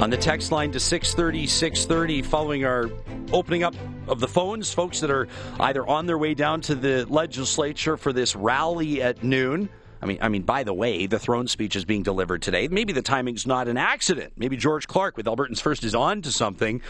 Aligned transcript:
On 0.00 0.08
the 0.08 0.16
text 0.16 0.50
line 0.50 0.72
to 0.72 0.80
630, 0.80 1.46
630, 1.46 2.22
following 2.22 2.64
our 2.64 2.90
opening 3.34 3.64
up 3.64 3.74
of 4.08 4.18
the 4.18 4.26
phones, 4.26 4.72
folks 4.72 5.00
that 5.00 5.10
are 5.10 5.28
either 5.60 5.86
on 5.86 6.06
their 6.06 6.16
way 6.16 6.32
down 6.32 6.62
to 6.62 6.74
the 6.74 7.04
legislature 7.10 7.98
for 7.98 8.10
this 8.10 8.34
rally 8.34 9.02
at 9.02 9.22
noon. 9.22 9.68
I 10.00 10.06
mean, 10.06 10.16
I 10.22 10.30
mean. 10.30 10.40
By 10.40 10.64
the 10.64 10.72
way, 10.72 11.06
the 11.06 11.18
throne 11.18 11.48
speech 11.48 11.76
is 11.76 11.84
being 11.84 12.02
delivered 12.02 12.40
today. 12.40 12.66
Maybe 12.68 12.94
the 12.94 13.02
timing's 13.02 13.46
not 13.46 13.68
an 13.68 13.76
accident. 13.76 14.32
Maybe 14.38 14.56
George 14.56 14.88
Clark 14.88 15.18
with 15.18 15.26
Albertans 15.26 15.60
First 15.60 15.84
is 15.84 15.94
on 15.94 16.22
to 16.22 16.32
something. 16.32 16.80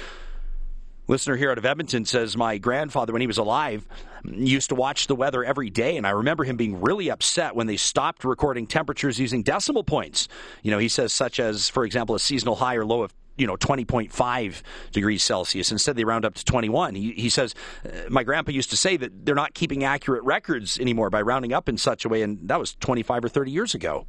Listener 1.10 1.34
here 1.34 1.50
out 1.50 1.58
of 1.58 1.66
Edmonton 1.66 2.04
says 2.04 2.36
my 2.36 2.56
grandfather, 2.56 3.12
when 3.12 3.20
he 3.20 3.26
was 3.26 3.36
alive, 3.36 3.84
used 4.24 4.68
to 4.68 4.76
watch 4.76 5.08
the 5.08 5.16
weather 5.16 5.42
every 5.42 5.68
day, 5.68 5.96
and 5.96 6.06
I 6.06 6.10
remember 6.10 6.44
him 6.44 6.56
being 6.56 6.80
really 6.80 7.10
upset 7.10 7.56
when 7.56 7.66
they 7.66 7.76
stopped 7.76 8.22
recording 8.22 8.64
temperatures 8.64 9.18
using 9.18 9.42
decimal 9.42 9.82
points. 9.82 10.28
You 10.62 10.70
know, 10.70 10.78
he 10.78 10.86
says 10.88 11.12
such 11.12 11.40
as, 11.40 11.68
for 11.68 11.84
example, 11.84 12.14
a 12.14 12.20
seasonal 12.20 12.54
high 12.54 12.76
or 12.76 12.86
low 12.86 13.02
of 13.02 13.12
you 13.36 13.48
know 13.48 13.56
20.5 13.56 14.62
degrees 14.92 15.24
Celsius. 15.24 15.72
Instead, 15.72 15.96
they 15.96 16.04
round 16.04 16.24
up 16.24 16.34
to 16.34 16.44
21. 16.44 16.94
He, 16.94 17.10
he 17.14 17.28
says, 17.28 17.56
uh, 17.84 18.08
my 18.08 18.22
grandpa 18.22 18.52
used 18.52 18.70
to 18.70 18.76
say 18.76 18.96
that 18.96 19.26
they're 19.26 19.34
not 19.34 19.52
keeping 19.52 19.82
accurate 19.82 20.22
records 20.22 20.78
anymore 20.78 21.10
by 21.10 21.22
rounding 21.22 21.52
up 21.52 21.68
in 21.68 21.76
such 21.76 22.04
a 22.04 22.08
way, 22.08 22.22
and 22.22 22.38
that 22.48 22.60
was 22.60 22.76
25 22.76 23.24
or 23.24 23.28
30 23.28 23.50
years 23.50 23.74
ago. 23.74 24.06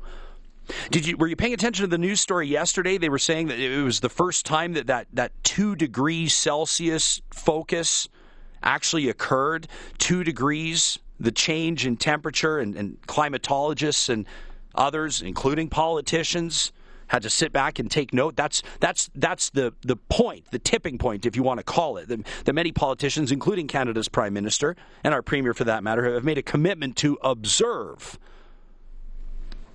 Did 0.90 1.06
you 1.06 1.18
were 1.18 1.28
you 1.28 1.36
paying 1.36 1.54
attention 1.54 1.84
to 1.84 1.88
the 1.88 1.98
news 1.98 2.20
story 2.20 2.48
yesterday? 2.48 2.98
They 2.98 3.10
were 3.10 3.20
saying 3.20 3.48
that 3.48 3.60
it 3.60 3.84
was 3.84 4.00
the 4.00 4.10
first 4.10 4.46
time 4.46 4.74
that 4.74 4.88
that, 4.88 5.08
that 5.14 5.32
two 5.44 5.76
degrees 5.76 6.34
Celsius 6.34 7.22
focus 7.32 8.08
actually 8.64 9.10
occurred. 9.10 9.68
Two 9.98 10.24
degrees, 10.24 11.00
the 11.20 11.32
change 11.32 11.86
in 11.86 11.98
temperature, 11.98 12.60
and, 12.60 12.76
and 12.76 13.02
climatologists 13.08 14.10
and 14.10 14.26
others, 14.76 15.22
including 15.22 15.68
politicians, 15.68 16.72
had 17.08 17.23
to 17.23 17.30
sit 17.30 17.52
back 17.52 17.80
and 17.80 17.92
take 17.92 18.14
note. 18.14 18.36
That's 18.36 18.62
that's 18.80 19.09
that's 19.16 19.50
the 19.50 19.73
the 19.82 19.98
point, 19.98 20.46
the 20.52 20.59
tipping 20.59 20.98
point, 20.98 21.25
if 21.25 21.36
you 21.36 21.44
want 21.44 21.59
to 21.59 21.64
call 21.64 21.98
it. 21.98 22.08
The, 22.08 22.23
the 22.46 22.53
many 22.53 22.72
politicians, 22.72 23.31
including 23.31 23.68
Canada's 23.68 24.08
prime 24.08 24.34
minister 24.34 24.75
and 25.03 25.14
our 25.14 25.22
premier, 25.22 25.53
for 25.53 25.66
that 25.66 25.84
matter, 25.84 26.14
have 26.14 26.23
made 26.23 26.38
a 26.38 26.44
commitment 26.44 26.96
to 26.98 27.18
observe 27.22 28.18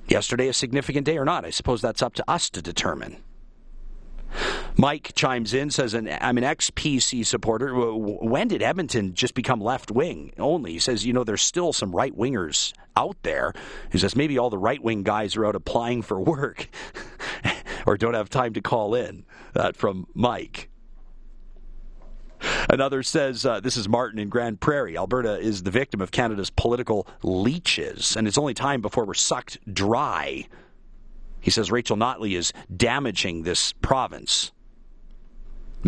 yesterday 0.09 0.49
a 0.49 0.53
significant 0.53 1.07
day 1.07 1.19
or 1.19 1.25
not? 1.25 1.45
I 1.45 1.51
suppose 1.51 1.83
that's 1.83 2.03
up 2.03 2.15
to 2.15 2.25
us 2.31 2.51
to 2.51 2.63
determine. 2.63 3.23
Mike 4.77 5.13
chimes 5.15 5.55
in, 5.55 5.71
says, 5.71 5.95
I'm 5.95 6.37
an 6.37 6.45
ex 6.45 6.71
PC 6.71 7.25
supporter. 7.25 7.75
When 7.75 8.49
did 8.49 8.63
Edmonton 8.63 9.15
just 9.15 9.35
become 9.35 9.61
left 9.61 9.91
wing 9.91 10.33
only? 10.39 10.73
He 10.73 10.79
says, 10.79 11.07
you 11.07 11.13
know, 11.13 11.25
there's 11.25 11.43
still 11.43 11.73
some 11.73 11.93
right 11.93 12.15
wingers 12.15 12.75
out 12.97 13.17
there. 13.23 13.55
He 13.91 13.99
says, 13.99 14.15
maybe 14.15 14.37
all 14.37 14.51
the 14.51 14.59
right 14.59 14.83
wing 14.83 15.03
guys 15.03 15.37
are 15.37 15.47
out 15.47 15.55
applying 15.55 16.03
for 16.03 16.21
work 16.21 16.69
or 17.87 17.97
don't 17.97 18.15
have 18.15 18.29
time 18.29 18.53
to 18.55 18.61
call 18.61 18.95
in. 18.95 19.25
That 19.55 19.77
from 19.77 20.07
Mike. 20.15 20.69
Another 22.69 23.03
says, 23.03 23.47
uh, 23.47 23.61
This 23.61 23.77
is 23.77 23.89
Martin 23.89 24.19
in 24.19 24.29
Grande 24.29 24.61
Prairie. 24.61 24.97
Alberta 24.97 25.39
is 25.39 25.63
the 25.63 25.71
victim 25.71 26.01
of 26.01 26.11
Canada's 26.11 26.51
political 26.51 27.07
leeches, 27.23 28.17
and 28.17 28.27
it's 28.27 28.39
only 28.39 28.55
time 28.55 28.81
before 28.81 29.05
we're 29.05 29.15
sucked 29.15 29.59
dry. 29.73 30.47
He 31.41 31.51
says 31.51 31.71
Rachel 31.71 31.97
Notley 31.97 32.37
is 32.37 32.53
damaging 32.75 33.45
this 33.45 33.73
province. 33.75 34.51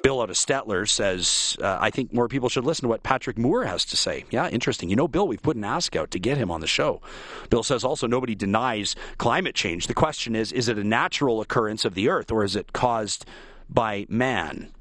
Bill 0.05 0.21
out 0.21 0.31
of 0.31 0.37
Stettler 0.37 0.89
says, 0.89 1.57
uh, 1.61 1.79
I 1.81 1.91
think 1.91 2.13
more 2.13 2.29
people 2.29 2.49
should 2.49 2.65
listen 2.65 2.83
to 2.83 2.89
what 2.89 3.03
Patrick 3.03 3.37
Moore 3.37 3.65
has 3.65 3.85
to 3.87 3.97
say. 3.97 4.25
Yeah, 4.31 4.49
interesting. 4.49 4.89
You 4.89 4.95
know, 4.95 5.09
Bill, 5.09 5.27
we've 5.27 5.43
put 5.43 5.57
an 5.57 5.65
ask 5.65 5.97
out 5.97 6.13
to 6.13 6.21
get 6.21 6.37
him 6.37 6.51
on 6.51 6.61
the 6.61 6.69
show. 6.69 7.01
Bill 7.51 7.65
says 7.65 7.83
also 7.83 8.07
nobody 8.07 8.37
denies 8.37 8.95
climate 9.17 9.57
change. 9.57 9.89
The 9.89 9.95
question 9.95 10.37
is, 10.37 10.53
is 10.53 10.69
it 10.69 10.79
a 10.79 10.85
natural 10.85 11.41
occurrence 11.41 11.85
of 11.85 11.95
the 11.95 12.09
earth 12.09 12.31
or 12.31 12.45
is 12.45 12.55
it 12.55 12.73
caused 12.73 13.25
by 13.69 14.07
man? 14.09 14.73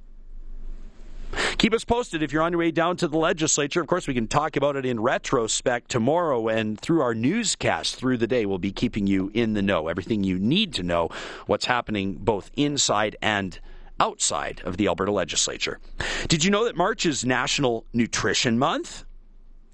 Keep 1.57 1.73
us 1.73 1.83
posted 1.83 2.21
if 2.21 2.31
you're 2.31 2.43
on 2.43 2.51
your 2.51 2.59
way 2.59 2.71
down 2.71 2.97
to 2.97 3.07
the 3.07 3.17
legislature. 3.17 3.81
Of 3.81 3.87
course, 3.87 4.07
we 4.07 4.13
can 4.13 4.27
talk 4.27 4.55
about 4.55 4.75
it 4.75 4.85
in 4.85 4.99
retrospect 4.99 5.89
tomorrow 5.89 6.47
and 6.47 6.79
through 6.79 7.01
our 7.01 7.15
newscast 7.15 7.95
through 7.95 8.17
the 8.17 8.27
day. 8.27 8.45
We'll 8.45 8.59
be 8.59 8.71
keeping 8.71 9.07
you 9.07 9.31
in 9.33 9.53
the 9.53 9.61
know, 9.61 9.87
everything 9.87 10.23
you 10.23 10.37
need 10.37 10.73
to 10.75 10.83
know, 10.83 11.09
what's 11.47 11.65
happening 11.65 12.13
both 12.13 12.51
inside 12.55 13.15
and 13.21 13.59
outside 13.99 14.61
of 14.63 14.77
the 14.77 14.87
Alberta 14.87 15.11
legislature. 15.11 15.79
Did 16.27 16.43
you 16.43 16.51
know 16.51 16.65
that 16.65 16.75
March 16.75 17.05
is 17.05 17.25
National 17.25 17.85
Nutrition 17.93 18.59
Month? 18.59 19.03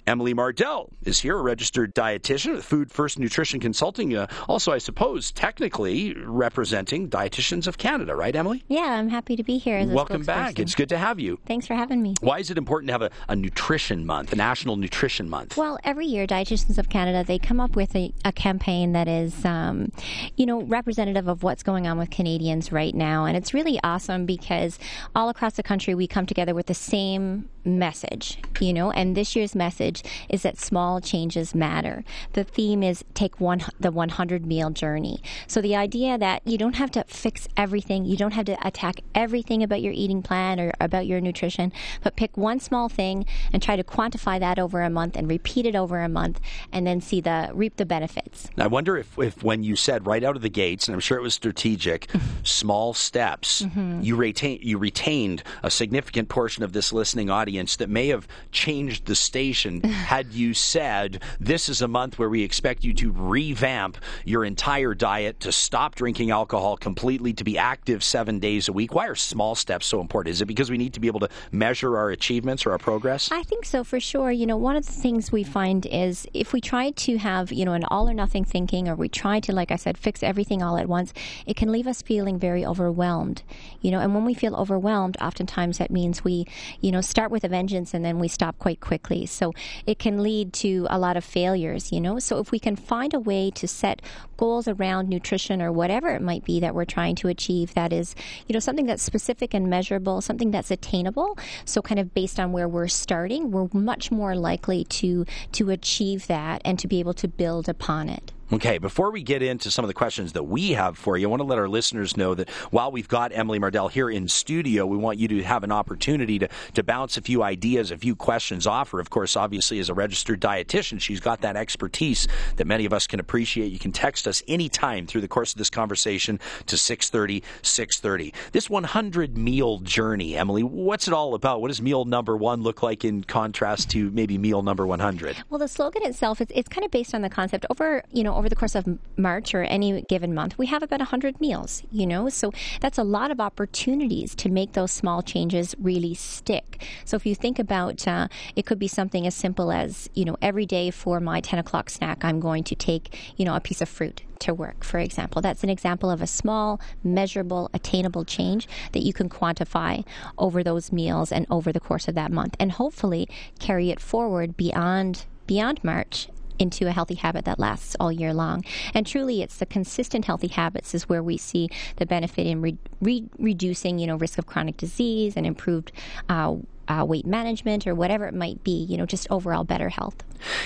Emily 0.06 0.34
Mardell 0.34 0.90
is 1.04 1.22
here, 1.22 1.38
a 1.38 1.42
registered 1.42 1.96
dietitian 1.96 2.56
with 2.56 2.66
Food 2.66 2.92
First 2.92 3.20
Nutrition 3.20 3.60
Consulting. 3.60 4.16
Uh, 4.16 4.28
also, 4.50 4.72
I 4.74 4.78
suppose, 4.78 5.32
technically 5.32 6.14
representing 6.14 7.10
Dietitians 7.10 7.68
of 7.68 7.78
Canada, 7.78 8.14
right, 8.14 8.36
Emily? 8.36 8.64
Yeah, 8.68 8.82
I'm 8.82 9.10
happy 9.10 9.38
to 9.38 9.44
be 9.44 9.58
here. 9.58 9.86
Welcome 9.86 10.24
back. 10.24 10.60
It's 10.60 10.76
good 10.76 10.90
to 10.90 10.98
have 10.98 11.20
you. 11.20 11.40
Thanks 11.46 11.68
for 11.68 11.76
having 11.76 12.02
me. 12.02 12.16
Why 12.20 12.40
is 12.40 12.52
it 12.52 12.58
important 12.58 12.90
to 12.90 12.94
have 12.94 13.02
a, 13.02 13.12
a 13.30 13.36
nutrition 13.36 14.06
month, 14.06 14.34
a 14.34 14.36
National 14.36 14.76
Nutrition 14.76 15.30
Month? 15.30 15.56
Well, 15.56 15.80
every 15.86 16.06
year, 16.06 16.28
Dietitians 16.28 16.78
of 16.78 16.90
Canada 16.90 17.24
they 17.26 17.40
come 17.40 17.62
up 17.62 17.76
with 17.76 17.96
a, 17.96 18.14
a 18.26 18.34
campaign 18.34 18.92
that 18.92 19.08
is, 19.08 19.46
um, 19.46 19.92
you 20.36 20.46
know, 20.46 20.64
representative 20.64 21.30
of 21.30 21.44
what's 21.44 21.64
going 21.64 21.88
on 21.88 21.98
with 21.98 22.10
Canadians 22.10 22.72
right 22.74 22.94
now, 22.94 23.24
and 23.26 23.38
it's 23.38 23.54
really 23.54 23.80
awesome 23.84 24.26
because 24.26 24.80
all 25.16 25.30
across 25.30 25.54
the 25.54 25.64
country 25.64 25.96
we 25.96 26.08
come 26.08 26.26
together 26.26 26.54
with 26.54 26.66
the 26.66 26.74
same 26.74 27.50
message, 27.66 28.38
you 28.60 28.74
know, 28.74 28.92
and 28.92 29.16
this 29.16 29.36
year's 29.36 29.56
message 29.56 30.04
is 30.30 30.44
that 30.44 30.60
small 30.60 31.00
changes 31.00 31.56
matter. 31.56 32.04
The 32.34 32.44
theme 32.44 32.84
is 32.84 33.04
take 33.14 33.40
one 33.40 33.64
the 33.80 33.92
100 33.92 34.46
meal 34.46 34.70
journey. 34.70 35.22
So 35.48 35.62
the 35.62 35.76
idea 35.76 36.18
that 36.18 36.42
you 36.46 36.58
don't 36.58 36.76
have 36.76 36.92
to 36.92 37.04
fix 37.06 37.48
everything, 37.56 38.06
you 38.06 38.18
don't 38.18 38.32
have 38.32 38.46
to 38.46 38.68
attack 38.68 39.02
everything 39.16 39.64
about 39.64 39.82
your 39.82 39.94
eating 39.94 40.22
plan 40.22 40.60
or 40.60 40.74
about 40.80 41.08
your 41.08 41.22
nutrition, 41.22 41.72
but 42.04 42.16
pick 42.16 42.36
one 42.38 42.60
small 42.60 42.90
thing 42.90 43.26
and 43.52 43.62
try 43.62 43.76
to 43.76 43.84
quantify 43.84 44.40
that 44.40 44.60
over 44.60 44.82
a 44.82 44.90
month 44.90 45.16
and 45.16 45.28
repeat 45.28 45.66
it 45.66 45.76
over 45.76 46.02
a 46.02 46.10
month 46.10 46.40
and 46.72 46.86
then 46.86 47.02
see 47.02 47.22
the 47.22 47.50
reap 47.54 47.78
the 47.78 47.86
benefits. 47.86 48.50
I 48.58 48.68
wonder 48.68 48.98
if, 48.98 49.18
if 49.18 49.44
when 49.44 49.64
you 49.64 49.76
said 49.76 50.06
right 50.06 50.24
out 50.24 50.36
of 50.36 50.42
the 50.42 50.50
gates, 50.50 50.88
and 50.88 50.94
I'm 50.94 51.00
sure 51.00 51.18
it 51.18 51.22
was 51.22 51.34
strategic, 51.34 52.10
small 52.44 52.94
steps, 52.94 53.64
mm-hmm. 53.64 54.02
you 54.02 54.16
retain 54.16 54.60
you 54.62 54.78
retained 54.78 55.44
a 55.62 55.70
significant 55.70 56.30
portion 56.30 56.64
of 56.64 56.74
this 56.74 56.92
listening 56.92 57.30
audience 57.30 57.53
audience 57.54 57.76
that 57.76 57.88
may 57.88 58.08
have 58.08 58.28
changed 58.52 59.06
the 59.06 59.14
station 59.14 59.80
had 59.84 60.34
you 60.34 60.56
said, 60.56 61.22
This 61.40 61.70
is 61.70 61.84
a 61.84 61.88
month 61.88 62.18
where 62.18 62.30
we 62.30 62.42
expect 62.42 62.84
you 62.84 62.96
to 62.96 63.12
revamp 63.12 63.98
your 64.26 64.44
entire 64.44 64.96
diet, 64.96 65.40
to 65.42 65.52
stop 65.52 65.94
drinking 65.94 66.32
alcohol 66.32 66.78
completely, 66.78 67.32
to 67.34 67.44
be 67.44 67.60
active 67.60 68.04
seven 68.04 68.40
days 68.40 68.68
a 68.70 68.74
week? 68.74 68.96
Why 68.96 69.06
are 69.08 69.14
small 69.14 69.54
steps 69.54 69.86
so 69.86 70.02
important? 70.02 70.34
Is 70.34 70.42
it 70.42 70.46
because 70.46 70.72
we 70.72 70.80
need 70.80 70.96
to 70.96 71.00
be 71.00 71.06
able 71.06 71.20
to 71.20 71.30
measure 71.52 71.96
our 71.96 72.10
achievements 72.10 72.66
or 72.66 72.72
our 72.72 72.80
progress? 72.80 73.32
I 73.32 73.44
think 73.44 73.66
so, 73.66 73.84
for 73.84 74.00
sure. 74.00 74.32
You 74.32 74.48
know, 74.48 74.58
one 74.58 74.76
of 74.76 74.88
the 74.88 74.92
things 74.92 75.32
we 75.32 75.44
find 75.44 75.86
is 75.86 76.26
if 76.34 76.54
we 76.54 76.60
try 76.60 76.90
to 76.90 77.18
have, 77.18 77.52
you 77.52 77.66
know, 77.66 77.74
an 77.74 77.84
all 77.86 78.10
or 78.10 78.16
nothing 78.16 78.46
thinking, 78.46 78.90
or 78.90 78.96
we 78.96 79.10
try 79.10 79.40
to, 79.42 79.54
like 79.54 79.70
I 79.70 79.76
said, 79.76 79.96
fix 79.96 80.24
everything 80.24 80.64
all 80.64 80.78
at 80.78 80.88
once, 80.88 81.14
it 81.46 81.56
can 81.56 81.72
leave 81.72 81.86
us 81.86 82.02
feeling 82.02 82.40
very 82.40 82.66
overwhelmed. 82.66 83.44
You 83.82 83.92
know, 83.92 84.00
and 84.00 84.16
when 84.16 84.26
we 84.26 84.34
feel 84.34 84.56
overwhelmed, 84.56 85.18
oftentimes 85.22 85.78
that 85.78 85.92
means 85.92 86.24
we, 86.24 86.48
you 86.82 86.92
know, 86.92 87.02
start 87.02 87.30
with 87.30 87.43
with 87.44 87.52
a 87.52 87.56
vengeance 87.56 87.94
and 87.94 88.04
then 88.04 88.20
we 88.20 88.28
stop 88.28 88.58
quite 88.60 88.80
quickly. 88.80 89.26
So 89.26 89.54
it 89.86 90.00
can 90.00 90.24
lead 90.24 90.54
to 90.54 90.88
a 90.90 90.98
lot 90.98 91.18
of 91.18 91.24
failures, 91.24 91.92
you 91.92 92.00
know. 92.00 92.20
So 92.20 92.40
if 92.40 92.52
we 92.52 92.60
can 92.60 92.76
find 92.76 93.14
a 93.14 93.20
way 93.20 93.52
to 93.52 93.68
set 93.68 94.02
goals 94.38 94.68
around 94.68 95.10
nutrition 95.10 95.62
or 95.62 95.72
whatever 95.72 96.10
it 96.10 96.22
might 96.22 96.44
be 96.44 96.60
that 96.62 96.74
we're 96.74 96.86
trying 96.86 97.16
to 97.16 97.28
achieve 97.28 97.74
that 97.74 97.94
is, 97.94 98.16
you 98.48 98.54
know, 98.54 98.60
something 98.60 98.86
that's 98.86 99.04
specific 99.04 99.54
and 99.54 99.70
measurable, 99.70 100.22
something 100.22 100.52
that's 100.52 100.72
attainable. 100.72 101.38
So 101.66 101.82
kind 101.82 102.00
of 102.00 102.14
based 102.14 102.40
on 102.40 102.52
where 102.52 102.68
we're 102.68 102.88
starting, 102.88 103.52
we're 103.52 103.68
much 103.74 104.12
more 104.12 104.36
likely 104.36 104.86
to 104.86 105.26
to 105.54 105.70
achieve 105.70 106.28
that 106.28 106.62
and 106.66 106.80
to 106.80 106.88
be 106.88 107.00
able 107.00 107.14
to 107.16 107.28
build 107.28 107.68
upon 107.70 108.10
it. 108.10 108.32
Okay, 108.54 108.78
before 108.78 109.10
we 109.10 109.24
get 109.24 109.42
into 109.42 109.72
some 109.72 109.84
of 109.84 109.88
the 109.88 109.96
questions 109.96 110.34
that 110.34 110.44
we 110.44 110.74
have 110.74 110.96
for 110.96 111.18
you, 111.18 111.28
I 111.28 111.30
want 111.32 111.40
to 111.40 111.44
let 111.44 111.58
our 111.58 111.68
listeners 111.68 112.16
know 112.16 112.36
that 112.36 112.52
while 112.70 112.92
we've 112.92 113.08
got 113.08 113.32
Emily 113.34 113.60
Mardell 113.60 113.90
here 113.90 114.12
in 114.12 114.28
studio, 114.28 114.86
we 114.86 114.96
want 114.96 115.18
you 115.18 115.28
to 115.30 115.42
have 115.42 115.64
an 115.64 115.72
opportunity 115.72 116.38
to, 116.38 116.48
to 116.76 116.84
bounce 116.84 117.18
a 117.18 117.24
few 117.24 117.42
ideas, 117.42 117.90
a 117.90 117.98
few 117.98 118.16
questions 118.16 118.68
off 118.68 118.92
her. 118.92 119.00
Of 119.00 119.10
course, 119.10 119.36
obviously, 119.36 119.80
as 119.80 119.90
a 119.90 119.96
registered 119.96 120.40
dietitian, 120.40 121.02
she's 121.02 121.20
got 121.20 121.42
that 121.42 121.56
expertise 121.56 122.28
that 122.58 122.68
many 122.68 122.86
of 122.86 122.94
us 122.94 123.08
can 123.08 123.20
appreciate. 123.20 123.72
You 123.72 123.80
can 123.80 123.92
text 123.92 124.28
us 124.28 124.44
anytime 124.48 125.08
through 125.08 125.22
the 125.22 125.28
course 125.28 125.54
of 125.54 125.58
this 125.58 125.72
conversation 125.72 126.40
to 126.68 126.78
630 126.78 127.44
630. 127.64 128.36
This 128.52 128.70
100 128.70 129.36
meal 129.36 129.80
journey, 129.80 130.38
Emily, 130.38 130.62
what's 130.62 131.08
it 131.08 131.14
all 131.16 131.34
about? 131.34 131.60
What 131.60 131.70
does 131.70 131.82
meal 131.82 132.06
number 132.06 132.38
one 132.38 132.62
look 132.62 132.84
like 132.84 133.04
in 133.04 133.24
contrast 133.24 133.90
to 133.92 134.12
maybe 134.12 134.38
meal 134.38 134.62
number 134.62 134.86
100? 134.86 135.38
Well, 135.50 135.58
the 135.58 135.68
slogan 135.68 136.04
itself, 136.04 136.40
it's, 136.40 136.52
it's 136.54 136.70
kind 136.70 136.86
of 136.86 136.92
based 136.92 137.16
on 137.16 137.24
the 137.24 137.32
concept 137.32 137.66
over, 137.72 138.04
you 138.12 138.22
know, 138.22 138.43
over 138.43 138.43
the 138.50 138.56
course 138.56 138.76
of 138.76 139.00
March 139.18 139.54
or 139.54 139.64
any 139.64 140.02
given 140.04 140.34
month, 140.34 140.58
we 140.58 140.68
have 140.68 140.84
about 140.84 141.00
100 141.00 141.40
meals, 141.40 141.84
you 141.92 142.06
know? 142.06 142.30
So 142.30 142.52
that's 142.82 142.98
a 142.98 143.04
lot 143.04 143.32
of 143.32 143.40
opportunities 143.40 144.36
to 144.36 144.50
make 144.50 144.74
those 144.74 144.92
small 144.92 145.22
changes 145.22 145.76
really 145.80 146.14
stick. 146.14 146.84
So 147.06 147.16
if 147.16 147.26
you 147.26 147.36
think 147.36 147.60
about 147.60 148.08
uh, 148.08 148.28
it 148.56 148.66
could 148.66 148.80
be 148.80 148.88
something 148.88 149.26
as 149.28 149.36
simple 149.36 149.72
as, 149.72 150.10
you 150.14 150.26
know, 150.26 150.38
every 150.42 150.66
day 150.66 150.92
for 150.92 151.20
my 151.20 151.42
10 151.42 151.60
o'clock 151.60 151.90
snack, 151.90 152.24
I'm 152.24 152.40
going 152.40 152.64
to 152.66 152.76
take, 152.76 153.18
you 153.38 153.46
know, 153.46 153.56
a 153.56 153.60
piece 153.60 153.82
of 153.82 153.90
fruit 153.90 154.24
to 154.40 154.54
work, 154.54 154.84
for 154.84 155.00
example. 155.00 155.42
That's 155.42 155.64
an 155.64 155.70
example 155.70 156.10
of 156.10 156.22
a 156.22 156.28
small, 156.28 156.80
measurable, 157.04 157.70
attainable 157.74 158.26
change 158.26 158.68
that 158.92 159.04
you 159.04 159.14
can 159.14 159.30
quantify 159.30 160.06
over 160.38 160.64
those 160.64 160.92
meals 160.92 161.32
and 161.32 161.48
over 161.50 161.72
the 161.72 161.80
course 161.80 162.08
of 162.08 162.16
that 162.16 162.32
month, 162.32 162.56
and 162.60 162.74
hopefully 162.74 163.28
carry 163.60 163.90
it 163.90 164.00
forward 164.00 164.56
beyond 164.58 165.26
beyond 165.46 165.84
March 165.84 166.30
into 166.64 166.88
a 166.88 166.92
healthy 166.92 167.16
habit 167.16 167.46
that 167.46 167.60
lasts 167.60 167.96
all 168.00 168.12
year 168.12 168.34
long. 168.34 168.64
And 168.96 169.06
truly, 169.06 169.44
it's 169.44 169.58
the 169.58 169.66
consistent 169.68 170.26
healthy 170.26 170.48
habits 170.48 170.96
is 170.96 171.08
where 171.08 171.22
we 171.22 171.38
see 171.38 171.70
the 171.98 172.06
benefit 172.06 172.48
in 172.48 172.62
re- 172.62 172.78
re- 173.02 173.30
reducing, 173.38 174.00
you 174.00 174.08
know, 174.08 174.16
risk 174.16 174.40
of 174.40 174.48
chronic 174.48 174.78
disease 174.78 175.36
and 175.36 175.46
improved 175.46 175.92
uh, 176.30 176.56
uh, 176.88 177.06
weight 177.08 177.26
management 177.26 177.86
or 177.88 177.96
whatever 177.96 178.26
it 178.28 178.34
might 178.34 178.64
be, 178.64 178.84
you 178.90 178.98
know, 178.98 179.06
just 179.06 179.28
overall 179.30 179.64
better 179.64 179.90
health. 179.90 180.16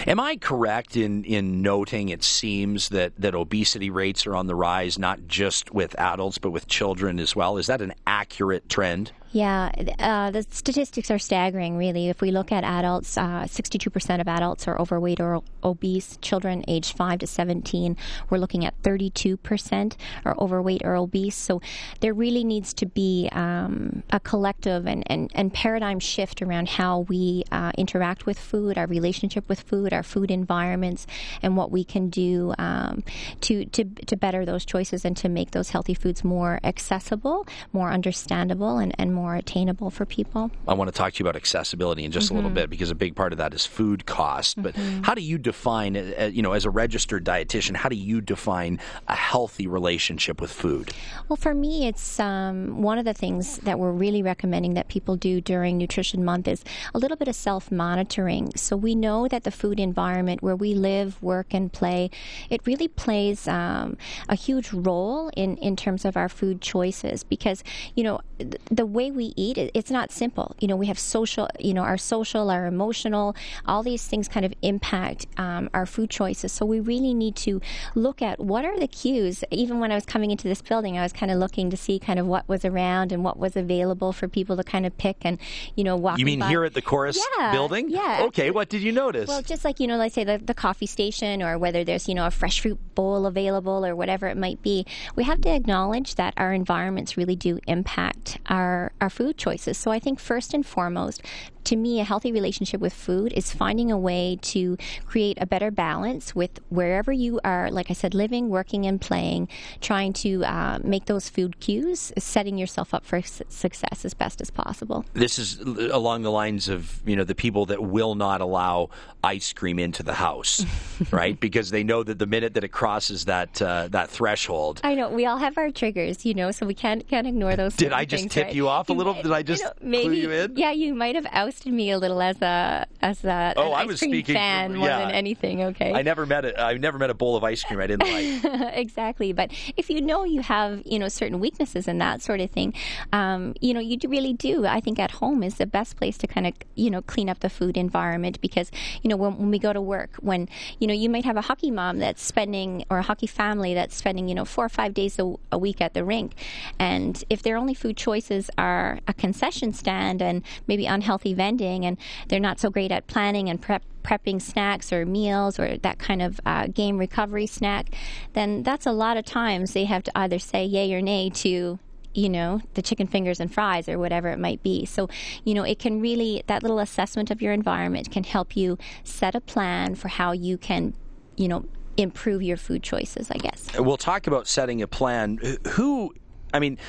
Am 0.08 0.20
I 0.20 0.38
correct 0.38 0.96
in, 0.96 1.24
in 1.24 1.62
noting 1.62 2.10
it 2.10 2.24
seems 2.24 2.90
that, 2.90 3.14
that 3.18 3.36
obesity 3.36 3.90
rates 3.90 4.26
are 4.26 4.36
on 4.36 4.48
the 4.48 4.56
rise, 4.56 4.98
not 4.98 5.28
just 5.28 5.74
with 5.74 6.00
adults, 6.00 6.38
but 6.38 6.52
with 6.52 6.68
children 6.68 7.20
as 7.20 7.36
well? 7.36 7.58
Is 7.58 7.68
that 7.68 7.82
an 7.82 7.94
accurate 8.06 8.70
trend? 8.70 9.12
Yeah, 9.32 9.72
uh, 10.00 10.32
the 10.32 10.44
statistics 10.50 11.12
are 11.12 11.20
staggering, 11.20 11.78
really. 11.78 12.08
If 12.08 12.22
we 12.22 12.32
look 12.32 12.52
at 12.52 12.64
adults, 12.64 13.18
uh, 13.18 13.44
62% 13.44 14.22
of 14.22 14.28
adults 14.28 14.68
are 14.70 14.80
overweight 14.80 15.20
or 15.20 15.42
obese. 15.64 16.18
Children 16.22 16.64
aged 16.68 16.96
5 16.96 17.20
to 17.20 17.28
17, 17.28 17.98
we're 18.30 18.38
looking 18.38 18.66
at 18.66 18.82
32% 18.84 19.98
are 20.24 20.36
overweight 20.40 20.82
or 20.86 20.96
obese. 20.96 21.36
So 21.36 21.62
there 22.00 22.14
really 22.14 22.46
needs 22.46 22.74
to 22.76 22.86
be 22.86 23.28
um, 23.34 24.04
a 24.12 24.20
collective 24.22 24.88
and, 24.88 25.04
and, 25.08 25.30
and 25.36 25.54
paradigm 25.54 26.00
shift 26.00 26.42
around 26.42 26.70
how 26.70 27.00
we 27.00 27.44
uh, 27.52 27.74
interact 27.78 28.26
with 28.26 28.40
food, 28.40 28.78
our 28.78 28.88
relationship 28.88 29.50
with 29.50 29.60
food, 29.62 29.92
our 29.92 30.04
food 30.04 30.32
environments, 30.32 31.06
and 31.42 31.58
what 31.58 31.70
we 31.70 31.84
can 31.84 32.10
do 32.10 32.54
um, 32.58 33.04
to, 33.42 33.66
to, 33.66 33.84
to 33.84 34.16
better 34.16 34.46
those 34.46 34.64
choices 34.64 35.04
and 35.04 35.18
to 35.18 35.28
make 35.28 35.52
those 35.52 35.72
healthy 35.72 35.94
foods 35.94 36.24
more 36.24 36.62
accessible, 36.64 37.46
more 37.74 37.92
understandable, 37.92 38.78
and, 38.78 38.96
and 38.98 39.17
more 39.18 39.36
attainable 39.36 39.90
for 39.90 40.06
people. 40.06 40.52
I 40.68 40.76
want 40.76 40.90
to 40.90 40.96
talk 40.96 41.14
to 41.14 41.20
you 41.20 41.28
about 41.28 41.36
accessibility 41.36 42.06
in 42.06 42.12
just 42.12 42.28
mm-hmm. 42.28 42.36
a 42.36 42.38
little 42.38 42.50
mm-hmm. 42.50 42.56
bit 42.56 42.70
because 42.70 42.92
a 42.92 42.96
big 42.96 43.16
part 43.16 43.32
of 43.32 43.40
that 43.40 43.52
is 43.52 43.66
food 43.66 44.06
cost. 44.06 44.62
But 44.62 44.76
mm-hmm. 44.76 45.02
how 45.02 45.16
do 45.16 45.22
you 45.22 45.40
define, 45.40 45.98
uh, 45.98 46.14
uh, 46.20 46.24
you 46.26 46.44
know, 46.44 46.52
as 46.52 46.66
a 46.66 46.70
registered 46.70 47.26
dietitian, 47.26 47.76
how 47.76 47.90
do 47.90 47.96
you 47.96 48.22
define 48.22 48.80
a 49.08 49.16
healthy 49.16 49.66
relationship 49.66 50.40
with 50.40 50.52
food? 50.52 50.94
Well, 51.28 51.38
for 51.38 51.56
me, 51.56 51.88
it's 51.88 52.20
um, 52.20 52.84
one 52.84 53.00
of 53.00 53.06
the 53.06 53.14
things 53.14 53.58
that 53.60 53.80
we're 53.80 53.92
really 53.92 54.22
recommending 54.22 54.76
that 54.76 54.88
people 54.88 55.16
do 55.16 55.42
during 55.42 55.80
Nutrition 55.80 56.24
Month 56.24 56.48
is 56.48 56.64
a 56.94 57.00
little 57.00 57.18
bit 57.18 57.28
of 57.28 57.36
self 57.36 57.72
monitoring. 57.72 58.52
So 58.56 58.78
we 58.78 58.94
know 58.94 59.28
that 59.28 59.46
the 59.46 59.52
food 59.52 59.80
environment 59.80 60.44
where 60.44 60.56
we 60.56 60.76
live, 60.76 61.22
work, 61.24 61.48
and 61.52 61.74
play, 61.74 62.12
it 62.52 62.62
really 62.66 62.88
plays 62.88 63.48
um, 63.48 63.98
a 64.30 64.36
huge 64.36 64.72
role 64.72 65.30
in, 65.36 65.58
in 65.58 65.76
terms 65.76 66.06
of 66.06 66.16
our 66.16 66.30
food 66.30 66.62
choices 66.62 67.24
because, 67.24 67.64
you 67.96 68.04
know, 68.04 68.22
the 68.70 68.86
way 68.86 69.07
way 69.08 69.16
we 69.16 69.34
eat, 69.36 69.58
it's 69.74 69.92
not 69.92 70.12
simple. 70.12 70.56
You 70.60 70.68
know, 70.68 70.76
we 70.76 70.88
have 70.88 71.00
social, 71.00 71.48
you 71.60 71.74
know, 71.74 71.84
our 71.84 71.98
social, 71.98 72.50
our 72.50 72.66
emotional, 72.66 73.36
all 73.66 73.84
these 73.84 74.06
things 74.06 74.28
kind 74.28 74.46
of 74.46 74.54
impact 74.62 75.26
um, 75.38 75.70
our 75.74 75.86
food 75.86 76.10
choices. 76.10 76.52
So 76.52 76.66
we 76.66 76.80
really 76.80 77.14
need 77.14 77.36
to 77.38 77.62
look 77.96 78.22
at 78.22 78.40
what 78.40 78.66
are 78.66 78.80
the 78.80 78.88
cues. 78.88 79.44
Even 79.52 79.80
when 79.80 79.92
I 79.92 79.96
was 79.96 80.06
coming 80.06 80.32
into 80.32 80.48
this 80.48 80.62
building, 80.62 80.98
I 80.98 81.04
was 81.04 81.14
kind 81.14 81.32
of 81.32 81.38
looking 81.38 81.70
to 81.70 81.78
see 81.78 82.00
kind 82.00 82.20
of 82.20 82.28
what 82.28 82.48
was 82.48 82.66
around 82.66 83.12
and 83.12 83.24
what 83.24 83.38
was 83.38 83.56
available 83.56 84.14
for 84.14 84.28
people 84.28 84.58
to 84.58 84.64
kind 84.64 84.86
of 84.86 84.98
pick 84.98 85.18
and, 85.22 85.38
you 85.76 85.84
know, 85.84 85.96
walk. 85.96 86.20
You 86.20 86.26
mean 86.26 86.40
by. 86.40 86.50
here 86.50 86.64
at 86.64 86.74
the 86.74 86.82
Corus 86.82 87.20
yeah, 87.38 87.52
building? 87.52 87.90
Yeah. 87.90 88.24
Okay. 88.24 88.52
What 88.52 88.70
did 88.70 88.82
you 88.82 88.92
notice? 88.92 89.28
Well, 89.28 89.42
just 89.42 89.64
like, 89.64 89.80
you 89.80 89.88
know, 89.88 89.98
let's 89.98 90.16
say 90.16 90.24
the, 90.24 90.38
the 90.38 90.54
coffee 90.54 90.88
station 90.88 91.42
or 91.42 91.58
whether 91.58 91.84
there's, 91.84 92.08
you 92.08 92.16
know, 92.16 92.26
a 92.26 92.32
fresh 92.32 92.62
fruit 92.62 92.80
bowl 92.98 93.28
available 93.28 93.86
or 93.86 93.96
whatever 93.96 94.26
it 94.28 94.36
might 94.36 94.60
be, 94.64 94.84
we 95.16 95.24
have 95.24 95.40
to 95.42 95.54
acknowledge 95.54 96.16
that 96.16 96.34
our 96.36 96.52
environments 96.52 97.16
really 97.16 97.36
do 97.36 97.60
impact 97.68 98.40
our 98.48 98.92
our 99.00 99.10
food 99.12 99.38
choices. 99.38 99.78
So 99.78 99.92
I 99.92 100.00
think 100.00 100.20
first 100.20 100.52
and 100.56 100.66
foremost, 100.66 101.22
to 101.68 101.76
me, 101.76 102.00
a 102.00 102.04
healthy 102.06 102.32
relationship 102.32 102.80
with 102.80 102.94
food 102.94 103.34
is 103.34 103.52
finding 103.52 103.92
a 103.92 103.98
way 103.98 104.40
to 104.42 104.78
create 105.06 105.38
a 105.42 105.46
better 105.46 105.70
balance 105.70 106.34
with 106.34 106.62
wherever 106.70 107.12
you 107.12 107.42
are, 107.44 107.70
like 107.70 107.92
I 107.92 107.94
said, 107.94 108.14
living, 108.14 108.48
working, 108.48 108.86
and 108.86 109.02
playing, 109.02 109.50
trying 109.82 110.14
to 110.14 110.46
uh, 110.46 110.80
make 110.82 111.06
those 111.06 111.28
food 111.28 111.60
cues, 111.60 112.14
setting 112.18 112.58
yourself 112.58 112.94
up 112.94 113.06
for 113.06 113.22
success 113.22 114.06
as 114.06 114.14
best 114.14 114.40
as 114.40 114.50
possible. 114.50 115.04
This 115.14 115.38
is 115.38 115.60
along 115.60 116.22
the 116.22 116.32
lines 116.32 116.70
of, 116.70 117.02
you 117.06 117.18
know, 117.18 117.26
the 117.26 117.36
people 117.36 117.66
that 117.66 117.84
will 117.84 118.16
not 118.16 118.40
allow 118.40 118.90
ice 119.22 119.52
cream 119.52 119.78
into 119.78 120.04
the 120.04 120.14
house, 120.14 120.66
right? 121.12 121.38
Because 121.38 121.70
they 121.70 121.84
know 121.84 122.02
that 122.02 122.18
the 122.18 122.28
minute 122.28 122.54
that 122.54 122.64
it 122.64 122.72
crosses 122.72 123.26
that 123.26 123.62
uh, 123.62 123.90
that 123.90 124.10
threshold. 124.10 124.80
I 124.86 124.96
know. 124.96 125.10
We 125.10 125.26
all 125.26 125.38
have 125.38 125.58
our 125.58 125.70
triggers, 125.70 126.26
you 126.26 126.34
know, 126.34 126.52
so 126.52 126.66
we 126.66 126.74
can't, 126.74 127.06
can't 127.10 127.28
ignore 127.28 127.58
those 127.58 127.76
Did 127.76 127.92
I 127.92 128.06
just 128.06 128.24
things, 128.24 128.34
tip 128.34 128.46
right? 128.46 128.56
you 128.56 128.70
off 128.70 128.88
a 128.88 128.94
little? 128.94 129.16
Did 129.16 129.34
I 129.34 129.44
just 129.44 129.64
you 129.64 129.68
know, 129.68 129.74
maybe, 129.82 130.04
clue 130.06 130.14
you 130.14 130.32
in? 130.32 130.56
Yeah, 130.56 130.72
you 130.72 130.94
might 130.94 131.16
have 131.16 131.28
ousted 131.32 131.57
me 131.66 131.92
a 131.92 131.98
little 131.98 132.22
as 132.22 132.42
a 132.42 132.86
as 133.02 133.24
a 133.24 133.54
oh, 133.58 133.72
I 133.72 133.86
was 133.86 134.00
speaking 134.00 134.36
fan 134.36 134.76
more 134.76 134.88
than 134.88 135.12
anything. 135.12 135.64
Okay, 135.64 135.94
I 135.94 136.02
never 136.02 136.26
met 136.26 136.46
a 136.46 136.60
I 136.62 136.78
never 136.78 136.98
met 136.98 137.10
a 137.10 137.14
bowl 137.14 137.36
of 137.36 137.44
ice 137.44 137.64
cream 137.64 137.80
I 137.80 137.88
didn't 137.88 138.10
like. 138.10 138.74
exactly, 138.76 139.34
but 139.34 139.52
if 139.76 139.90
you 139.90 140.02
know 140.02 140.24
you 140.24 140.42
have 140.42 140.82
you 140.86 141.00
know 141.00 141.08
certain 141.08 141.40
weaknesses 141.40 141.88
and 141.88 142.00
that 142.02 142.22
sort 142.22 142.40
of 142.40 142.52
thing, 142.52 142.74
um, 143.14 143.54
you 143.62 143.74
know 143.74 143.80
you 143.80 143.98
really 144.08 144.34
do. 144.34 144.66
I 144.66 144.80
think 144.80 145.00
at 145.00 145.12
home 145.12 145.44
is 145.44 145.56
the 145.56 145.66
best 145.66 145.98
place 145.98 146.18
to 146.20 146.28
kind 146.28 146.48
of 146.48 146.54
you 146.76 146.90
know 146.90 147.02
clean 147.02 147.30
up 147.30 147.40
the 147.40 147.50
food 147.50 147.78
environment 147.78 148.40
because 148.42 148.72
you 149.02 149.10
know 149.10 149.18
when, 149.18 149.38
when 149.38 149.52
we 149.52 149.60
go 149.60 149.74
to 149.74 149.82
work, 149.82 150.16
when 150.20 150.48
you 150.80 150.88
know 150.88 150.94
you 150.94 151.10
might 151.10 151.26
have 151.26 151.38
a 151.38 151.42
hockey 151.42 151.72
mom 151.72 152.00
that's 152.00 152.22
spending 152.22 152.86
or 152.90 153.00
a 153.00 153.04
hockey 153.04 153.28
family 153.28 153.74
that's 153.74 153.96
spending 153.96 154.28
you 154.28 154.36
know 154.36 154.46
four 154.46 154.66
or 154.66 154.70
five 154.70 154.94
days 154.94 155.20
a, 155.20 155.34
a 155.52 155.58
week 155.58 155.82
at 155.82 155.94
the 155.94 156.04
rink, 156.04 156.34
and 156.80 157.24
if 157.30 157.42
their 157.42 157.58
only 157.58 157.74
food 157.74 157.98
choices 157.98 158.50
are 158.58 159.00
a 159.08 159.14
concession 159.14 159.74
stand 159.74 160.22
and 160.22 160.44
maybe 160.68 160.86
unhealthy 160.86 161.34
and 161.48 161.98
they're 162.28 162.40
not 162.40 162.60
so 162.60 162.70
great 162.70 162.92
at 162.92 163.08
planning 163.08 163.50
and 163.50 163.62
prep 163.62 163.84
prepping 164.04 164.42
snacks 164.42 164.94
or 164.94 165.06
meals 165.06 165.60
or 165.60 165.78
that 165.78 166.00
kind 166.00 166.22
of 166.22 166.40
uh, 166.46 166.68
game 166.68 166.98
recovery 166.98 167.46
snack, 167.46 167.94
then 168.34 168.64
that's 168.64 168.86
a 168.86 168.92
lot 168.92 169.18
of 169.18 169.26
times 169.26 169.74
they 169.74 169.84
have 169.84 170.02
to 170.02 170.18
either 170.18 170.40
say 170.40 170.64
yay 170.64 170.94
or 170.94 171.02
nay 171.02 171.30
to 171.30 171.78
you 172.14 172.30
know, 172.30 172.60
the 172.74 172.82
chicken 172.82 173.06
fingers 173.06 173.40
and 173.40 173.54
fries 173.54 173.88
or 173.88 174.00
whatever 174.00 174.30
it 174.30 174.40
might 174.40 174.64
be. 174.64 174.86
So, 174.86 175.08
you 175.44 175.54
know, 175.54 175.62
it 175.62 175.78
can 175.78 176.02
really, 176.02 176.42
that 176.48 176.64
little 176.64 176.80
assessment 176.80 177.30
of 177.30 177.44
your 177.44 177.54
environment 177.54 178.10
can 178.10 178.24
help 178.24 178.58
you 178.58 178.80
set 179.04 179.36
a 179.36 179.42
plan 179.42 179.94
for 179.94 180.08
how 180.08 180.32
you 180.32 180.58
can, 180.58 180.96
you 181.36 181.48
know, 181.48 181.66
improve 181.96 182.42
your 182.42 182.58
food 182.58 182.82
choices, 182.82 183.30
I 183.30 183.38
guess. 183.38 183.70
We'll 183.78 183.98
talk 183.98 184.26
about 184.26 184.48
setting 184.48 184.82
a 184.82 184.88
plan. 184.88 185.38
Who, 185.74 186.12
I 186.52 186.60
mean, 186.60 186.80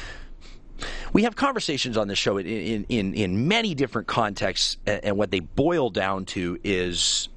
we 1.13 1.23
have 1.23 1.37
conversations 1.37 1.97
on 1.97 2.09
the 2.09 2.17
show 2.17 2.39
in, 2.39 2.85
in, 2.89 3.15
in 3.15 3.49
many 3.49 3.75
different 3.75 4.09
contexts, 4.09 4.77
and 4.87 5.17
what 5.17 5.31
they 5.31 5.41
boil 5.41 5.91
down 5.91 6.25
to 6.27 6.59
is 6.65 7.29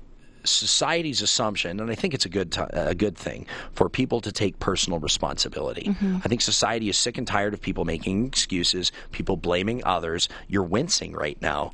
society's 0.43 1.21
assumption, 1.21 1.79
and 1.79 1.91
I 1.91 1.95
think 1.95 2.13
it's 2.13 2.25
a 2.25 2.29
good 2.29 2.51
t- 2.51 2.61
a 2.71 2.95
good 2.95 3.15
thing 3.15 3.45
for 3.73 3.89
people 3.89 4.21
to 4.21 4.31
take 4.31 4.59
personal 4.59 4.99
responsibility. 4.99 5.89
Mm-hmm. 5.89 6.17
I 6.23 6.27
think 6.27 6.41
society 6.41 6.89
is 6.89 6.97
sick 6.97 7.17
and 7.17 7.27
tired 7.27 7.53
of 7.53 7.61
people 7.61 7.85
making 7.85 8.25
excuses, 8.25 8.91
people 9.11 9.37
blaming 9.37 9.83
others. 9.85 10.29
You're 10.47 10.63
wincing 10.63 11.13
right 11.13 11.39
now 11.41 11.73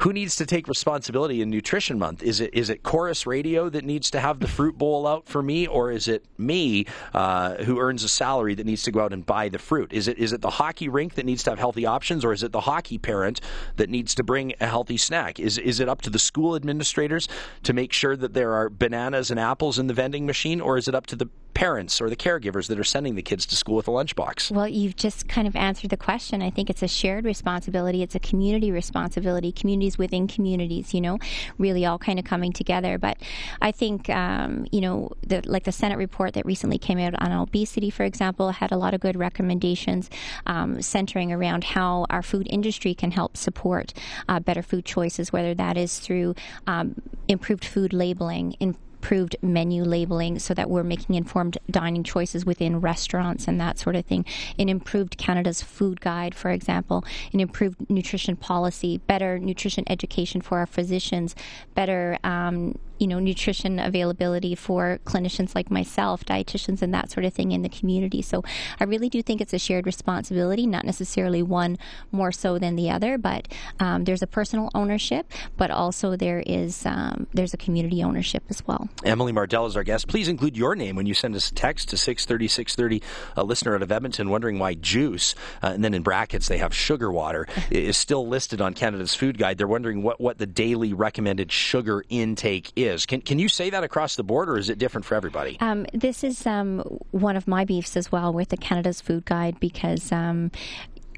who 0.00 0.12
needs 0.12 0.36
to 0.36 0.46
take 0.46 0.68
responsibility 0.68 1.42
in 1.42 1.50
Nutrition 1.50 1.98
Month? 1.98 2.22
Is 2.22 2.40
it 2.40 2.54
is 2.54 2.70
it 2.70 2.82
Corus 2.82 3.26
Radio 3.26 3.68
that 3.68 3.84
needs 3.84 4.10
to 4.10 4.20
have 4.20 4.40
the 4.40 4.48
fruit 4.48 4.76
bowl 4.76 5.06
out 5.06 5.26
for 5.26 5.42
me, 5.42 5.66
or 5.66 5.90
is 5.90 6.08
it 6.08 6.24
me 6.36 6.86
uh, 7.14 7.56
who 7.64 7.78
earns 7.78 8.04
a 8.04 8.08
salary 8.08 8.54
that 8.54 8.66
needs 8.66 8.82
to 8.84 8.92
go 8.92 9.00
out 9.00 9.12
and 9.12 9.24
buy 9.24 9.48
the 9.48 9.58
fruit? 9.58 9.92
Is 9.92 10.08
it 10.08 10.18
is 10.18 10.32
it 10.32 10.40
the 10.40 10.50
hockey 10.50 10.88
rink 10.88 11.14
that 11.14 11.26
needs 11.26 11.42
to 11.44 11.50
have 11.50 11.58
healthy 11.58 11.86
options, 11.86 12.24
or 12.24 12.32
is 12.32 12.42
it 12.42 12.52
the 12.52 12.60
hockey 12.60 12.98
parent 12.98 13.40
that 13.76 13.88
needs 13.88 14.14
to 14.16 14.22
bring 14.22 14.54
a 14.60 14.66
healthy 14.66 14.96
snack? 14.96 15.40
Is 15.40 15.58
is 15.58 15.80
it 15.80 15.88
up 15.88 16.02
to 16.02 16.10
the 16.10 16.18
school 16.18 16.54
administrators 16.54 17.28
to 17.64 17.72
make 17.72 17.92
sure 17.92 18.16
that 18.16 18.34
there 18.34 18.52
are 18.52 18.68
bananas 18.68 19.30
and 19.30 19.38
apples 19.40 19.78
in 19.78 19.86
the 19.86 19.94
vending 19.94 20.26
machine, 20.26 20.60
or 20.60 20.76
is 20.76 20.88
it 20.88 20.94
up 20.94 21.06
to 21.06 21.16
the 21.16 21.28
parents 21.58 22.00
or 22.00 22.08
the 22.08 22.14
caregivers 22.14 22.68
that 22.68 22.78
are 22.78 22.84
sending 22.84 23.16
the 23.16 23.22
kids 23.22 23.44
to 23.44 23.56
school 23.56 23.74
with 23.74 23.88
a 23.88 23.90
lunchbox? 23.90 24.52
Well, 24.52 24.68
you've 24.68 24.94
just 24.94 25.26
kind 25.26 25.48
of 25.48 25.56
answered 25.56 25.90
the 25.90 25.96
question. 25.96 26.40
I 26.40 26.50
think 26.50 26.70
it's 26.70 26.84
a 26.84 26.86
shared 26.86 27.24
responsibility. 27.24 28.00
It's 28.00 28.14
a 28.14 28.20
community 28.20 28.70
responsibility. 28.70 29.50
Communities 29.50 29.98
within 29.98 30.28
communities, 30.28 30.94
you 30.94 31.00
know, 31.00 31.18
really 31.58 31.84
all 31.84 31.98
kind 31.98 32.16
of 32.20 32.24
coming 32.24 32.52
together. 32.52 32.96
But 32.96 33.16
I 33.60 33.72
think, 33.72 34.08
um, 34.08 34.68
you 34.70 34.80
know, 34.80 35.10
the, 35.26 35.42
like 35.46 35.64
the 35.64 35.72
Senate 35.72 35.98
report 35.98 36.34
that 36.34 36.46
recently 36.46 36.78
came 36.78 37.00
out 37.00 37.20
on 37.20 37.32
obesity, 37.32 37.90
for 37.90 38.04
example, 38.04 38.52
had 38.52 38.70
a 38.70 38.76
lot 38.76 38.94
of 38.94 39.00
good 39.00 39.16
recommendations 39.16 40.10
um, 40.46 40.80
centering 40.80 41.32
around 41.32 41.64
how 41.64 42.06
our 42.08 42.22
food 42.22 42.46
industry 42.48 42.94
can 42.94 43.10
help 43.10 43.36
support 43.36 43.92
uh, 44.28 44.38
better 44.38 44.62
food 44.62 44.84
choices, 44.84 45.32
whether 45.32 45.54
that 45.54 45.76
is 45.76 45.98
through 45.98 46.36
um, 46.68 46.94
improved 47.26 47.64
food 47.64 47.92
labeling, 47.92 48.52
in 48.60 48.76
improved 49.08 49.36
menu 49.40 49.84
labeling 49.84 50.38
so 50.38 50.52
that 50.52 50.68
we're 50.68 50.82
making 50.82 51.14
informed 51.14 51.56
dining 51.70 52.04
choices 52.04 52.44
within 52.44 52.78
restaurants 52.78 53.48
and 53.48 53.58
that 53.58 53.78
sort 53.78 53.96
of 53.96 54.04
thing. 54.04 54.22
An 54.58 54.68
improved 54.68 55.16
Canada's 55.16 55.62
food 55.62 56.02
guide, 56.02 56.34
for 56.34 56.50
example, 56.50 57.02
an 57.32 57.40
improved 57.40 57.88
nutrition 57.88 58.36
policy, 58.36 58.98
better 58.98 59.38
nutrition 59.38 59.82
education 59.86 60.42
for 60.42 60.58
our 60.58 60.66
physicians, 60.66 61.34
better 61.74 62.18
um, 62.22 62.78
you 62.98 63.06
know, 63.06 63.18
nutrition 63.18 63.78
availability 63.78 64.54
for 64.54 64.98
clinicians 65.04 65.54
like 65.54 65.70
myself, 65.70 66.24
dietitians, 66.24 66.82
and 66.82 66.92
that 66.94 67.10
sort 67.10 67.24
of 67.24 67.32
thing 67.32 67.52
in 67.52 67.62
the 67.62 67.68
community. 67.68 68.22
So 68.22 68.42
I 68.80 68.84
really 68.84 69.08
do 69.08 69.22
think 69.22 69.40
it's 69.40 69.54
a 69.54 69.58
shared 69.58 69.86
responsibility, 69.86 70.66
not 70.66 70.84
necessarily 70.84 71.42
one 71.42 71.78
more 72.12 72.32
so 72.32 72.58
than 72.58 72.76
the 72.76 72.90
other, 72.90 73.18
but 73.18 73.48
um, 73.80 74.04
there's 74.04 74.22
a 74.22 74.26
personal 74.26 74.70
ownership, 74.74 75.32
but 75.56 75.70
also 75.70 76.16
there 76.16 76.42
is 76.46 76.84
um, 76.86 77.26
there's 77.34 77.54
a 77.54 77.56
community 77.56 78.02
ownership 78.02 78.42
as 78.48 78.66
well. 78.66 78.88
Emily 79.04 79.32
Mardell 79.32 79.66
is 79.66 79.76
our 79.76 79.84
guest. 79.84 80.08
Please 80.08 80.28
include 80.28 80.56
your 80.56 80.74
name 80.74 80.96
when 80.96 81.06
you 81.06 81.14
send 81.14 81.34
us 81.36 81.50
a 81.50 81.54
text 81.54 81.88
to 81.90 81.96
630 81.96 82.48
630. 82.48 83.02
A 83.36 83.44
listener 83.44 83.74
out 83.74 83.82
of 83.82 83.92
Edmonton 83.92 84.30
wondering 84.30 84.58
why 84.58 84.74
juice, 84.74 85.34
uh, 85.62 85.68
and 85.68 85.84
then 85.84 85.94
in 85.94 86.02
brackets 86.02 86.48
they 86.48 86.58
have 86.58 86.74
sugar 86.74 87.10
water, 87.12 87.46
is 87.70 87.96
still 87.96 88.26
listed 88.26 88.60
on 88.60 88.74
Canada's 88.74 89.14
food 89.14 89.38
guide. 89.38 89.58
They're 89.58 89.68
wondering 89.68 90.02
what, 90.02 90.20
what 90.20 90.38
the 90.38 90.46
daily 90.46 90.92
recommended 90.92 91.52
sugar 91.52 92.04
intake 92.08 92.72
is 92.76 92.87
is. 92.88 93.06
Can 93.06 93.20
can 93.20 93.38
you 93.38 93.48
say 93.48 93.70
that 93.70 93.84
across 93.84 94.16
the 94.16 94.24
board, 94.24 94.48
or 94.48 94.58
is 94.58 94.68
it 94.68 94.78
different 94.78 95.04
for 95.04 95.14
everybody? 95.14 95.56
Um, 95.60 95.86
this 95.92 96.24
is 96.24 96.46
um, 96.46 96.80
one 97.10 97.36
of 97.36 97.46
my 97.46 97.64
beefs 97.64 97.96
as 97.96 98.10
well 98.10 98.32
with 98.32 98.48
the 98.48 98.56
Canada's 98.56 99.00
Food 99.00 99.24
Guide 99.24 99.60
because 99.60 100.10
um, 100.10 100.50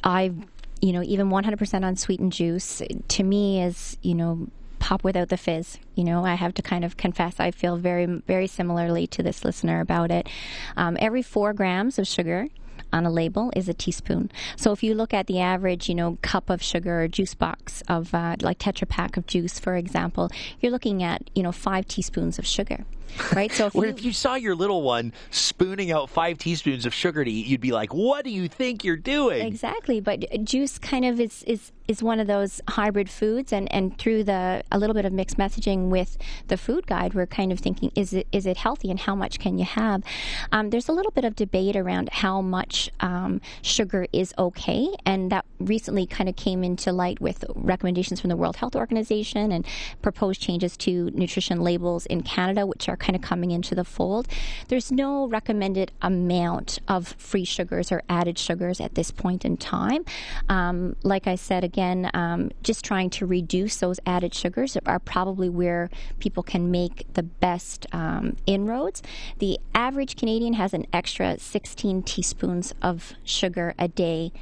I, 0.04 0.32
you 0.80 0.92
know, 0.92 1.02
even 1.02 1.30
100% 1.30 1.86
unsweetened 1.86 2.32
juice 2.32 2.82
to 3.08 3.22
me 3.22 3.62
is 3.62 3.96
you 4.02 4.14
know 4.14 4.48
pop 4.80 5.04
without 5.04 5.28
the 5.28 5.36
fizz. 5.36 5.78
You 5.94 6.04
know, 6.04 6.24
I 6.24 6.34
have 6.34 6.54
to 6.54 6.62
kind 6.62 6.84
of 6.84 6.96
confess 6.96 7.38
I 7.38 7.52
feel 7.52 7.76
very, 7.76 8.06
very 8.06 8.48
similarly 8.48 9.06
to 9.08 9.22
this 9.22 9.44
listener 9.44 9.80
about 9.80 10.10
it. 10.10 10.28
Um, 10.76 10.96
every 10.98 11.22
four 11.22 11.52
grams 11.52 11.98
of 11.98 12.08
sugar 12.08 12.48
on 12.92 13.06
a 13.06 13.11
label 13.11 13.52
is 13.56 13.68
a 13.68 13.75
teaspoon. 13.75 14.30
So 14.56 14.73
if 14.73 14.82
you 14.82 14.94
look 14.94 15.14
at 15.14 15.26
the 15.26 15.40
average, 15.40 15.88
you 15.88 15.94
know, 15.94 16.18
cup 16.23 16.50
of 16.50 16.62
sugar 16.62 17.02
or 17.02 17.09
juice 17.09 17.35
box 17.35 17.82
of 17.88 18.14
uh, 18.14 18.37
like 18.40 18.59
Tetra 18.59 18.88
Pak 18.88 19.16
of 19.16 19.26
juice, 19.26 19.59
for 19.59 19.76
example, 19.76 20.30
you're 20.61 20.73
looking 20.73 21.02
at 21.02 21.30
you 21.35 21.42
know 21.42 21.52
five 21.52 21.87
teaspoons 21.87 22.38
of 22.38 22.47
sugar 22.47 22.85
right? 23.35 23.50
So 23.52 23.66
if, 23.66 23.75
you, 23.75 23.85
if 23.85 24.04
you 24.04 24.12
saw 24.12 24.35
your 24.35 24.54
little 24.54 24.82
one 24.82 25.12
spooning 25.30 25.90
out 25.92 26.11
five 26.11 26.38
teaspoons 26.38 26.87
of 26.87 26.94
sugar 26.94 27.25
to 27.25 27.30
eat, 27.30 27.47
you'd 27.47 27.61
be 27.61 27.73
like, 27.73 27.92
"What 27.92 28.25
do 28.25 28.30
you 28.30 28.49
think 28.49 28.85
you're 28.85 28.97
doing?" 28.97 29.47
Exactly, 29.47 30.00
but 30.00 30.44
juice 30.44 30.78
kind 30.78 31.04
of 31.04 31.20
is 31.20 31.42
is 31.44 31.73
is 31.88 32.02
one 32.02 32.20
of 32.20 32.26
those 32.26 32.61
hybrid 32.68 33.11
foods, 33.11 33.52
and 33.52 33.73
and 33.73 33.97
through 33.99 34.25
the 34.25 34.62
a 34.70 34.78
little 34.78 34.94
bit 34.94 35.04
of 35.04 35.12
mixed 35.12 35.37
messaging 35.37 35.88
with 35.88 36.16
the 36.49 36.56
food 36.56 36.87
guide, 36.87 37.14
we're 37.14 37.26
kind 37.26 37.52
of 37.52 37.59
thinking, 37.59 37.90
is 37.94 38.12
it 38.12 38.26
is 38.32 38.47
it 38.47 38.56
healthy, 38.56 38.90
and 38.90 39.00
how 39.00 39.14
much 39.14 39.38
can 39.38 39.59
you 39.59 39.64
have? 39.64 40.02
Um, 40.52 40.70
there's 40.70 40.88
a 40.88 40.92
little 40.92 41.12
bit 41.12 41.25
of 41.25 41.35
debate 41.37 41.76
around 41.76 42.11
how 42.11 42.40
much 42.40 42.79
um, 43.00 43.40
sugar 43.62 44.06
is 44.12 44.32
okay, 44.38 44.88
and 45.04 45.30
that 45.32 45.44
recently 45.58 46.06
kind 46.06 46.28
of 46.28 46.37
came 46.37 46.64
into 46.64 46.92
light 46.92 47.20
with 47.20 47.44
recommendations 47.54 48.20
from 48.20 48.30
the 48.30 48.37
World 48.37 48.56
Health 48.56 48.76
Organization 48.76 49.52
and 49.52 49.66
proposed 50.02 50.40
changes 50.40 50.76
to 50.78 51.10
nutrition 51.10 51.60
labels 51.60 52.06
in 52.06 52.22
Canada, 52.22 52.66
which 52.66 52.88
are 52.88 52.96
kind 52.96 53.16
of 53.16 53.22
coming 53.22 53.50
into 53.50 53.75
the 53.75 53.84
fold. 53.84 54.28
There's 54.68 54.90
no 54.90 55.26
recommended 55.26 55.92
amount 56.00 56.78
of 56.88 57.08
free 57.18 57.44
sugars 57.44 57.92
or 57.92 58.02
added 58.08 58.38
sugars 58.38 58.80
at 58.80 58.94
this 58.94 59.10
point 59.10 59.44
in 59.44 59.56
time. 59.56 60.04
Um, 60.49 60.96
like 61.02 61.26
I 61.26 61.34
said 61.34 61.64
again, 61.64 62.10
um, 62.14 62.50
just 62.62 62.84
trying 62.84 63.10
to 63.10 63.26
reduce 63.26 63.76
those 63.76 64.00
added 64.06 64.34
sugars 64.34 64.76
are 64.87 64.99
probably 64.99 65.49
where 65.49 65.90
people 66.18 66.42
can 66.42 66.70
make 66.70 67.06
the 67.14 67.22
best 67.22 67.87
um, 67.92 68.37
inroads. 68.46 69.02
The 69.38 69.58
average 69.75 70.16
Canadian 70.16 70.54
has 70.54 70.75
an 70.75 70.87
extra 70.92 71.38
16 71.38 72.02
teaspoons 72.02 72.69
of 72.82 73.14
sugar 73.24 73.74
a 73.78 73.88
day 73.88 74.32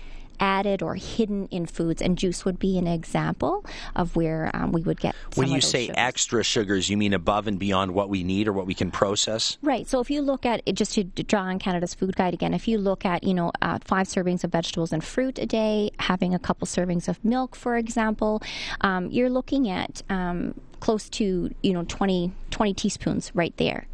added 0.41 0.83
or 0.83 0.95
hidden 0.95 1.47
in 1.51 1.67
foods, 1.67 2.01
and 2.03 2.17
juice 2.17 2.45
would 2.45 2.59
be 2.59 2.79
an 2.79 2.87
example 2.87 3.65
of 3.97 4.17
where 4.17 4.51
um, 4.55 4.73
we 4.73 4.83
would 4.83 5.01
get. 5.01 5.15
when 5.35 5.49
you 5.49 5.61
say 5.61 5.87
sugars. 5.87 5.97
extra 5.99 6.45
sugars, 6.45 6.89
you 6.89 6.97
mean 6.97 7.13
above 7.13 7.47
and 7.47 7.59
beyond 7.59 7.93
what 7.93 8.09
we 8.09 8.25
need 8.25 8.49
or 8.49 8.53
what 8.53 8.67
we 8.67 8.75
can 8.75 8.91
process? 8.91 9.59
Right. 9.63 9.89
So 9.89 10.01
if 10.01 10.11
you 10.11 10.23
look 10.23 10.47
at 10.47 10.63
it, 10.67 10.75
just 10.75 10.95
to 10.95 11.05
draw 11.05 11.43
on 11.43 11.59
Canada's 11.59 11.95
food 11.95 12.17
guide 12.17 12.35
again, 12.35 12.55
if 12.55 12.69
you 12.69 12.79
look 12.79 13.05
at 13.05 13.25
you 13.25 13.35
know 13.35 13.53
uh, 13.63 13.79
five 13.85 14.07
servings 14.07 14.45
of 14.45 14.53
vegetables 14.53 14.93
and 14.93 15.03
fruit 15.03 15.39
a 15.39 15.47
day, 15.47 15.91
having 15.99 16.35
a 16.35 16.39
couple 16.39 16.67
servings 16.67 17.09
of 17.09 17.23
milk, 17.25 17.57
for 17.57 17.77
example, 17.77 18.43
um, 18.81 19.11
you're 19.11 19.31
looking 19.31 19.69
at 19.69 20.03
um, 20.09 20.55
close 20.81 21.09
to 21.11 21.55
you 21.63 21.73
know 21.73 21.85
20, 21.85 22.33
20 22.51 22.75
teaspoons 22.75 23.33
right 23.35 23.57
there 23.57 23.87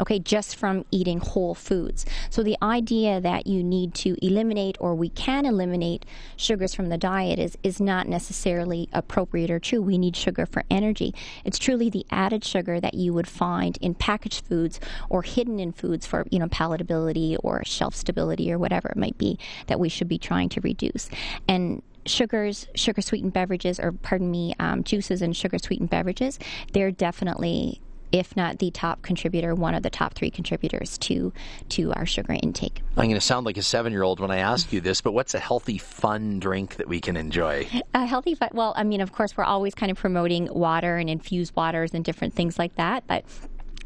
okay, 0.00 0.18
just 0.18 0.56
from 0.56 0.84
eating 0.90 1.18
whole 1.18 1.54
foods. 1.54 2.04
So 2.28 2.42
the 2.42 2.56
idea 2.62 3.20
that 3.20 3.46
you 3.46 3.62
need 3.62 3.94
to 3.94 4.16
eliminate 4.24 4.76
or 4.80 4.94
we 4.94 5.08
can 5.08 5.46
eliminate 5.46 6.04
sugars 6.36 6.74
from 6.74 6.88
the 6.88 6.98
diet 6.98 7.38
is, 7.38 7.56
is 7.62 7.80
not 7.80 8.08
necessarily 8.08 8.88
appropriate 8.92 9.50
or 9.50 9.58
true. 9.58 9.80
We 9.80 9.98
need 9.98 10.16
sugar 10.16 10.44
for 10.44 10.64
energy. 10.70 11.14
It's 11.44 11.58
truly 11.58 11.88
the 11.88 12.04
added 12.10 12.44
sugar 12.44 12.80
that 12.80 12.94
you 12.94 13.12
would 13.14 13.28
find 13.28 13.78
in 13.80 13.94
packaged 13.94 14.44
foods 14.44 14.80
or 15.08 15.22
hidden 15.22 15.60
in 15.60 15.72
foods 15.72 16.06
for, 16.06 16.26
you 16.30 16.38
know, 16.38 16.48
palatability 16.48 17.36
or 17.42 17.62
shelf 17.64 17.94
stability 17.94 18.52
or 18.52 18.58
whatever 18.58 18.88
it 18.88 18.96
might 18.96 19.18
be 19.18 19.38
that 19.66 19.78
we 19.78 19.88
should 19.88 20.08
be 20.08 20.18
trying 20.18 20.48
to 20.48 20.60
reduce. 20.60 21.08
And 21.46 21.82
sugars, 22.06 22.66
sugar 22.74 23.02
sweetened 23.02 23.32
beverages, 23.32 23.78
or 23.78 23.92
pardon 23.92 24.30
me, 24.30 24.54
um, 24.58 24.84
juices 24.84 25.22
and 25.22 25.36
sugar 25.36 25.58
sweetened 25.58 25.90
beverages, 25.90 26.38
they're 26.72 26.90
definitely 26.90 27.80
if 28.12 28.36
not 28.36 28.58
the 28.58 28.70
top 28.70 29.02
contributor, 29.02 29.54
one 29.54 29.74
of 29.74 29.82
the 29.82 29.90
top 29.90 30.14
three 30.14 30.30
contributors 30.30 30.98
to 30.98 31.32
to 31.70 31.92
our 31.94 32.06
sugar 32.06 32.34
intake. 32.34 32.82
I'm 32.96 33.04
going 33.04 33.14
to 33.14 33.20
sound 33.20 33.46
like 33.46 33.56
a 33.56 33.62
seven 33.62 33.92
year 33.92 34.02
old 34.02 34.20
when 34.20 34.30
I 34.30 34.38
ask 34.38 34.72
you 34.72 34.80
this, 34.80 35.00
but 35.00 35.12
what's 35.12 35.34
a 35.34 35.40
healthy, 35.40 35.78
fun 35.78 36.38
drink 36.38 36.76
that 36.76 36.88
we 36.88 37.00
can 37.00 37.16
enjoy? 37.16 37.66
A 37.94 38.04
healthy, 38.06 38.34
fun. 38.34 38.50
Well, 38.52 38.74
I 38.76 38.84
mean, 38.84 39.00
of 39.00 39.12
course, 39.12 39.36
we're 39.36 39.44
always 39.44 39.74
kind 39.74 39.90
of 39.90 39.96
promoting 39.96 40.52
water 40.52 40.98
and 40.98 41.08
infused 41.08 41.56
waters 41.56 41.94
and 41.94 42.04
different 42.04 42.34
things 42.34 42.58
like 42.58 42.76
that, 42.76 43.04
but 43.06 43.24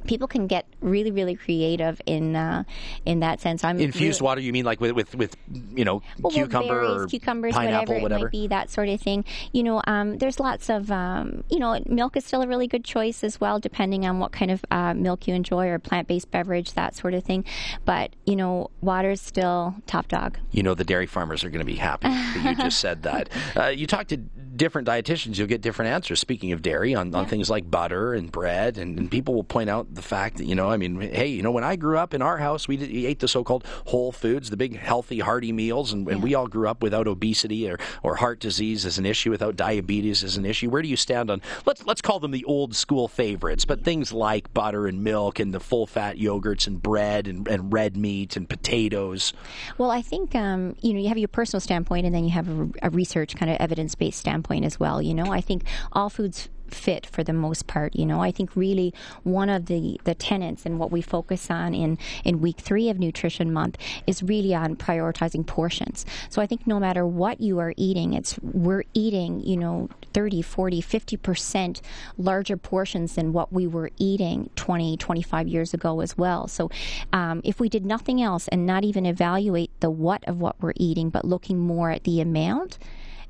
people 0.07 0.29
can 0.29 0.47
get 0.47 0.67
really, 0.81 1.11
really 1.11 1.35
creative 1.35 2.01
in 2.07 2.37
uh, 2.37 2.65
in 3.05 3.21
that 3.21 3.41
sense. 3.41 3.65
I'm 3.65 3.79
infused 3.79 4.21
really, 4.21 4.27
water. 4.27 4.41
You 4.41 4.53
mean 4.53 4.65
like 4.65 4.81
with 4.81 4.93
with, 4.93 5.15
with 5.15 5.37
you 5.75 5.85
know 5.85 6.03
well, 6.21 6.33
cucumber 6.33 6.81
berries, 6.81 7.03
or 7.03 7.07
cucumbers, 7.07 7.55
pineapple, 7.55 7.95
whatever, 7.95 8.03
whatever, 8.03 8.21
it 8.21 8.25
might 8.25 8.33
be, 8.33 8.47
that 8.49 8.71
sort 8.71 8.89
of 8.89 9.01
thing. 9.01 9.25
You 9.53 9.63
know, 9.63 9.83
um, 9.87 10.19
there's 10.19 10.41
lots 10.41 10.69
of 10.69 10.91
um, 10.91 11.45
you 11.51 11.59
know, 11.59 11.79
milk 11.87 12.17
is 12.17 12.25
still 12.25 12.43
a 12.43 12.47
really 12.47 12.67
good 12.67 12.85
choice 12.85 13.25
as 13.25 13.41
well, 13.41 13.59
depending 13.59 14.07
on 14.07 14.19
what 14.19 14.33
kind 14.33 14.51
of 14.51 14.65
uh, 14.71 14.95
milk 14.95 15.27
you 15.27 15.35
enjoy 15.35 15.69
or 15.69 15.79
plant 15.79 16.09
based 16.09 16.31
beverage, 16.31 16.73
that 16.75 16.95
sort 16.95 17.15
of 17.15 17.25
thing. 17.25 17.45
But 17.85 18.15
you 18.25 18.37
know, 18.37 18.71
water 18.81 19.11
is 19.11 19.21
still 19.21 19.75
top 19.87 20.09
dog. 20.09 20.39
You 20.53 20.63
know, 20.63 20.75
the 20.75 20.85
dairy 20.85 21.07
farmers 21.07 21.45
are 21.45 21.51
going 21.51 21.61
to 21.61 21.67
be 21.67 21.77
happy 21.77 22.09
that 22.09 22.45
you 22.45 22.55
just 22.57 22.79
said 22.79 23.03
that. 23.03 23.29
Uh, 23.57 23.69
you 23.69 23.87
talked 23.87 24.11
to 24.11 24.19
different 24.57 24.89
dietitians, 24.89 25.39
you'll 25.39 25.47
get 25.47 25.61
different 25.61 25.91
answers. 25.91 26.21
Speaking 26.21 26.53
of 26.53 26.63
dairy, 26.63 26.95
on, 26.95 27.15
on 27.15 27.27
things 27.27 27.51
like 27.51 27.71
butter 27.71 28.15
and 28.15 28.31
bread, 28.31 28.79
and, 28.79 28.99
and 28.99 29.11
people 29.11 29.35
will 29.35 29.45
point 29.45 29.71
out 29.71 29.95
the 29.95 30.03
fact 30.03 30.39
that 30.39 30.45
you 30.45 30.55
know, 30.55 30.71
I 30.71 30.77
mean, 30.77 31.01
hey, 31.01 31.27
you 31.27 31.43
know, 31.43 31.51
when 31.51 31.65
I 31.65 31.77
grew 31.77 31.99
up 31.99 32.15
in 32.15 32.23
our 32.23 32.39
house, 32.39 32.67
we, 32.67 32.77
did, 32.77 32.91
we 32.91 33.07
ate 33.07 33.21
the 33.21 33.29
so-called 33.29 33.65
whole 33.87 34.13
foods, 34.13 34.51
the 34.51 34.57
big 34.57 34.77
healthy, 34.79 35.21
hearty 35.21 35.53
meals, 35.53 35.93
and, 35.93 36.09
and 36.09 36.23
we 36.23 36.35
all 36.35 36.47
grew 36.47 36.69
up 36.69 36.83
without 36.83 37.07
obesity 37.07 37.71
or, 37.71 37.79
or 38.03 38.17
heart 38.17 38.41
disease 38.41 38.87
as 38.87 38.99
an 38.99 39.07
issue, 39.07 39.31
without 39.31 39.57
diabetes 39.57 40.25
as 40.25 40.37
an 40.37 40.47
issue. 40.47 40.71
Where 40.71 40.83
do 40.83 40.89
you 40.89 40.97
stand 40.97 41.31
on? 41.31 41.43
Let's 41.65 41.85
let's 41.85 42.01
call 42.01 42.21
them 42.21 42.31
the 42.31 42.45
old 42.45 42.75
school 42.75 43.09
favorites, 43.09 43.65
but 43.65 43.85
things 43.85 44.13
like 44.13 44.53
butter 44.55 44.87
and 44.87 45.05
milk 45.05 45.39
and 45.39 45.53
the 45.53 45.61
full 45.61 45.87
fat 45.87 46.17
yogurts 46.17 46.67
and 46.67 46.83
bread 46.83 47.27
and, 47.27 47.47
and 47.49 47.73
red 47.73 47.97
meat 47.97 48.37
and 48.37 48.49
potatoes. 48.49 49.33
Well, 49.79 49.91
I 49.91 50.03
think 50.03 50.35
um, 50.35 50.77
you 50.81 50.95
know 50.95 51.01
you 51.01 51.09
have 51.09 51.19
your 51.19 51.29
personal 51.29 51.61
standpoint, 51.61 52.07
and 52.07 52.15
then 52.15 52.25
you 52.25 52.31
have 52.31 52.49
a, 52.49 52.69
a 52.83 52.91
research 52.91 53.37
kind 53.37 53.51
of 53.51 53.59
evidence 53.59 53.95
based 53.95 54.19
standpoint 54.19 54.46
as 54.55 54.81
well. 54.81 55.01
You 55.03 55.15
know, 55.15 55.33
I 55.33 55.41
think 55.41 55.65
all 55.93 56.11
foods 56.11 56.49
fit 56.71 57.07
for 57.07 57.23
the 57.23 57.33
most 57.33 57.67
part. 57.67 57.95
You 57.95 58.07
know, 58.07 58.21
I 58.21 58.31
think 58.31 58.55
really 58.57 58.93
one 59.23 59.49
of 59.49 59.67
the, 59.67 60.01
the 60.05 60.15
tenets 60.15 60.67
and 60.67 60.79
what 60.79 60.91
we 60.91 61.01
focus 61.01 61.51
on 61.51 61.75
in, 61.75 61.99
in 62.25 62.41
week 62.41 62.59
three 62.59 62.89
of 62.89 62.99
Nutrition 62.99 63.53
Month 63.53 63.79
is 64.07 64.23
really 64.23 64.55
on 64.55 64.77
prioritizing 64.77 65.47
portions. 65.47 66.07
So 66.29 66.43
I 66.43 66.47
think 66.47 66.67
no 66.67 66.79
matter 66.79 67.07
what 67.07 67.41
you 67.41 67.59
are 67.59 67.75
eating, 67.77 68.13
it's 68.13 68.39
we're 68.41 68.85
eating, 68.95 69.41
you 69.41 69.57
know, 69.57 69.89
30, 70.13 70.43
40, 70.43 70.83
50% 70.83 71.81
larger 72.19 72.57
portions 72.57 73.15
than 73.15 73.33
what 73.33 73.53
we 73.53 73.67
were 73.67 73.91
eating 73.99 74.51
20, 74.57 74.97
25 74.97 75.49
years 75.49 75.75
ago 75.75 76.01
as 76.01 76.17
well. 76.17 76.49
So 76.49 76.71
um, 77.13 77.41
if 77.45 77.61
we 77.61 77.69
did 77.69 77.85
nothing 77.85 78.23
else 78.23 78.49
and 78.49 78.67
not 78.67 78.85
even 78.85 79.07
evaluate 79.07 79.71
the 79.81 79.91
what 79.91 80.27
of 80.27 80.41
what 80.41 80.57
we're 80.61 80.73
eating, 80.77 81.11
but 81.11 81.25
looking 81.25 81.59
more 81.59 81.91
at 81.91 82.05
the 82.05 82.21
amount, 82.21 82.79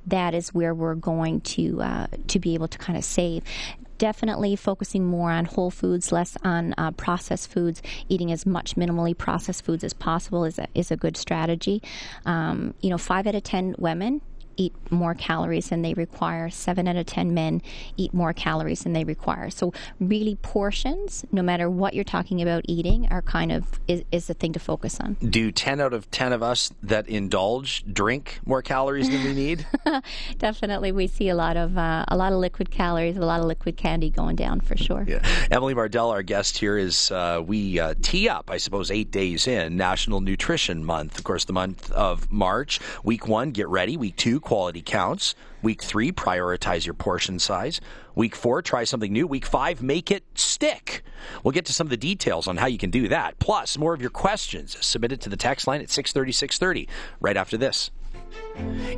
that 0.07 0.35
is 0.35 0.55
where 0.55 0.75
we're 0.75 0.95
going 0.95 1.41
to 1.43 1.83
uh, 1.83 2.07
to 2.29 2.39
be 2.39 2.55
able 2.55 2.69
to 2.69 2.79
kind 2.79 2.97
of 2.97 3.05
save 3.05 3.43
definitely 3.99 4.57
focusing 4.57 5.05
more 5.07 5.31
on 5.31 5.47
whole 5.47 5.71
foods, 5.71 6.13
less 6.13 6.37
on 6.45 6.75
uh, 6.77 6.91
processed 6.93 7.51
foods. 7.51 7.83
Eating 8.09 8.31
as 8.31 8.45
much 8.45 8.77
minimally 8.77 9.17
processed 9.17 9.65
foods 9.65 9.83
as 9.83 9.93
possible 9.93 10.45
is 10.45 10.59
a, 10.59 10.67
is 10.75 10.91
a 10.91 10.97
good 10.97 11.17
strategy. 11.17 11.83
Um, 12.25 12.75
you 12.81 12.91
know, 12.91 12.99
five 12.99 13.27
out 13.27 13.35
of 13.35 13.43
ten 13.43 13.75
women 13.79 14.21
eat 14.57 14.75
more 14.91 15.15
calories 15.15 15.69
than 15.69 15.83
they 15.83 15.95
require. 15.95 16.51
Seven 16.51 16.89
out 16.89 16.97
of 16.97 17.07
10 17.07 17.35
men 17.35 17.63
eat 17.97 18.13
more 18.15 18.33
calories 18.33 18.83
than 18.83 18.93
they 18.93 19.05
require. 19.05 19.51
So, 19.51 19.73
really, 20.01 20.37
portions, 20.37 21.25
no 21.33 21.43
matter 21.43 21.69
what 21.71 21.95
you're 21.95 22.05
talking 22.05 22.43
about 22.43 22.65
eating, 22.69 23.09
are 23.11 23.23
kind 23.23 23.53
of 23.53 23.81
is, 23.89 24.05
is 24.13 24.27
the 24.27 24.35
thing 24.35 24.53
to 24.53 24.59
focus 24.59 25.01
on. 25.01 25.15
Do 25.15 25.51
10 25.51 25.81
out 25.81 25.93
of 25.93 26.11
10 26.11 26.33
of 26.33 26.43
us 26.43 26.73
that 26.83 27.09
indulge 27.09 27.85
drink 27.93 28.41
more 28.45 28.63
calories 28.63 29.09
than 29.09 29.23
we 29.25 29.35
need? 29.35 29.67
Definitely. 30.39 30.93
We 30.93 31.07
see 31.07 31.29
a 31.29 31.35
lot 31.35 31.57
of 31.57 31.77
uh, 31.77 32.05
a 32.09 32.17
lot 32.17 32.33
of 32.33 32.39
liquid 32.39 32.71
calories, 32.71 33.17
a 33.17 33.21
lot 33.21 33.41
of 33.41 33.47
liquid 33.47 33.77
candy 33.77 34.11
going 34.11 34.37
down 34.37 34.61
for 34.61 34.77
sure. 34.77 35.05
Yeah. 35.07 35.27
Emily 35.51 35.75
Mardell, 35.75 36.11
our 36.11 36.23
guest 36.23 36.59
here, 36.59 36.79
is 36.79 37.11
uh, 37.11 37.43
we 37.45 37.79
uh, 37.79 37.95
tee 38.03 38.29
up, 38.29 38.51
I 38.51 38.57
suppose, 38.59 38.91
eight 38.91 39.11
days 39.11 39.47
in 39.47 39.77
National 39.77 40.21
Nutrition 40.21 40.85
Month. 40.85 41.19
Of 41.19 41.25
course, 41.25 41.45
the 41.45 41.53
month 41.53 41.91
of 41.93 42.31
March. 42.31 42.81
Week 43.05 43.27
one, 43.29 43.51
get 43.51 43.69
ready. 43.69 43.97
Week 43.97 44.17
two, 44.17 44.41
quality 44.47 44.81
counts. 44.81 45.35
Week 45.61 45.83
three, 45.83 46.13
prioritize 46.13 46.87
your 46.87 46.95
portion 46.95 47.41
size. 47.41 47.81
Week 48.15 48.37
four, 48.37 48.63
try 48.63 48.85
something 48.85 49.13
new. 49.13 49.27
Week 49.27 49.45
five, 49.45 49.83
make 49.83 50.13
it 50.13 50.23
stick. 50.37 51.03
We'll 51.43 51.51
get 51.51 51.67
to 51.67 51.73
some 51.73 51.89
of 51.89 51.91
the 51.91 51.97
details 51.97 52.47
on 52.47 52.57
how 52.57 52.67
you 52.69 52.79
can 52.79 52.91
do 52.91 53.09
that. 53.09 53.41
Plus, 53.41 53.77
more 53.77 53.93
of 53.93 54.01
your 54.01 54.11
questions 54.11 54.77
submitted 54.81 55.21
to 55.23 55.29
the 55.29 55.37
text 55.37 55.67
line 55.67 55.81
at 55.81 55.91
630 55.91 56.31
630 56.31 56.89
right 57.21 57.37
after 57.37 57.57
this. 57.57 57.91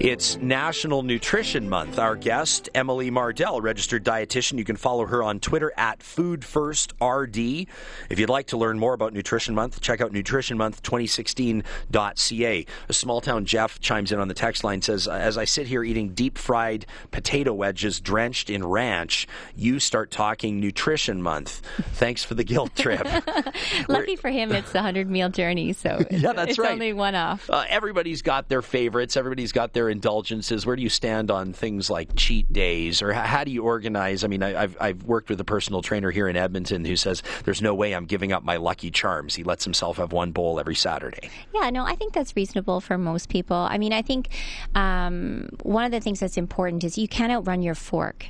It's 0.00 0.37
National 0.37 1.02
Nutrition 1.02 1.68
Month. 1.68 1.99
Our 1.99 2.14
guest, 2.14 2.68
Emily 2.75 3.11
Mardell, 3.11 3.61
registered 3.61 4.04
dietitian. 4.04 4.56
You 4.56 4.64
can 4.64 4.76
follow 4.76 5.04
her 5.06 5.25
on 5.25 5.40
Twitter 5.40 5.73
at 5.76 5.99
FoodFirstRD. 5.99 7.66
If 8.08 8.20
you'd 8.20 8.30
like 8.30 8.47
to 8.49 8.56
learn 8.56 8.78
more 8.78 8.94
about 8.94 9.12
Nutrition 9.12 9.56
Month, 9.56 9.80
check 9.80 10.00
out 10.00 10.12
nutritionmonth2016.ca. 10.12 12.66
A 12.88 12.92
small 12.92 13.20
town 13.20 13.44
Jeff 13.44 13.80
chimes 13.80 14.12
in 14.12 14.20
on 14.20 14.28
the 14.28 14.35
text 14.35 14.62
line 14.62 14.82
says, 14.82 15.08
As 15.08 15.37
I 15.37 15.44
sit 15.44 15.66
here 15.66 15.82
eating 15.82 16.11
deep 16.11 16.38
fried 16.38 16.87
potato 17.11 17.52
wedges 17.52 18.00
drenched 18.00 18.50
in 18.50 18.64
ranch, 18.64 19.26
you 19.56 19.80
start 19.80 20.12
talking 20.12 20.61
Nutrition 20.61 21.20
Month. 21.20 21.62
Thanks 21.94 22.23
for 22.23 22.37
the 22.37 22.44
guilt 22.44 22.76
trip. 22.76 23.04
Lucky 23.88 24.14
for 24.14 24.30
him, 24.30 24.52
it's 24.52 24.70
the 24.70 24.78
100 24.78 25.11
meal 25.11 25.28
journey, 25.28 25.73
so 25.73 26.00
yeah, 26.11 26.32
that's 26.32 26.50
it's 26.50 26.58
right. 26.58 26.70
only 26.70 26.92
one 26.92 27.16
off. 27.16 27.50
Uh, 27.50 27.64
everybody's 27.68 28.23
got 28.23 28.49
their 28.49 28.62
favorites. 28.62 29.16
Everybody's 29.19 29.53
got 29.53 29.73
their 29.73 29.89
indulgences. 29.89 30.65
Where 30.65 30.77
do 30.77 30.83
you 30.83 30.89
stand 30.89 31.31
on 31.31 31.53
things 31.53 31.91
like 31.91 32.09
cheat 32.17 32.51
days, 32.53 33.03
or 33.03 33.13
how, 33.13 33.45
do 33.45 33.51
you 33.51 33.65
organize? 33.65 34.25
I 34.25 34.29
mean, 34.29 34.43
I, 34.43 34.51
have 34.53 34.77
I've 34.81 35.03
worked 35.03 35.29
with 35.29 35.41
a 35.41 35.45
personal 35.45 35.83
trainer 35.83 36.11
here 36.11 36.29
in 36.29 36.37
Edmonton 36.37 36.85
who 36.85 36.97
says 36.97 37.23
there's 37.45 37.61
no 37.61 37.75
way 37.75 37.95
I'm 37.95 38.07
giving 38.07 38.33
up 38.33 38.45
my 38.45 38.57
Lucky 38.57 38.91
Charms. 38.91 39.35
He 39.35 39.43
lets 39.43 39.65
himself 39.65 39.99
have 39.99 40.13
one 40.13 40.33
bowl 40.33 40.59
every 40.59 40.75
Saturday. 40.75 41.31
Yeah, 41.55 41.71
no, 41.71 41.85
I 41.85 41.95
think 41.95 42.15
that's 42.15 42.35
reasonable 42.37 42.81
for 42.81 42.97
most 42.97 43.29
people. 43.29 43.57
I 43.57 43.77
mean, 43.79 43.93
I 43.93 44.03
think 44.03 44.29
um, 44.75 45.49
one 45.63 45.85
of 45.85 45.91
the 45.91 46.01
things 46.01 46.21
that's 46.21 46.37
important 46.37 46.85
is 46.85 46.97
you 46.97 47.09
can't 47.09 47.33
outrun 47.33 47.63
your 47.63 47.75
fork. 47.75 48.27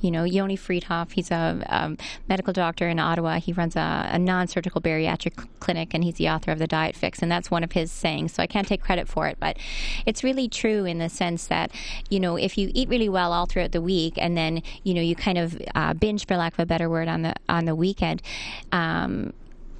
You 0.00 0.10
know, 0.10 0.24
Yoni 0.24 0.56
Freedhoff, 0.56 1.12
he's 1.12 1.30
a 1.30 1.62
um, 1.68 1.98
medical 2.28 2.52
doctor 2.52 2.88
in 2.88 2.98
Ottawa. 2.98 3.38
He 3.38 3.52
runs 3.52 3.76
a, 3.76 4.08
a 4.12 4.18
non 4.18 4.46
surgical 4.46 4.80
bariatric 4.80 5.46
clinic 5.60 5.94
and 5.94 6.04
he's 6.04 6.14
the 6.14 6.28
author 6.28 6.50
of 6.50 6.58
The 6.58 6.66
Diet 6.66 6.96
Fix. 6.96 7.20
And 7.20 7.30
that's 7.30 7.50
one 7.50 7.64
of 7.64 7.72
his 7.72 7.92
sayings. 7.92 8.32
So 8.32 8.42
I 8.42 8.46
can't 8.46 8.66
take 8.66 8.82
credit 8.82 9.08
for 9.08 9.26
it. 9.26 9.36
But 9.38 9.56
it's 10.06 10.24
really 10.24 10.48
true 10.48 10.84
in 10.84 10.98
the 10.98 11.08
sense 11.08 11.46
that, 11.46 11.70
you 12.08 12.20
know, 12.20 12.36
if 12.36 12.56
you 12.56 12.70
eat 12.74 12.88
really 12.88 13.08
well 13.08 13.32
all 13.32 13.46
throughout 13.46 13.72
the 13.72 13.82
week 13.82 14.14
and 14.16 14.36
then, 14.36 14.62
you 14.82 14.94
know, 14.94 15.02
you 15.02 15.14
kind 15.14 15.38
of 15.38 15.60
uh, 15.74 15.94
binge, 15.94 16.26
for 16.26 16.36
lack 16.36 16.54
of 16.54 16.60
a 16.60 16.66
better 16.66 16.88
word, 16.88 17.08
on 17.08 17.22
the, 17.22 17.34
on 17.48 17.64
the 17.64 17.74
weekend, 17.74 18.22
um, 18.72 19.32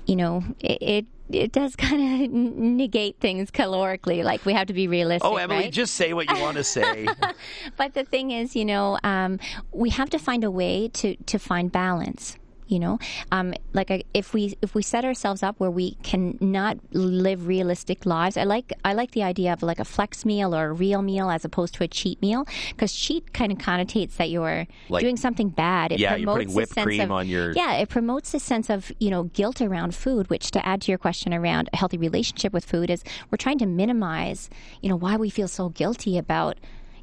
you 0.06 0.16
know, 0.16 0.42
it, 0.60 0.82
it 0.82 1.06
it 1.32 1.52
does 1.52 1.76
kind 1.76 2.24
of 2.24 2.30
negate 2.32 3.16
things 3.20 3.50
calorically. 3.50 4.22
Like 4.24 4.44
we 4.44 4.52
have 4.52 4.66
to 4.68 4.72
be 4.72 4.88
realistic. 4.88 5.28
Oh, 5.28 5.36
Emily, 5.36 5.64
right? 5.64 5.72
just 5.72 5.94
say 5.94 6.12
what 6.12 6.30
you 6.30 6.40
want 6.40 6.56
to 6.56 6.64
say. 6.64 7.08
but 7.76 7.94
the 7.94 8.04
thing 8.04 8.30
is, 8.30 8.56
you 8.56 8.64
know, 8.64 8.98
um, 9.02 9.38
we 9.72 9.90
have 9.90 10.10
to 10.10 10.18
find 10.18 10.44
a 10.44 10.50
way 10.50 10.88
to 10.88 11.16
to 11.16 11.38
find 11.38 11.70
balance 11.72 12.36
you 12.70 12.78
know? 12.78 12.98
Um, 13.32 13.54
like 13.72 13.90
a, 13.90 14.02
if 14.14 14.32
we 14.32 14.56
if 14.62 14.74
we 14.74 14.82
set 14.82 15.04
ourselves 15.04 15.42
up 15.42 15.58
where 15.58 15.70
we 15.70 15.92
can 16.02 16.38
not 16.40 16.78
live 16.92 17.46
realistic 17.46 18.06
lives 18.06 18.36
i 18.36 18.44
like 18.44 18.72
i 18.84 18.92
like 18.92 19.10
the 19.12 19.22
idea 19.22 19.52
of 19.52 19.62
like 19.62 19.78
a 19.80 19.84
flex 19.84 20.24
meal 20.24 20.54
or 20.54 20.66
a 20.68 20.72
real 20.72 21.02
meal 21.02 21.30
as 21.30 21.44
opposed 21.44 21.74
to 21.74 21.84
a 21.84 21.88
cheat 21.88 22.20
meal 22.22 22.44
because 22.70 22.92
cheat 22.92 23.32
kind 23.32 23.50
of 23.52 23.58
connotates 23.58 24.16
that 24.16 24.30
you're 24.30 24.66
Like- 24.88 25.02
doing 25.02 25.16
something 25.16 25.48
bad. 25.50 25.92
It 25.92 25.98
Yeah, 26.00 26.16
you're 26.16 26.32
putting 26.32 26.52
whipped 26.54 26.72
sense 26.74 26.84
cream 26.84 27.00
of- 27.02 27.10
on 27.12 27.28
your- 27.28 27.52
yeah 27.52 27.74
it 27.74 27.88
promotes 27.88 28.32
a 28.34 28.40
sense 28.40 28.70
of 28.70 28.90
you 28.98 29.10
know 29.10 29.24
guilt 29.24 29.60
around 29.60 29.94
food 29.94 30.30
which 30.30 30.50
to 30.52 30.64
add 30.66 30.80
to 30.82 30.92
your 30.92 30.98
question 30.98 31.32
around 31.34 31.68
a 31.72 31.76
healthy 31.76 31.98
relationship 31.98 32.52
with 32.52 32.64
food 32.64 32.90
is 32.90 33.02
we're 33.30 33.36
trying 33.36 33.58
to 33.58 33.66
minimize 33.66 34.48
you 34.82 34.88
know 34.88 34.96
why 34.96 35.16
we 35.16 35.30
feel 35.30 35.48
so 35.48 35.68
guilty 35.70 36.16
about 36.18 36.58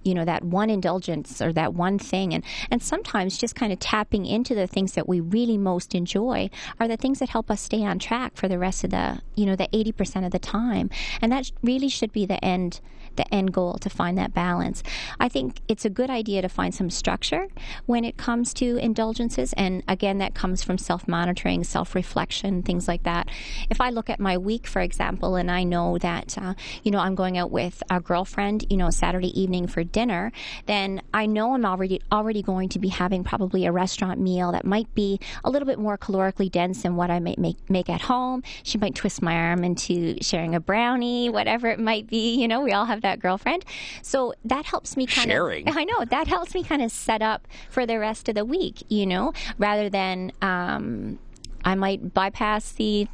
you 0.08 0.14
know 0.14 0.26
that 0.26 0.44
one 0.44 0.70
indulgence 0.70 1.41
or 1.41 1.52
that 1.54 1.74
one 1.74 2.00
thing 2.00 2.34
and 2.34 2.43
and 2.72 2.82
sometimes 2.82 3.38
just 3.38 3.56
kind 3.56 3.74
of 3.74 3.80
tapping 3.80 4.26
into 4.26 4.56
the 4.56 4.67
things 4.67 4.93
that 4.93 5.08
we 5.08 5.20
really 5.20 5.58
most 5.58 5.93
enjoy 5.93 6.50
are 6.80 6.88
the 6.88 6.98
things 6.98 7.20
that 7.20 7.30
help 7.30 7.52
us 7.52 7.62
stay 7.62 7.84
on 7.84 8.00
track 8.00 8.36
for 8.36 8.48
the 8.48 8.58
rest 8.58 8.84
of 8.84 8.89
the 8.91 9.22
you 9.36 9.46
know 9.46 9.56
the 9.56 9.67
80% 9.67 10.26
of 10.26 10.32
the 10.32 10.39
time 10.39 10.89
and 11.22 11.32
that 11.32 11.52
really 11.62 11.89
should 11.89 12.12
be 12.12 12.26
the 12.26 12.43
end 12.43 12.80
the 13.17 13.34
end 13.34 13.52
goal 13.52 13.74
to 13.80 13.89
find 13.89 14.17
that 14.17 14.34
balance. 14.34 14.82
I 15.20 15.28
think 15.28 15.62
it's 15.67 15.84
a 15.84 15.89
good 15.89 16.10
idea 16.10 16.41
to 16.41 16.50
find 16.50 16.74
some 16.74 16.89
structure 16.89 17.48
when 17.86 18.06
it 18.06 18.15
comes 18.15 18.54
to 18.56 18.78
indulgences. 18.78 19.54
And 19.54 19.84
again, 19.88 20.20
that 20.20 20.34
comes 20.34 20.63
from 20.63 20.78
self 20.78 21.08
monitoring, 21.08 21.63
self 21.63 21.93
reflection, 21.93 22.63
things 22.63 22.88
like 22.88 23.04
that. 23.04 23.28
If 23.70 23.82
I 23.82 23.89
look 23.89 24.10
at 24.10 24.20
my 24.20 24.38
week, 24.38 24.65
for 24.65 24.82
example, 24.82 25.36
and 25.36 25.52
I 25.52 25.63
know 25.63 25.98
that, 25.98 26.38
uh, 26.38 26.54
you 26.84 26.91
know, 26.91 27.00
I'm 27.00 27.15
going 27.15 27.38
out 27.38 27.52
with 27.52 27.84
a 27.89 28.00
girlfriend, 28.00 28.65
you 28.70 28.78
know, 28.78 28.89
Saturday 28.89 29.38
evening 29.39 29.67
for 29.67 29.84
dinner, 29.97 30.31
then 30.67 31.01
I 31.12 31.25
know 31.25 31.55
I'm 31.55 31.65
already, 31.65 31.99
already 32.12 32.43
going 32.43 32.69
to 32.69 32.77
be 32.77 32.89
having 32.89 33.23
probably 33.23 33.65
a 33.65 33.71
restaurant 33.71 34.19
meal 34.19 34.51
that 34.51 34.63
might 34.63 34.93
be 34.93 35.19
a 35.43 35.49
little 35.49 35.65
bit 35.65 35.79
more 35.79 35.97
calorically 35.97 36.51
dense 36.51 36.83
than 36.83 36.95
what 36.95 37.10
I 37.10 37.19
might 37.19 37.39
make, 37.39 37.57
make 37.67 37.89
at 37.89 38.01
home. 38.01 38.43
She 38.62 38.77
might 38.77 38.93
twist 38.93 39.23
my 39.23 39.33
arm 39.33 39.63
into 39.63 40.21
sharing 40.21 40.53
a 40.53 40.60
brownie, 40.60 41.29
whatever 41.29 41.67
it 41.69 41.79
might 41.79 42.05
be. 42.05 42.36
You 42.36 42.47
know, 42.47 42.62
we 42.62 42.73
all 42.73 42.86
have 42.86 43.01
that 43.01 43.19
girlfriend. 43.19 43.65
So 44.03 44.36
that 44.45 44.65
helps 44.65 44.95
me 44.95 45.07
kind 45.07 45.31
Sharing. 45.31 45.67
of. 45.67 45.75
I 45.81 45.83
know 45.83 46.05
that 46.05 46.27
helps 46.27 46.53
me 46.53 46.63
kind 46.63 46.83
of 46.83 46.91
set 46.91 47.23
up 47.23 47.47
for 47.71 47.88
the 47.88 47.97
rest 47.97 48.29
of 48.29 48.36
the 48.36 48.45
week. 48.45 48.83
You 48.89 49.07
know, 49.07 49.33
rather 49.57 49.89
than 49.89 50.31
um, 50.43 51.17
I 51.65 51.73
might 51.73 52.13
bypass 52.13 52.71
the 52.71 53.07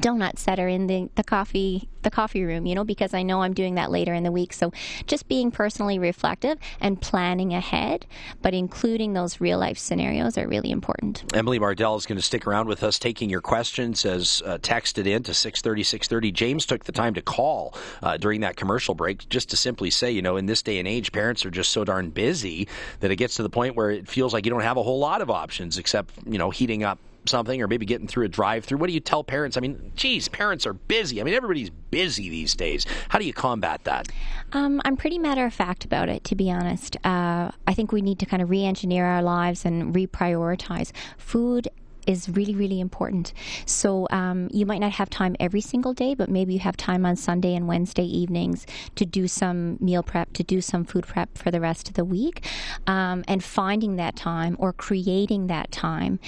donuts 0.00 0.44
that 0.44 0.58
are 0.58 0.68
in 0.68 0.86
the, 0.86 1.08
the 1.14 1.24
coffee 1.24 1.88
the 2.02 2.10
coffee 2.10 2.42
room 2.42 2.66
you 2.66 2.74
know 2.74 2.82
because 2.82 3.14
i 3.14 3.22
know 3.22 3.42
i'm 3.42 3.54
doing 3.54 3.76
that 3.76 3.90
later 3.90 4.12
in 4.12 4.24
the 4.24 4.32
week 4.32 4.52
so 4.52 4.72
just 5.06 5.28
being 5.28 5.50
personally 5.52 5.98
reflective 5.98 6.58
and 6.80 7.00
planning 7.00 7.54
ahead 7.54 8.06
but 8.40 8.52
including 8.52 9.12
those 9.12 9.40
real 9.40 9.58
life 9.58 9.78
scenarios 9.78 10.36
are 10.36 10.48
really 10.48 10.70
important 10.70 11.22
Emily 11.34 11.58
Mardell 11.58 11.96
is 11.96 12.06
going 12.06 12.16
to 12.16 12.22
stick 12.22 12.46
around 12.46 12.68
with 12.68 12.82
us, 12.82 12.98
taking 12.98 13.30
your 13.30 13.40
questions 13.40 14.04
as 14.04 14.42
uh, 14.44 14.58
texted 14.58 15.06
in 15.06 15.22
to 15.22 15.34
630, 15.34 15.82
630. 15.82 16.32
James 16.32 16.66
took 16.66 16.84
the 16.84 16.92
time 16.92 17.14
to 17.14 17.22
call 17.22 17.74
uh, 18.02 18.16
during 18.16 18.40
that 18.40 18.56
commercial 18.56 18.94
break 18.94 19.28
just 19.28 19.50
to 19.50 19.56
simply 19.56 19.90
say, 19.90 20.10
you 20.10 20.22
know, 20.22 20.36
in 20.36 20.46
this 20.46 20.62
day 20.62 20.78
and 20.78 20.86
age, 20.86 21.12
parents 21.12 21.44
are 21.46 21.50
just 21.50 21.72
so 21.72 21.84
darn 21.84 22.10
busy 22.10 22.68
that 23.00 23.10
it 23.10 23.16
gets 23.16 23.36
to 23.36 23.42
the 23.42 23.50
point 23.50 23.76
where 23.76 23.90
it 23.90 24.08
feels 24.08 24.32
like 24.32 24.44
you 24.44 24.50
don't 24.50 24.60
have 24.60 24.76
a 24.76 24.82
whole 24.82 24.98
lot 24.98 25.22
of 25.22 25.30
options 25.30 25.78
except, 25.78 26.12
you 26.26 26.38
know, 26.38 26.50
heating 26.50 26.84
up 26.84 26.98
something 27.26 27.60
or 27.62 27.68
maybe 27.68 27.86
getting 27.86 28.06
through 28.06 28.24
a 28.24 28.28
drive 28.28 28.64
through. 28.64 28.78
What 28.78 28.88
do 28.88 28.92
you 28.92 29.00
tell 29.00 29.24
parents? 29.24 29.56
I 29.56 29.60
mean, 29.60 29.92
geez, 29.96 30.28
parents 30.28 30.66
are 30.66 30.72
busy. 30.72 31.20
I 31.20 31.24
mean, 31.24 31.34
everybody's 31.34 31.70
busy 31.70 32.28
these 32.28 32.54
days. 32.54 32.86
How 33.08 33.18
do 33.18 33.24
you 33.24 33.32
combat 33.32 33.84
that? 33.84 34.08
Um, 34.52 34.80
I'm 34.84 34.96
pretty 34.96 35.18
matter 35.18 35.44
of 35.44 35.54
fact 35.54 35.84
about 35.84 36.08
it, 36.08 36.24
to 36.24 36.34
be 36.34 36.50
honest. 36.50 36.96
Uh, 37.04 37.50
I 37.66 37.74
think 37.74 37.92
we 37.92 38.02
need 38.02 38.18
to 38.20 38.26
kind 38.26 38.42
of 38.42 38.50
re 38.50 38.64
engineer 38.64 39.06
our 39.06 39.22
lives 39.22 39.64
and 39.64 39.94
reprioritize. 39.94 40.92
Food 41.16 41.68
is 42.06 42.28
really, 42.28 42.54
really 42.54 42.80
important. 42.80 43.32
So 43.66 44.06
um, 44.10 44.48
you 44.52 44.66
might 44.66 44.80
not 44.80 44.92
have 44.92 45.10
time 45.10 45.36
every 45.38 45.60
single 45.60 45.94
day, 45.94 46.14
but 46.14 46.28
maybe 46.28 46.54
you 46.54 46.60
have 46.60 46.76
time 46.76 47.06
on 47.06 47.16
Sunday 47.16 47.54
and 47.54 47.68
Wednesday 47.68 48.04
evenings 48.04 48.66
to 48.96 49.06
do 49.06 49.28
some 49.28 49.78
meal 49.80 50.02
prep, 50.02 50.32
to 50.34 50.42
do 50.42 50.60
some 50.60 50.84
food 50.84 51.06
prep 51.06 51.36
for 51.38 51.50
the 51.50 51.60
rest 51.60 51.88
of 51.88 51.94
the 51.94 52.04
week. 52.04 52.46
Um, 52.86 53.24
and 53.28 53.42
finding 53.42 53.96
that 53.96 54.16
time 54.16 54.56
or 54.58 54.72
creating 54.72 55.46
that 55.46 55.70
time 55.70 56.18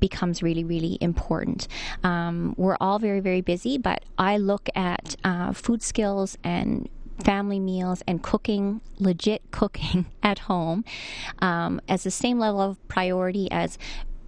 becomes 0.00 0.42
really, 0.42 0.64
really 0.64 0.98
important. 1.00 1.68
Um, 2.02 2.54
we're 2.56 2.76
all 2.80 2.98
very, 2.98 3.20
very 3.20 3.40
busy, 3.40 3.78
but 3.78 4.04
I 4.18 4.36
look 4.36 4.68
at 4.74 5.16
uh, 5.24 5.52
food 5.52 5.82
skills 5.82 6.36
and 6.44 6.88
family 7.24 7.58
meals 7.58 8.02
and 8.06 8.22
cooking, 8.22 8.80
legit 8.98 9.42
cooking 9.50 10.06
at 10.22 10.40
home, 10.40 10.84
um, 11.40 11.80
as 11.88 12.02
the 12.02 12.10
same 12.10 12.38
level 12.38 12.60
of 12.60 12.88
priority 12.88 13.50
as 13.50 13.78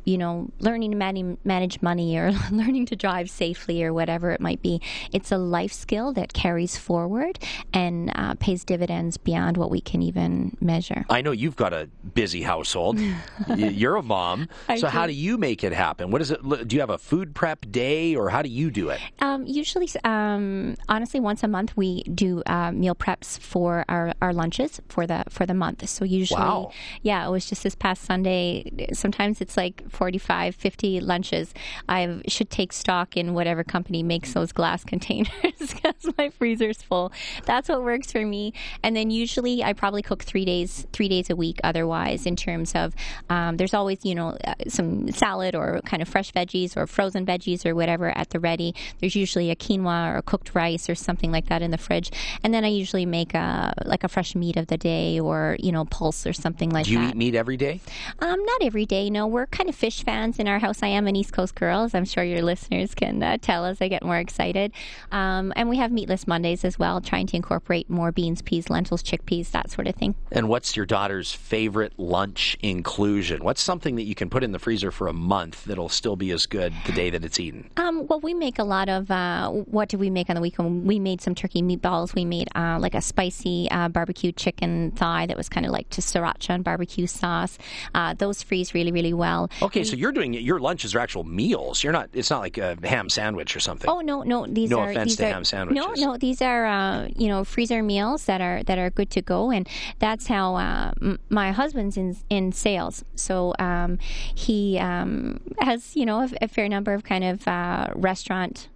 you 0.08 0.16
know, 0.16 0.48
learning 0.60 0.92
to 0.92 0.96
man- 0.96 1.36
manage 1.44 1.82
money 1.82 2.16
or 2.16 2.32
learning 2.50 2.86
to 2.86 2.96
drive 2.96 3.28
safely 3.28 3.84
or 3.84 3.92
whatever 3.92 4.30
it 4.30 4.40
might 4.40 4.62
be. 4.62 4.80
It's 5.12 5.30
a 5.30 5.36
life 5.36 5.72
skill 5.72 6.14
that 6.14 6.32
carries 6.32 6.78
forward 6.78 7.38
and 7.74 8.10
uh, 8.14 8.34
pays 8.40 8.64
dividends 8.64 9.18
beyond 9.18 9.58
what 9.58 9.70
we 9.70 9.82
can 9.82 10.00
even 10.00 10.56
measure. 10.60 11.04
I 11.10 11.20
know 11.20 11.32
you've 11.32 11.56
got 11.56 11.74
a 11.74 11.90
busy 12.14 12.40
household. 12.42 12.98
You're 13.56 13.96
a 13.96 14.02
mom. 14.02 14.48
so, 14.68 14.76
do. 14.76 14.86
how 14.86 15.06
do 15.06 15.12
you 15.12 15.36
make 15.36 15.62
it 15.62 15.72
happen? 15.72 16.10
What 16.10 16.22
is 16.22 16.30
it? 16.30 16.40
Do 16.42 16.74
you 16.74 16.80
have 16.80 16.90
a 16.90 16.98
food 16.98 17.34
prep 17.34 17.70
day 17.70 18.16
or 18.16 18.30
how 18.30 18.40
do 18.40 18.48
you 18.48 18.70
do 18.70 18.88
it? 18.88 19.00
Um, 19.20 19.44
usually, 19.46 19.88
um, 20.04 20.76
honestly, 20.88 21.20
once 21.20 21.42
a 21.42 21.48
month 21.48 21.76
we 21.76 22.02
do 22.04 22.42
uh, 22.46 22.72
meal 22.72 22.94
preps 22.94 23.38
for 23.38 23.84
our, 23.90 24.14
our 24.22 24.32
lunches 24.32 24.80
for 24.88 25.06
the 25.06 25.24
for 25.28 25.44
the 25.44 25.54
month. 25.54 25.86
So 25.86 26.06
usually, 26.06 26.40
wow. 26.40 26.72
yeah, 27.02 27.26
it 27.26 27.30
was 27.30 27.44
just 27.44 27.62
this 27.62 27.74
past 27.74 28.04
Sunday. 28.04 28.88
Sometimes 28.94 29.42
it's 29.42 29.56
like 29.56 29.82
45, 29.98 30.54
50 30.54 31.00
lunches. 31.00 31.52
I 31.88 32.22
should 32.28 32.50
take 32.50 32.72
stock 32.72 33.16
in 33.16 33.34
whatever 33.34 33.64
company 33.64 34.04
makes 34.04 34.32
those 34.32 34.52
glass 34.52 34.84
containers 34.92 35.28
because 35.58 36.14
my 36.16 36.30
freezer's 36.30 36.80
full. 36.80 37.12
That's 37.46 37.68
what 37.68 37.82
works 37.82 38.12
for 38.12 38.24
me. 38.24 38.52
And 38.84 38.94
then 38.94 39.10
usually 39.10 39.64
I 39.64 39.72
probably 39.72 40.02
cook 40.02 40.22
three 40.22 40.44
days 40.44 40.86
three 40.92 41.08
days 41.08 41.30
a 41.30 41.36
week. 41.36 41.58
Otherwise, 41.64 42.26
in 42.26 42.36
terms 42.36 42.76
of 42.76 42.94
um, 43.28 43.56
there's 43.56 43.74
always 43.74 44.04
you 44.04 44.14
know 44.14 44.38
uh, 44.44 44.54
some 44.68 45.10
salad 45.10 45.56
or 45.56 45.80
kind 45.84 46.00
of 46.00 46.08
fresh 46.08 46.32
veggies 46.32 46.76
or 46.76 46.86
frozen 46.86 47.26
veggies 47.26 47.66
or 47.66 47.74
whatever 47.74 48.16
at 48.16 48.30
the 48.30 48.38
ready. 48.38 48.76
There's 49.00 49.16
usually 49.16 49.50
a 49.50 49.56
quinoa 49.56 50.16
or 50.16 50.22
cooked 50.22 50.54
rice 50.54 50.88
or 50.88 50.94
something 50.94 51.32
like 51.32 51.46
that 51.46 51.60
in 51.60 51.72
the 51.72 51.78
fridge. 51.78 52.12
And 52.44 52.54
then 52.54 52.64
I 52.64 52.68
usually 52.68 53.04
make 53.04 53.34
a 53.34 53.74
like 53.84 54.04
a 54.04 54.08
fresh 54.08 54.36
meat 54.36 54.56
of 54.56 54.68
the 54.68 54.78
day 54.78 55.18
or 55.18 55.56
you 55.58 55.72
know 55.72 55.84
pulse 55.86 56.24
or 56.24 56.32
something 56.32 56.70
like 56.70 56.84
that. 56.84 56.90
Do 56.90 56.92
you 56.92 57.00
that. 57.00 57.10
eat 57.10 57.16
meat 57.16 57.34
every 57.34 57.56
day? 57.56 57.80
Um, 58.20 58.44
not 58.44 58.62
every 58.62 58.86
day. 58.86 59.10
No, 59.10 59.26
we're 59.26 59.46
kind 59.46 59.68
of 59.68 59.74
fish 59.88 60.04
fans 60.04 60.38
in 60.38 60.46
our 60.46 60.58
house. 60.58 60.82
I 60.82 60.88
am 60.88 61.06
an 61.06 61.16
East 61.16 61.32
Coast 61.32 61.54
girl, 61.54 61.84
as 61.84 61.94
I'm 61.94 62.04
sure 62.04 62.22
your 62.22 62.42
listeners 62.42 62.94
can 62.94 63.22
uh, 63.22 63.38
tell 63.40 63.64
as 63.64 63.80
I 63.80 63.88
get 63.88 64.04
more 64.04 64.18
excited. 64.18 64.70
Um, 65.12 65.50
and 65.56 65.70
we 65.70 65.78
have 65.78 65.90
meatless 65.90 66.26
Mondays 66.26 66.62
as 66.62 66.78
well, 66.78 67.00
trying 67.00 67.26
to 67.28 67.36
incorporate 67.36 67.88
more 67.88 68.12
beans, 68.12 68.42
peas, 68.42 68.68
lentils, 68.68 69.02
chickpeas, 69.02 69.50
that 69.52 69.70
sort 69.70 69.86
of 69.86 69.94
thing. 69.94 70.14
And 70.30 70.50
what's 70.50 70.76
your 70.76 70.84
daughter's 70.84 71.32
favorite 71.32 71.94
lunch 71.96 72.58
inclusion? 72.60 73.42
What's 73.42 73.62
something 73.62 73.96
that 73.96 74.02
you 74.02 74.14
can 74.14 74.28
put 74.28 74.44
in 74.44 74.52
the 74.52 74.58
freezer 74.58 74.90
for 74.90 75.08
a 75.08 75.14
month 75.14 75.64
that'll 75.64 75.88
still 75.88 76.16
be 76.16 76.32
as 76.32 76.44
good 76.44 76.74
the 76.84 76.92
day 76.92 77.08
that 77.08 77.24
it's 77.24 77.40
eaten? 77.40 77.70
Um, 77.78 78.06
well, 78.08 78.20
we 78.20 78.34
make 78.34 78.58
a 78.58 78.64
lot 78.64 78.90
of. 78.90 79.10
Uh, 79.10 79.48
what 79.48 79.88
did 79.88 80.00
we 80.00 80.10
make 80.10 80.28
on 80.28 80.34
the 80.34 80.42
weekend? 80.42 80.86
We 80.86 80.98
made 80.98 81.22
some 81.22 81.34
turkey 81.34 81.62
meatballs. 81.62 82.14
We 82.14 82.26
made 82.26 82.50
uh, 82.54 82.78
like 82.78 82.94
a 82.94 83.00
spicy 83.00 83.70
uh, 83.70 83.88
barbecue 83.88 84.32
chicken 84.32 84.90
thigh 84.90 85.24
that 85.24 85.38
was 85.38 85.48
kind 85.48 85.64
of 85.64 85.72
like 85.72 85.88
to 85.90 86.02
sriracha 86.02 86.50
and 86.50 86.62
barbecue 86.62 87.06
sauce. 87.06 87.56
Uh, 87.94 88.12
those 88.12 88.42
freeze 88.42 88.74
really, 88.74 88.92
really 88.92 89.14
well. 89.14 89.48
Okay, 89.68 89.84
so 89.84 89.96
you're 89.96 90.12
doing 90.12 90.32
your 90.32 90.58
lunches 90.58 90.94
are 90.94 90.98
actual 90.98 91.24
meals. 91.24 91.84
You're 91.84 91.92
not. 91.92 92.08
It's 92.14 92.30
not 92.30 92.40
like 92.40 92.56
a 92.56 92.76
ham 92.82 93.10
sandwich 93.10 93.54
or 93.54 93.60
something. 93.60 93.88
Oh 93.88 94.00
no, 94.00 94.22
no. 94.22 94.46
These 94.46 94.70
no 94.70 94.80
are 94.80 94.90
offense 94.90 95.10
these 95.10 95.16
to 95.18 95.26
are, 95.26 95.32
ham 95.32 95.44
sandwiches. 95.44 96.00
No, 96.00 96.12
no. 96.12 96.16
These 96.16 96.40
are 96.40 96.64
uh, 96.64 97.08
you 97.14 97.28
know 97.28 97.44
freezer 97.44 97.82
meals 97.82 98.24
that 98.24 98.40
are 98.40 98.62
that 98.62 98.78
are 98.78 98.88
good 98.88 99.10
to 99.10 99.20
go, 99.20 99.50
and 99.50 99.68
that's 99.98 100.26
how 100.26 100.54
uh, 100.56 100.92
m- 101.02 101.18
my 101.28 101.52
husband's 101.52 101.98
in 101.98 102.16
in 102.30 102.52
sales. 102.52 103.04
So 103.14 103.54
um, 103.58 103.98
he 104.34 104.78
um, 104.78 105.40
has 105.60 105.94
you 105.94 106.06
know 106.06 106.20
a, 106.20 106.30
a, 106.42 106.48
fair 106.48 106.68
number 106.68 106.94
of 106.94 107.04
kind 107.04 107.24
of 107.24 107.46
uh, 107.46 107.88
restaurant. 107.94 108.68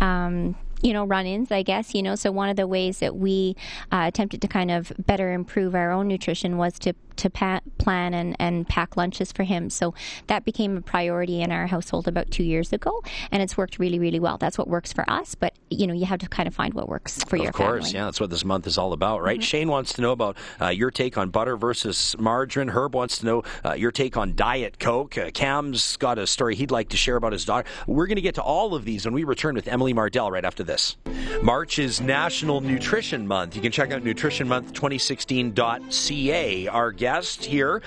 Um, 0.00 0.54
you 0.80 0.92
know, 0.92 1.04
run 1.04 1.26
ins, 1.26 1.50
I 1.50 1.64
guess, 1.64 1.92
you 1.92 2.04
know. 2.04 2.14
So, 2.14 2.30
one 2.30 2.48
of 2.48 2.56
the 2.56 2.68
ways 2.68 3.00
that 3.00 3.16
we 3.16 3.56
uh, 3.90 4.04
attempted 4.06 4.40
to 4.42 4.46
kind 4.46 4.70
of 4.70 4.92
better 4.96 5.32
improve 5.32 5.74
our 5.74 5.90
own 5.90 6.06
nutrition 6.06 6.56
was 6.56 6.78
to 6.78 6.94
to 7.18 7.30
pa- 7.30 7.60
plan 7.78 8.14
and, 8.14 8.36
and 8.38 8.68
pack 8.68 8.96
lunches 8.96 9.32
for 9.32 9.44
him. 9.44 9.70
So 9.70 9.94
that 10.26 10.44
became 10.44 10.76
a 10.76 10.80
priority 10.80 11.42
in 11.42 11.52
our 11.52 11.66
household 11.66 12.08
about 12.08 12.30
two 12.30 12.44
years 12.44 12.72
ago, 12.72 13.02
and 13.30 13.42
it's 13.42 13.56
worked 13.56 13.78
really, 13.78 13.98
really 13.98 14.20
well. 14.20 14.38
That's 14.38 14.58
what 14.58 14.68
works 14.68 14.92
for 14.92 15.08
us, 15.08 15.34
but 15.34 15.54
you 15.70 15.86
know, 15.86 15.94
you 15.94 16.06
have 16.06 16.20
to 16.20 16.28
kind 16.28 16.46
of 16.46 16.54
find 16.54 16.74
what 16.74 16.88
works 16.88 17.22
for 17.24 17.36
of 17.36 17.42
your 17.42 17.52
course, 17.52 17.66
family. 17.66 17.78
Of 17.78 17.82
course, 17.82 17.92
yeah, 17.92 18.04
that's 18.06 18.20
what 18.20 18.30
this 18.30 18.44
month 18.44 18.66
is 18.66 18.78
all 18.78 18.92
about, 18.92 19.22
right? 19.22 19.38
Mm-hmm. 19.38 19.44
Shane 19.44 19.68
wants 19.68 19.92
to 19.94 20.02
know 20.02 20.12
about 20.12 20.36
uh, 20.60 20.68
your 20.68 20.90
take 20.90 21.18
on 21.18 21.30
butter 21.30 21.56
versus 21.56 22.16
margarine. 22.18 22.68
Herb 22.68 22.94
wants 22.94 23.18
to 23.18 23.26
know 23.26 23.42
uh, 23.64 23.74
your 23.74 23.90
take 23.90 24.16
on 24.16 24.34
Diet 24.34 24.78
Coke. 24.78 25.18
Uh, 25.18 25.30
Cam's 25.30 25.96
got 25.98 26.18
a 26.18 26.26
story 26.26 26.54
he'd 26.54 26.70
like 26.70 26.88
to 26.90 26.96
share 26.96 27.16
about 27.16 27.32
his 27.32 27.44
daughter. 27.44 27.68
We're 27.86 28.06
going 28.06 28.16
to 28.16 28.22
get 28.22 28.36
to 28.36 28.42
all 28.42 28.74
of 28.74 28.84
these 28.84 29.04
when 29.04 29.14
we 29.14 29.24
return 29.24 29.54
with 29.54 29.68
Emily 29.68 29.92
Mardell 29.92 30.30
right 30.30 30.44
after 30.44 30.62
this. 30.62 30.96
March 31.42 31.78
is 31.78 32.00
National 32.00 32.60
Nutrition 32.60 33.26
Month. 33.26 33.56
You 33.56 33.62
can 33.62 33.72
check 33.72 33.92
out 33.92 34.02
nutritionmonth2016.ca. 34.02 36.68
Our 36.68 36.92
guest 36.92 37.07
here 37.44 37.82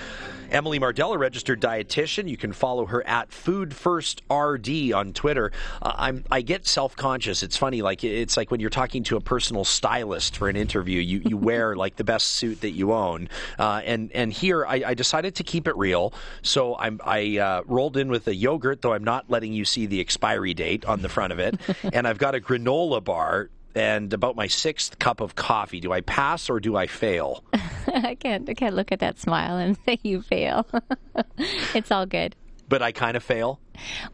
Emily 0.52 0.78
Mardella, 0.78 1.18
registered 1.18 1.62
dietitian. 1.62 2.28
You 2.28 2.36
can 2.36 2.52
follow 2.52 2.84
her 2.84 3.04
at 3.06 3.32
Food 3.32 3.74
First 3.74 4.22
RD 4.30 4.92
on 4.92 5.14
Twitter. 5.14 5.50
Uh, 5.80 5.94
I'm 5.96 6.24
I 6.30 6.42
get 6.42 6.66
self 6.66 6.94
conscious. 6.94 7.42
It's 7.42 7.56
funny, 7.56 7.80
like 7.80 8.04
it's 8.04 8.36
like 8.36 8.50
when 8.50 8.60
you're 8.60 8.70
talking 8.70 9.02
to 9.04 9.16
a 9.16 9.20
personal 9.20 9.64
stylist 9.64 10.36
for 10.36 10.48
an 10.48 10.56
interview. 10.56 11.00
You 11.00 11.22
you 11.24 11.36
wear 11.42 11.74
like 11.74 11.96
the 11.96 12.04
best 12.04 12.28
suit 12.28 12.60
that 12.60 12.72
you 12.72 12.92
own, 12.92 13.30
uh, 13.58 13.80
and 13.84 14.12
and 14.12 14.32
here 14.32 14.66
I, 14.66 14.82
I, 14.88 14.94
decided 14.94 15.34
to 15.36 15.44
keep 15.44 15.66
it 15.66 15.76
real. 15.76 16.12
So 16.42 16.76
I'm 16.76 17.00
I 17.02 17.38
uh, 17.38 17.62
rolled 17.64 17.96
in 17.96 18.08
with 18.08 18.28
a 18.28 18.34
yogurt, 18.34 18.82
though 18.82 18.92
I'm 18.92 19.04
not 19.04 19.30
letting 19.30 19.54
you 19.54 19.64
see 19.64 19.86
the 19.86 20.00
expiry 20.00 20.52
date 20.52 20.84
on 20.84 21.00
the 21.00 21.08
front 21.08 21.32
of 21.32 21.38
it, 21.38 21.58
and 21.94 22.06
I've 22.06 22.18
got 22.18 22.34
a 22.34 22.40
granola 22.40 23.02
bar 23.02 23.48
and 23.74 24.12
about 24.12 24.36
my 24.36 24.46
sixth 24.46 24.98
cup 24.98 25.20
of 25.20 25.34
coffee. 25.34 25.80
Do 25.80 25.92
I 25.92 26.00
pass 26.00 26.50
or 26.50 26.60
do 26.60 26.76
I 26.76 26.86
fail? 26.86 27.44
I 27.86 28.14
can't. 28.14 28.48
I 28.48 28.54
can't 28.54 28.76
look 28.76 28.92
at 28.92 29.00
that 29.00 29.18
smile 29.18 29.56
and 29.56 29.76
say 29.86 29.98
you 30.02 30.22
fail. 30.22 30.66
it's 31.74 31.90
all 31.90 32.06
good. 32.06 32.36
But 32.68 32.82
I 32.82 32.92
kind 32.92 33.16
of 33.16 33.22
fail. 33.22 33.60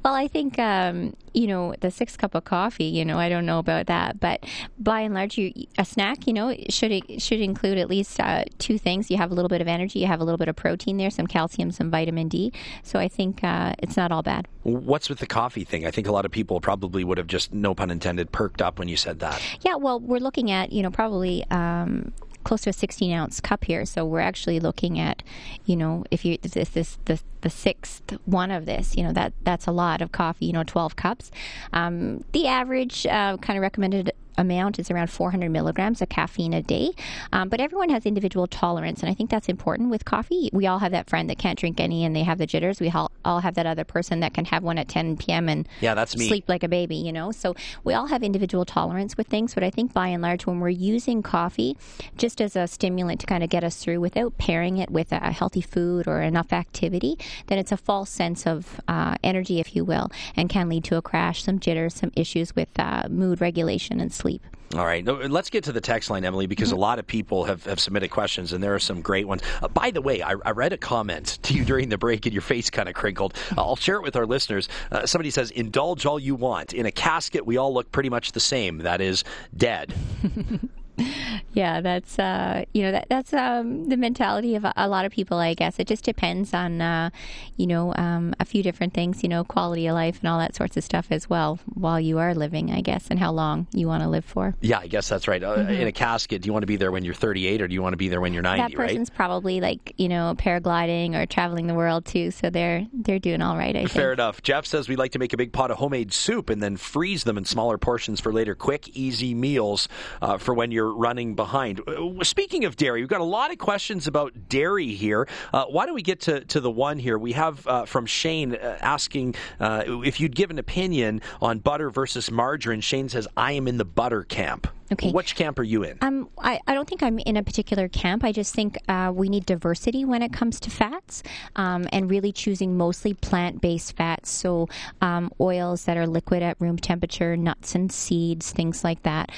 Well, 0.04 0.14
I 0.14 0.28
think 0.28 0.58
um, 0.58 1.16
you 1.34 1.46
know 1.46 1.74
the 1.80 1.90
sixth 1.90 2.18
cup 2.18 2.34
of 2.34 2.44
coffee. 2.44 2.84
You 2.84 3.04
know, 3.04 3.18
I 3.18 3.28
don't 3.28 3.46
know 3.46 3.58
about 3.58 3.86
that, 3.86 4.20
but 4.20 4.44
by 4.78 5.00
and 5.00 5.14
large, 5.14 5.38
you, 5.38 5.52
a 5.76 5.84
snack, 5.84 6.26
you 6.26 6.32
know, 6.32 6.54
should 6.68 7.20
should 7.20 7.40
include 7.40 7.78
at 7.78 7.88
least 7.88 8.18
uh, 8.20 8.44
two 8.58 8.78
things. 8.78 9.10
You 9.10 9.16
have 9.16 9.30
a 9.30 9.34
little 9.34 9.48
bit 9.48 9.60
of 9.60 9.68
energy, 9.68 10.00
you 10.00 10.06
have 10.06 10.20
a 10.20 10.24
little 10.24 10.38
bit 10.38 10.48
of 10.48 10.56
protein 10.56 10.96
there, 10.96 11.10
some 11.10 11.26
calcium, 11.26 11.70
some 11.70 11.90
vitamin 11.90 12.28
D. 12.28 12.52
So 12.82 12.98
I 12.98 13.08
think 13.08 13.42
uh, 13.44 13.74
it's 13.78 13.96
not 13.96 14.12
all 14.12 14.22
bad. 14.22 14.48
What's 14.62 15.08
with 15.08 15.18
the 15.18 15.26
coffee 15.26 15.64
thing? 15.64 15.86
I 15.86 15.90
think 15.90 16.06
a 16.08 16.12
lot 16.12 16.24
of 16.24 16.30
people 16.30 16.60
probably 16.60 17.04
would 17.04 17.18
have 17.18 17.26
just, 17.26 17.54
no 17.54 17.74
pun 17.74 17.90
intended, 17.90 18.32
perked 18.32 18.60
up 18.60 18.78
when 18.78 18.88
you 18.88 18.96
said 18.96 19.20
that. 19.20 19.40
Yeah, 19.62 19.76
well, 19.76 20.00
we're 20.00 20.20
looking 20.20 20.50
at 20.50 20.72
you 20.72 20.82
know 20.82 20.90
probably. 20.90 21.44
Um, 21.50 22.12
close 22.48 22.62
to 22.62 22.70
a 22.70 22.72
16 22.72 23.12
ounce 23.12 23.40
cup 23.40 23.64
here. 23.64 23.84
So 23.84 24.06
we're 24.06 24.20
actually 24.20 24.58
looking 24.58 24.98
at, 24.98 25.22
you 25.66 25.76
know, 25.76 26.04
if 26.10 26.24
you 26.24 26.38
this 26.38 26.76
is 26.76 26.98
the 27.04 27.20
the 27.42 27.50
sixth 27.50 28.16
one 28.24 28.50
of 28.50 28.64
this, 28.64 28.96
you 28.96 29.02
know 29.02 29.12
that 29.12 29.34
that's 29.42 29.66
a 29.66 29.70
lot 29.70 30.00
of 30.00 30.12
coffee. 30.12 30.46
You 30.46 30.54
know, 30.54 30.64
12 30.64 30.96
cups. 30.96 31.30
Um, 31.74 32.24
the 32.32 32.46
average 32.46 33.06
uh, 33.06 33.36
kind 33.36 33.58
of 33.58 33.62
recommended 33.62 34.12
amount 34.38 34.78
is 34.78 34.90
around 34.90 35.10
400 35.10 35.50
milligrams 35.50 36.00
of 36.00 36.08
caffeine 36.08 36.54
a 36.54 36.62
day. 36.62 36.92
Um, 37.32 37.48
but 37.48 37.60
everyone 37.60 37.90
has 37.90 38.06
individual 38.06 38.46
tolerance, 38.46 39.00
and 39.02 39.10
I 39.10 39.14
think 39.14 39.28
that's 39.28 39.48
important 39.48 39.90
with 39.90 40.04
coffee. 40.04 40.48
We 40.52 40.66
all 40.66 40.78
have 40.78 40.92
that 40.92 41.10
friend 41.10 41.28
that 41.28 41.38
can't 41.38 41.58
drink 41.58 41.80
any 41.80 42.04
and 42.04 42.14
they 42.14 42.22
have 42.22 42.38
the 42.38 42.46
jitters. 42.46 42.80
We 42.80 42.90
all, 42.90 43.10
all 43.24 43.40
have 43.40 43.56
that 43.56 43.66
other 43.66 43.84
person 43.84 44.20
that 44.20 44.32
can 44.32 44.46
have 44.46 44.62
one 44.62 44.78
at 44.78 44.88
10 44.88 45.16
p.m. 45.18 45.48
and 45.48 45.68
yeah, 45.80 45.94
that's 45.94 46.16
me. 46.16 46.28
sleep 46.28 46.44
like 46.48 46.62
a 46.62 46.68
baby, 46.68 46.96
you 46.96 47.12
know? 47.12 47.32
So 47.32 47.54
we 47.84 47.92
all 47.94 48.06
have 48.06 48.22
individual 48.22 48.64
tolerance 48.64 49.16
with 49.16 49.26
things, 49.26 49.54
but 49.54 49.64
I 49.64 49.70
think 49.70 49.92
by 49.92 50.08
and 50.08 50.22
large, 50.22 50.46
when 50.46 50.60
we're 50.60 50.68
using 50.68 51.22
coffee 51.22 51.76
just 52.16 52.40
as 52.40 52.54
a 52.56 52.66
stimulant 52.66 53.20
to 53.20 53.26
kind 53.26 53.42
of 53.42 53.50
get 53.50 53.64
us 53.64 53.76
through 53.76 54.00
without 54.00 54.38
pairing 54.38 54.78
it 54.78 54.90
with 54.90 55.12
a 55.12 55.32
healthy 55.32 55.60
food 55.60 56.06
or 56.06 56.22
enough 56.22 56.52
activity, 56.52 57.18
then 57.48 57.58
it's 57.58 57.72
a 57.72 57.76
false 57.76 58.10
sense 58.10 58.46
of 58.46 58.80
uh, 58.86 59.16
energy, 59.24 59.58
if 59.58 59.74
you 59.74 59.84
will, 59.84 60.10
and 60.36 60.48
can 60.48 60.68
lead 60.68 60.84
to 60.84 60.96
a 60.96 61.02
crash, 61.02 61.42
some 61.42 61.58
jitters, 61.58 61.94
some 61.94 62.12
issues 62.14 62.54
with 62.54 62.68
uh, 62.78 63.04
mood 63.10 63.40
regulation 63.40 64.00
and 64.00 64.12
sleep 64.12 64.27
sleep. 64.28 64.42
All 64.74 64.84
right. 64.84 65.02
Let's 65.02 65.48
get 65.48 65.64
to 65.64 65.72
the 65.72 65.80
text 65.80 66.10
line, 66.10 66.26
Emily, 66.26 66.46
because 66.46 66.68
mm-hmm. 66.68 66.76
a 66.76 66.80
lot 66.80 66.98
of 66.98 67.06
people 67.06 67.44
have, 67.44 67.64
have 67.64 67.80
submitted 67.80 68.10
questions, 68.10 68.52
and 68.52 68.62
there 68.62 68.74
are 68.74 68.78
some 68.78 69.00
great 69.00 69.26
ones. 69.26 69.40
Uh, 69.62 69.68
by 69.68 69.90
the 69.90 70.02
way, 70.02 70.20
I, 70.20 70.34
I, 70.44 70.50
read 70.50 70.74
a 70.74 70.76
comment 70.76 71.38
to 71.44 71.54
you 71.54 71.64
during 71.64 71.88
the 71.88 71.96
break, 71.96 72.26
and 72.26 72.34
your 72.34 72.42
face 72.42 72.68
kind 72.68 72.86
of 72.86 72.94
crinkled. 72.94 73.34
Uh, 73.56 73.62
I'll 73.62 73.76
share 73.76 73.96
it 73.96 74.02
with 74.02 74.14
our 74.14 74.26
listeners. 74.26 74.68
Uh, 74.92 75.06
somebody 75.06 75.30
says, 75.30 75.50
Indulge 75.52 76.04
all 76.04 76.18
you 76.18 76.34
want. 76.34 76.74
In 76.74 76.84
a 76.84 76.92
casket, 76.92 77.46
we 77.46 77.56
all 77.56 77.72
look 77.72 77.90
pretty 77.92 78.10
much 78.10 78.32
the 78.32 78.40
same. 78.40 78.78
That 78.78 79.00
is, 79.00 79.24
dead. 79.56 79.94
yeah, 81.52 81.80
that's 81.80 82.18
uh, 82.18 82.64
you 82.72 82.82
know 82.82 82.92
that 82.92 83.06
that's 83.08 83.32
um, 83.32 83.88
the 83.88 83.96
mentality 83.96 84.54
of 84.54 84.64
a, 84.64 84.72
a, 84.76 84.88
lot 84.88 85.04
of 85.04 85.12
people. 85.12 85.38
I 85.38 85.54
guess 85.54 85.78
it 85.78 85.86
just 85.86 86.04
depends 86.04 86.54
on 86.54 86.80
uh, 86.80 87.10
you 87.56 87.66
know 87.66 87.94
um, 87.96 88.34
a 88.40 88.44
few 88.44 88.62
different 88.62 88.94
things. 88.94 89.22
You 89.22 89.28
know, 89.28 89.44
quality 89.44 89.86
of 89.86 89.94
life 89.94 90.20
and 90.20 90.28
all 90.28 90.38
that 90.38 90.54
sorts 90.54 90.76
of 90.76 90.84
stuff 90.84 91.08
as 91.10 91.28
well 91.28 91.58
while 91.74 92.00
you 92.00 92.18
are 92.18 92.34
living. 92.34 92.70
I 92.70 92.80
guess 92.80 93.08
and 93.10 93.18
how 93.18 93.32
long 93.32 93.66
you 93.72 93.86
want 93.86 94.02
to 94.02 94.08
live 94.08 94.24
for. 94.24 94.54
Yeah, 94.60 94.78
I 94.78 94.86
guess 94.86 95.08
that's 95.08 95.28
right. 95.28 95.42
Uh, 95.42 95.56
mm-hmm. 95.56 95.70
In 95.70 95.88
a 95.88 95.92
casket, 95.92 96.42
do 96.42 96.46
you 96.46 96.52
want 96.52 96.62
to 96.62 96.68
be 96.68 96.76
there 96.76 96.92
when 96.92 97.04
you're 97.04 97.14
38 97.14 97.62
or 97.62 97.68
do 97.68 97.74
you 97.74 97.82
want 97.82 97.92
to 97.92 97.98
be 97.98 98.08
there 98.08 98.20
when 98.20 98.32
you're 98.32 98.42
90? 98.42 98.62
That 98.62 98.76
person's 98.76 99.10
right? 99.10 99.16
probably 99.16 99.60
like 99.60 99.94
you 99.96 100.08
know 100.08 100.34
paragliding 100.38 101.14
or 101.14 101.26
traveling 101.26 101.66
the 101.66 101.74
world 101.74 102.04
too, 102.04 102.30
so 102.30 102.50
they're 102.50 102.86
they're 102.92 103.18
doing 103.18 103.42
all 103.42 103.56
right. 103.56 103.74
I 103.74 103.80
think. 103.80 103.90
Fair 103.90 104.12
enough. 104.12 104.42
Jeff 104.42 104.66
says 104.66 104.88
we 104.88 104.96
like 104.96 105.12
to 105.12 105.18
make 105.18 105.32
a 105.32 105.36
big 105.36 105.52
pot 105.52 105.70
of 105.70 105.78
homemade 105.78 106.12
soup 106.12 106.50
and 106.50 106.62
then 106.62 106.76
freeze 106.76 107.24
them 107.24 107.38
in 107.38 107.44
smaller 107.44 107.78
portions 107.78 108.20
for 108.20 108.32
later 108.32 108.54
quick, 108.54 108.88
easy 108.96 109.34
meals 109.34 109.88
uh, 110.22 110.38
for 110.38 110.54
when 110.54 110.70
you're 110.70 110.87
you're 110.88 110.96
running 110.96 111.34
behind. 111.34 111.80
Uh, 111.86 112.24
speaking 112.24 112.64
of 112.64 112.76
dairy, 112.76 113.00
we've 113.00 113.08
got 113.08 113.20
a 113.20 113.24
lot 113.24 113.50
of 113.50 113.58
questions 113.58 114.06
about 114.06 114.48
dairy 114.48 114.94
here. 114.94 115.28
Uh, 115.52 115.64
why 115.66 115.86
don't 115.86 115.94
we 115.94 116.02
get 116.02 116.20
to, 116.20 116.44
to 116.46 116.60
the 116.60 116.70
one 116.70 116.98
here? 116.98 117.18
We 117.18 117.32
have 117.32 117.66
uh, 117.66 117.84
from 117.84 118.06
Shane 118.06 118.54
uh, 118.54 118.78
asking 118.80 119.34
uh, 119.60 119.84
if 120.04 120.20
you'd 120.20 120.34
give 120.34 120.50
an 120.50 120.58
opinion 120.58 121.20
on 121.40 121.58
butter 121.58 121.90
versus 121.90 122.30
margarine. 122.30 122.80
Shane 122.80 123.08
says, 123.08 123.28
I 123.36 123.52
am 123.52 123.68
in 123.68 123.76
the 123.78 123.84
butter 123.84 124.22
camp. 124.22 124.66
Okay. 124.90 125.10
Which 125.10 125.34
camp 125.34 125.58
are 125.58 125.64
you 125.64 125.82
in? 125.82 125.98
Um, 126.00 126.30
I, 126.38 126.60
I 126.66 126.72
don't 126.72 126.88
think 126.88 127.02
I'm 127.02 127.18
in 127.18 127.36
a 127.36 127.42
particular 127.42 127.88
camp. 127.88 128.24
I 128.24 128.32
just 128.32 128.54
think 128.54 128.78
uh, 128.88 129.12
we 129.14 129.28
need 129.28 129.44
diversity 129.44 130.06
when 130.06 130.22
it 130.22 130.32
comes 130.32 130.58
to 130.60 130.70
fats 130.70 131.22
um, 131.56 131.86
and 131.92 132.10
really 132.10 132.32
choosing 132.32 132.74
mostly 132.78 133.12
plant 133.12 133.60
based 133.60 133.94
fats. 133.96 134.30
So, 134.30 134.66
um, 135.02 135.30
oils 135.42 135.84
that 135.84 135.98
are 135.98 136.06
liquid 136.06 136.42
at 136.42 136.56
room 136.58 136.78
temperature, 136.78 137.36
nuts 137.36 137.74
and 137.74 137.92
seeds, 137.92 138.50
things 138.50 138.82
like 138.82 139.02
that. 139.02 139.30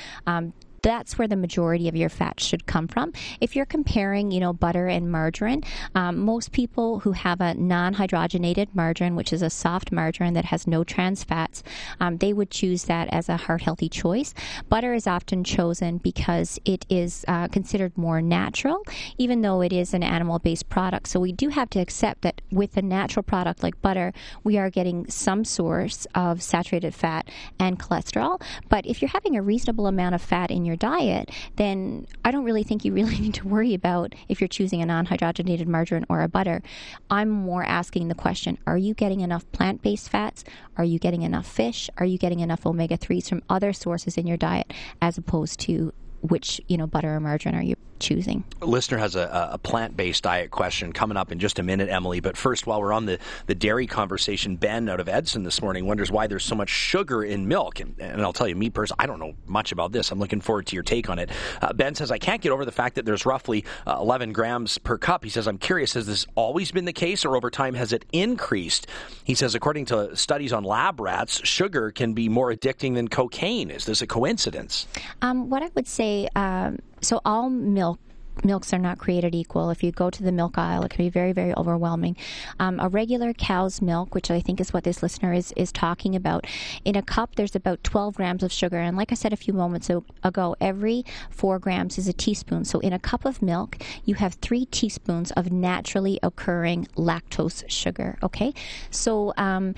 That's 0.82 1.18
where 1.18 1.28
the 1.28 1.36
majority 1.36 1.88
of 1.88 1.96
your 1.96 2.08
fat 2.08 2.40
should 2.40 2.66
come 2.66 2.88
from. 2.88 3.12
If 3.40 3.54
you're 3.54 3.66
comparing, 3.66 4.30
you 4.30 4.40
know, 4.40 4.52
butter 4.52 4.86
and 4.86 5.10
margarine, 5.10 5.62
um, 5.94 6.18
most 6.18 6.52
people 6.52 7.00
who 7.00 7.12
have 7.12 7.40
a 7.40 7.54
non-hydrogenated 7.54 8.68
margarine, 8.74 9.16
which 9.16 9.32
is 9.32 9.42
a 9.42 9.50
soft 9.50 9.92
margarine 9.92 10.34
that 10.34 10.46
has 10.46 10.66
no 10.66 10.84
trans 10.84 11.24
fats, 11.24 11.62
um, 12.00 12.16
they 12.18 12.32
would 12.32 12.50
choose 12.50 12.84
that 12.84 13.08
as 13.12 13.28
a 13.28 13.36
heart 13.36 13.62
healthy 13.62 13.88
choice. 13.88 14.34
Butter 14.68 14.94
is 14.94 15.06
often 15.06 15.44
chosen 15.44 15.98
because 15.98 16.58
it 16.64 16.86
is 16.88 17.24
uh, 17.28 17.48
considered 17.48 17.96
more 17.96 18.22
natural, 18.22 18.82
even 19.18 19.42
though 19.42 19.60
it 19.60 19.72
is 19.72 19.92
an 19.92 20.02
animal-based 20.02 20.68
product. 20.68 21.08
So 21.08 21.20
we 21.20 21.32
do 21.32 21.48
have 21.48 21.70
to 21.70 21.80
accept 21.80 22.22
that 22.22 22.40
with 22.50 22.76
a 22.76 22.82
natural 22.82 23.22
product 23.22 23.62
like 23.62 23.80
butter, 23.82 24.12
we 24.44 24.56
are 24.56 24.70
getting 24.70 25.08
some 25.08 25.44
source 25.44 26.06
of 26.14 26.42
saturated 26.42 26.94
fat 26.94 27.28
and 27.58 27.78
cholesterol. 27.78 28.40
But 28.68 28.86
if 28.86 29.02
you're 29.02 29.10
having 29.10 29.36
a 29.36 29.42
reasonable 29.42 29.86
amount 29.86 30.14
of 30.14 30.22
fat 30.22 30.50
in 30.50 30.64
your 30.64 30.69
your 30.70 30.76
diet, 30.76 31.30
then 31.56 32.06
I 32.24 32.30
don't 32.30 32.44
really 32.44 32.62
think 32.62 32.84
you 32.84 32.92
really 32.92 33.18
need 33.24 33.34
to 33.34 33.48
worry 33.48 33.74
about 33.74 34.14
if 34.28 34.40
you're 34.40 34.48
choosing 34.48 34.80
a 34.80 34.86
non 34.86 35.06
hydrogenated 35.06 35.66
margarine 35.66 36.06
or 36.08 36.22
a 36.22 36.28
butter. 36.28 36.62
I'm 37.10 37.28
more 37.28 37.64
asking 37.64 38.08
the 38.08 38.14
question 38.14 38.56
are 38.66 38.78
you 38.78 38.94
getting 38.94 39.20
enough 39.20 39.50
plant 39.52 39.82
based 39.82 40.08
fats? 40.08 40.44
Are 40.76 40.84
you 40.84 40.98
getting 40.98 41.22
enough 41.22 41.46
fish? 41.46 41.90
Are 41.98 42.06
you 42.06 42.18
getting 42.18 42.40
enough 42.40 42.64
omega 42.64 42.96
3s 42.96 43.28
from 43.28 43.42
other 43.50 43.72
sources 43.72 44.16
in 44.16 44.26
your 44.26 44.36
diet 44.36 44.72
as 45.02 45.18
opposed 45.18 45.58
to 45.60 45.92
which 46.22 46.60
you 46.68 46.76
know 46.76 46.86
butter 46.86 47.14
or 47.14 47.20
margarine 47.20 47.54
are 47.54 47.62
you 47.62 47.76
choosing. 48.00 48.42
A 48.62 48.66
listener 48.66 48.98
has 48.98 49.14
a, 49.14 49.50
a 49.52 49.58
plant 49.58 49.96
based 49.96 50.24
diet 50.24 50.50
question 50.50 50.92
coming 50.92 51.16
up 51.16 51.30
in 51.30 51.38
just 51.38 51.58
a 51.58 51.62
minute, 51.62 51.88
Emily. 51.88 52.20
But 52.20 52.36
first, 52.36 52.66
while 52.66 52.80
we're 52.80 52.92
on 52.92 53.06
the, 53.06 53.18
the 53.46 53.54
dairy 53.54 53.86
conversation, 53.86 54.56
Ben 54.56 54.88
out 54.88 54.98
of 54.98 55.08
Edson 55.08 55.44
this 55.44 55.62
morning 55.62 55.86
wonders 55.86 56.10
why 56.10 56.26
there's 56.26 56.44
so 56.44 56.56
much 56.56 56.70
sugar 56.70 57.22
in 57.22 57.46
milk. 57.46 57.78
And, 57.78 57.94
and 58.00 58.22
I'll 58.22 58.32
tell 58.32 58.48
you, 58.48 58.56
me 58.56 58.70
personally, 58.70 58.96
I 59.00 59.06
don't 59.06 59.20
know 59.20 59.34
much 59.46 59.70
about 59.70 59.92
this. 59.92 60.10
I'm 60.10 60.18
looking 60.18 60.40
forward 60.40 60.66
to 60.66 60.74
your 60.74 60.82
take 60.82 61.08
on 61.08 61.18
it. 61.18 61.30
Uh, 61.62 61.72
ben 61.72 61.94
says, 61.94 62.10
I 62.10 62.18
can't 62.18 62.40
get 62.40 62.50
over 62.50 62.64
the 62.64 62.72
fact 62.72 62.96
that 62.96 63.04
there's 63.04 63.24
roughly 63.24 63.64
uh, 63.86 63.98
11 64.00 64.32
grams 64.32 64.78
per 64.78 64.98
cup. 64.98 65.22
He 65.22 65.30
says, 65.30 65.46
I'm 65.46 65.58
curious, 65.58 65.94
has 65.94 66.06
this 66.06 66.26
always 66.34 66.72
been 66.72 66.86
the 66.86 66.92
case 66.92 67.24
or 67.24 67.36
over 67.36 67.50
time 67.50 67.74
has 67.74 67.92
it 67.92 68.04
increased? 68.12 68.86
He 69.24 69.34
says, 69.34 69.54
according 69.54 69.84
to 69.86 70.16
studies 70.16 70.52
on 70.52 70.64
lab 70.64 71.00
rats, 71.00 71.46
sugar 71.46 71.90
can 71.90 72.14
be 72.14 72.28
more 72.28 72.52
addicting 72.52 72.94
than 72.94 73.08
cocaine. 73.08 73.70
Is 73.70 73.84
this 73.84 74.00
a 74.00 74.06
coincidence? 74.06 74.86
Um, 75.22 75.50
what 75.50 75.62
I 75.62 75.70
would 75.74 75.86
say, 75.86 76.09
um, 76.34 76.78
so 77.00 77.20
all 77.24 77.48
milk 77.50 77.98
milks 78.44 78.72
are 78.72 78.78
not 78.78 78.98
created 78.98 79.34
equal. 79.34 79.70
If 79.70 79.82
you 79.82 79.92
go 79.92 80.10
to 80.10 80.22
the 80.22 80.32
milk 80.32 80.56
aisle, 80.58 80.82
it 80.84 80.90
can 80.90 81.04
be 81.04 81.10
very, 81.10 81.32
very 81.32 81.54
overwhelming. 81.54 82.16
Um, 82.58 82.80
a 82.80 82.88
regular 82.88 83.32
cow's 83.32 83.82
milk, 83.82 84.14
which 84.14 84.30
I 84.30 84.40
think 84.40 84.60
is 84.60 84.72
what 84.72 84.84
this 84.84 85.02
listener 85.02 85.32
is, 85.32 85.52
is 85.56 85.72
talking 85.72 86.16
about, 86.16 86.46
in 86.84 86.96
a 86.96 87.02
cup 87.02 87.36
there's 87.36 87.54
about 87.54 87.82
12 87.84 88.14
grams 88.14 88.42
of 88.42 88.52
sugar. 88.52 88.78
And 88.78 88.96
like 88.96 89.12
I 89.12 89.14
said 89.14 89.32
a 89.32 89.36
few 89.36 89.52
moments 89.52 89.90
ago, 90.24 90.56
every 90.60 91.04
four 91.30 91.58
grams 91.58 91.98
is 91.98 92.08
a 92.08 92.12
teaspoon. 92.12 92.64
So 92.64 92.80
in 92.80 92.92
a 92.92 92.98
cup 92.98 93.24
of 93.24 93.42
milk, 93.42 93.76
you 94.04 94.14
have 94.16 94.34
three 94.34 94.66
teaspoons 94.66 95.30
of 95.32 95.52
naturally 95.52 96.18
occurring 96.22 96.86
lactose 96.96 97.68
sugar. 97.68 98.18
Okay, 98.22 98.54
so 98.90 99.32
um, 99.36 99.74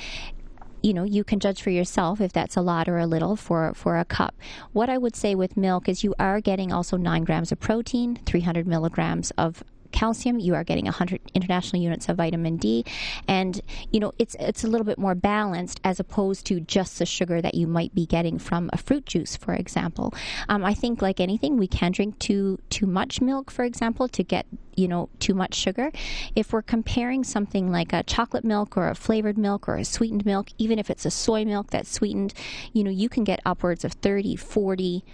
you 0.82 0.92
know, 0.92 1.04
you 1.04 1.24
can 1.24 1.40
judge 1.40 1.62
for 1.62 1.70
yourself 1.70 2.20
if 2.20 2.32
that's 2.32 2.56
a 2.56 2.60
lot 2.60 2.88
or 2.88 2.98
a 2.98 3.06
little 3.06 3.36
for, 3.36 3.72
for 3.74 3.98
a 3.98 4.04
cup. 4.04 4.34
What 4.72 4.90
I 4.90 4.98
would 4.98 5.16
say 5.16 5.34
with 5.34 5.56
milk 5.56 5.88
is 5.88 6.04
you 6.04 6.14
are 6.18 6.40
getting 6.40 6.72
also 6.72 6.96
nine 6.96 7.24
grams 7.24 7.52
of 7.52 7.60
protein, 7.60 8.18
300 8.26 8.66
milligrams 8.66 9.30
of 9.38 9.62
calcium, 9.92 10.38
you 10.38 10.54
are 10.54 10.64
getting 10.64 10.86
100 10.86 11.20
international 11.34 11.82
units 11.82 12.08
of 12.08 12.16
vitamin 12.16 12.56
D, 12.56 12.84
and 13.28 13.60
you 13.90 14.00
know 14.00 14.12
it's 14.18 14.34
it's 14.40 14.64
a 14.64 14.68
little 14.68 14.84
bit 14.84 14.98
more 14.98 15.14
balanced 15.14 15.80
as 15.84 16.00
opposed 16.00 16.46
to 16.46 16.60
just 16.60 16.98
the 16.98 17.06
sugar 17.06 17.40
that 17.40 17.54
you 17.54 17.66
might 17.66 17.94
be 17.94 18.06
getting 18.06 18.38
from 18.38 18.70
a 18.72 18.78
fruit 18.78 19.06
juice, 19.06 19.36
for 19.36 19.54
example. 19.54 20.14
Um, 20.48 20.64
I 20.64 20.74
think 20.74 21.02
like 21.02 21.20
anything, 21.20 21.56
we 21.56 21.68
can 21.68 21.92
drink 21.92 22.18
too 22.18 22.58
too 22.70 22.86
much 22.86 23.20
milk, 23.20 23.50
for 23.50 23.64
example, 23.64 24.08
to 24.08 24.22
get 24.22 24.46
you 24.76 24.88
know 24.88 25.08
too 25.18 25.34
much 25.34 25.54
sugar. 25.54 25.92
If 26.34 26.52
we're 26.52 26.62
comparing 26.62 27.24
something 27.24 27.70
like 27.70 27.92
a 27.92 28.02
chocolate 28.02 28.44
milk 28.44 28.76
or 28.76 28.88
a 28.88 28.94
flavored 28.94 29.38
milk 29.38 29.68
or 29.68 29.76
a 29.76 29.84
sweetened 29.84 30.24
milk, 30.26 30.48
even 30.58 30.78
if 30.78 30.90
it's 30.90 31.06
a 31.06 31.10
soy 31.10 31.44
milk 31.44 31.70
that's 31.70 31.90
sweetened, 31.90 32.34
you 32.72 32.82
know 32.84 32.90
you 32.90 33.08
can 33.08 33.24
get 33.24 33.40
upwards 33.44 33.84
of 33.84 33.92
30, 33.92 34.36
40 34.36 35.04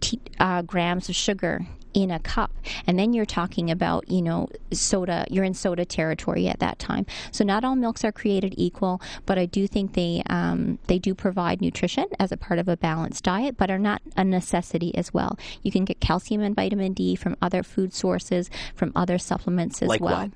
t- 0.00 0.20
uh, 0.38 0.62
grams 0.62 1.08
of 1.08 1.14
sugar 1.14 1.66
in 1.94 2.10
a 2.10 2.18
cup. 2.18 2.52
And 2.86 2.98
then 2.98 3.12
you're 3.12 3.26
talking 3.26 3.70
about, 3.70 4.10
you 4.10 4.22
know, 4.22 4.48
soda, 4.72 5.26
you're 5.30 5.44
in 5.44 5.54
soda 5.54 5.84
territory 5.84 6.48
at 6.48 6.60
that 6.60 6.78
time. 6.78 7.06
So 7.32 7.44
not 7.44 7.64
all 7.64 7.76
milks 7.76 8.04
are 8.04 8.12
created 8.12 8.54
equal, 8.56 9.00
but 9.26 9.38
I 9.38 9.46
do 9.46 9.66
think 9.66 9.94
they 9.94 10.22
um, 10.28 10.78
they 10.86 10.98
do 10.98 11.14
provide 11.14 11.60
nutrition 11.60 12.06
as 12.18 12.32
a 12.32 12.36
part 12.36 12.58
of 12.58 12.68
a 12.68 12.76
balanced 12.76 13.24
diet, 13.24 13.56
but 13.56 13.70
are 13.70 13.78
not 13.78 14.02
a 14.16 14.24
necessity 14.24 14.94
as 14.96 15.12
well. 15.12 15.38
You 15.62 15.70
can 15.70 15.84
get 15.84 16.00
calcium 16.00 16.42
and 16.42 16.54
vitamin 16.54 16.92
D 16.92 17.16
from 17.16 17.36
other 17.42 17.62
food 17.62 17.92
sources, 17.92 18.50
from 18.74 18.92
other 18.94 19.18
supplements 19.18 19.82
as 19.82 19.88
like 19.88 20.00
well. 20.00 20.22
What? 20.22 20.30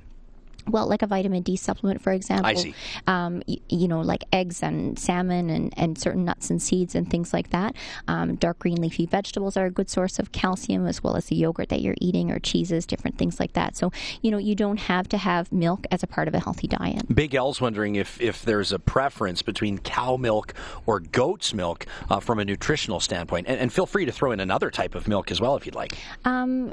Well, 0.67 0.87
like 0.87 1.03
a 1.03 1.07
vitamin 1.07 1.43
D 1.43 1.57
supplement, 1.57 2.01
for 2.01 2.13
example. 2.13 2.47
I 2.47 2.55
see. 2.55 2.75
Um, 3.07 3.43
you, 3.47 3.59
you, 3.69 3.89
know, 3.89 4.01
like 4.01 4.25
eggs 4.33 4.63
and 4.63 4.99
salmon 4.99 5.51
and, 5.51 5.73
and 5.77 5.99
certain 5.99 6.25
nuts 6.25 6.51
and 6.51 6.61
seeds 6.61 6.95
and 6.95 7.09
things 7.11 7.33
like 7.33 7.51
that. 7.51 7.75
Um, 8.09 8.37
dark 8.37 8.59
green 8.61 8.81
leafy 8.81 9.07
vegetables 9.07 9.57
are 9.57 9.67
a 9.67 9.71
good 9.71 9.91
source 9.91 10.19
of 10.19 10.33
calcium, 10.33 10.87
as 10.87 11.03
well 11.03 11.17
as 11.17 11.27
the 11.27 11.37
yogurt 11.37 11.69
that 11.69 11.81
you're 11.81 11.97
eating 12.01 12.31
or 12.31 12.39
cheeses, 12.39 12.87
different 12.87 13.19
things 13.19 13.39
like 13.39 13.53
that. 13.53 13.77
So, 13.77 13.93
you 14.23 14.31
know, 14.31 14.39
you 14.39 14.55
don't 14.55 14.79
have 14.79 15.09
to 15.11 15.19
have 15.19 15.53
milk 15.53 15.87
as 15.91 16.03
a 16.03 16.07
part 16.07 16.29
of 16.29 16.35
a 16.35 16.41
healthy 16.41 16.67
diet. 16.67 17.15
Big 17.15 17.35
L's 17.35 17.61
wondering 17.61 17.97
if, 17.97 18.21
if 18.21 18.43
there's 18.43 18.73
a 18.73 18.79
preference 18.79 19.43
between 19.43 19.79
cow 19.79 20.17
milk 20.17 20.55
or 20.87 21.01
goat's 21.01 21.53
milk 21.53 21.87
uh, 22.11 22.21
from 22.21 22.39
a 22.39 22.45
nutritional 22.45 23.01
standpoint. 23.01 23.47
And, 23.49 23.59
and, 23.59 23.73
feel 23.75 23.87
free 23.87 24.05
to 24.05 24.13
throw 24.13 24.31
in 24.31 24.39
another 24.39 24.71
type 24.71 24.95
of 24.95 25.09
milk 25.09 25.33
as 25.33 25.41
well 25.41 25.57
if 25.57 25.67
you'd 25.67 25.75
like. 25.75 25.97
Um, 26.25 26.73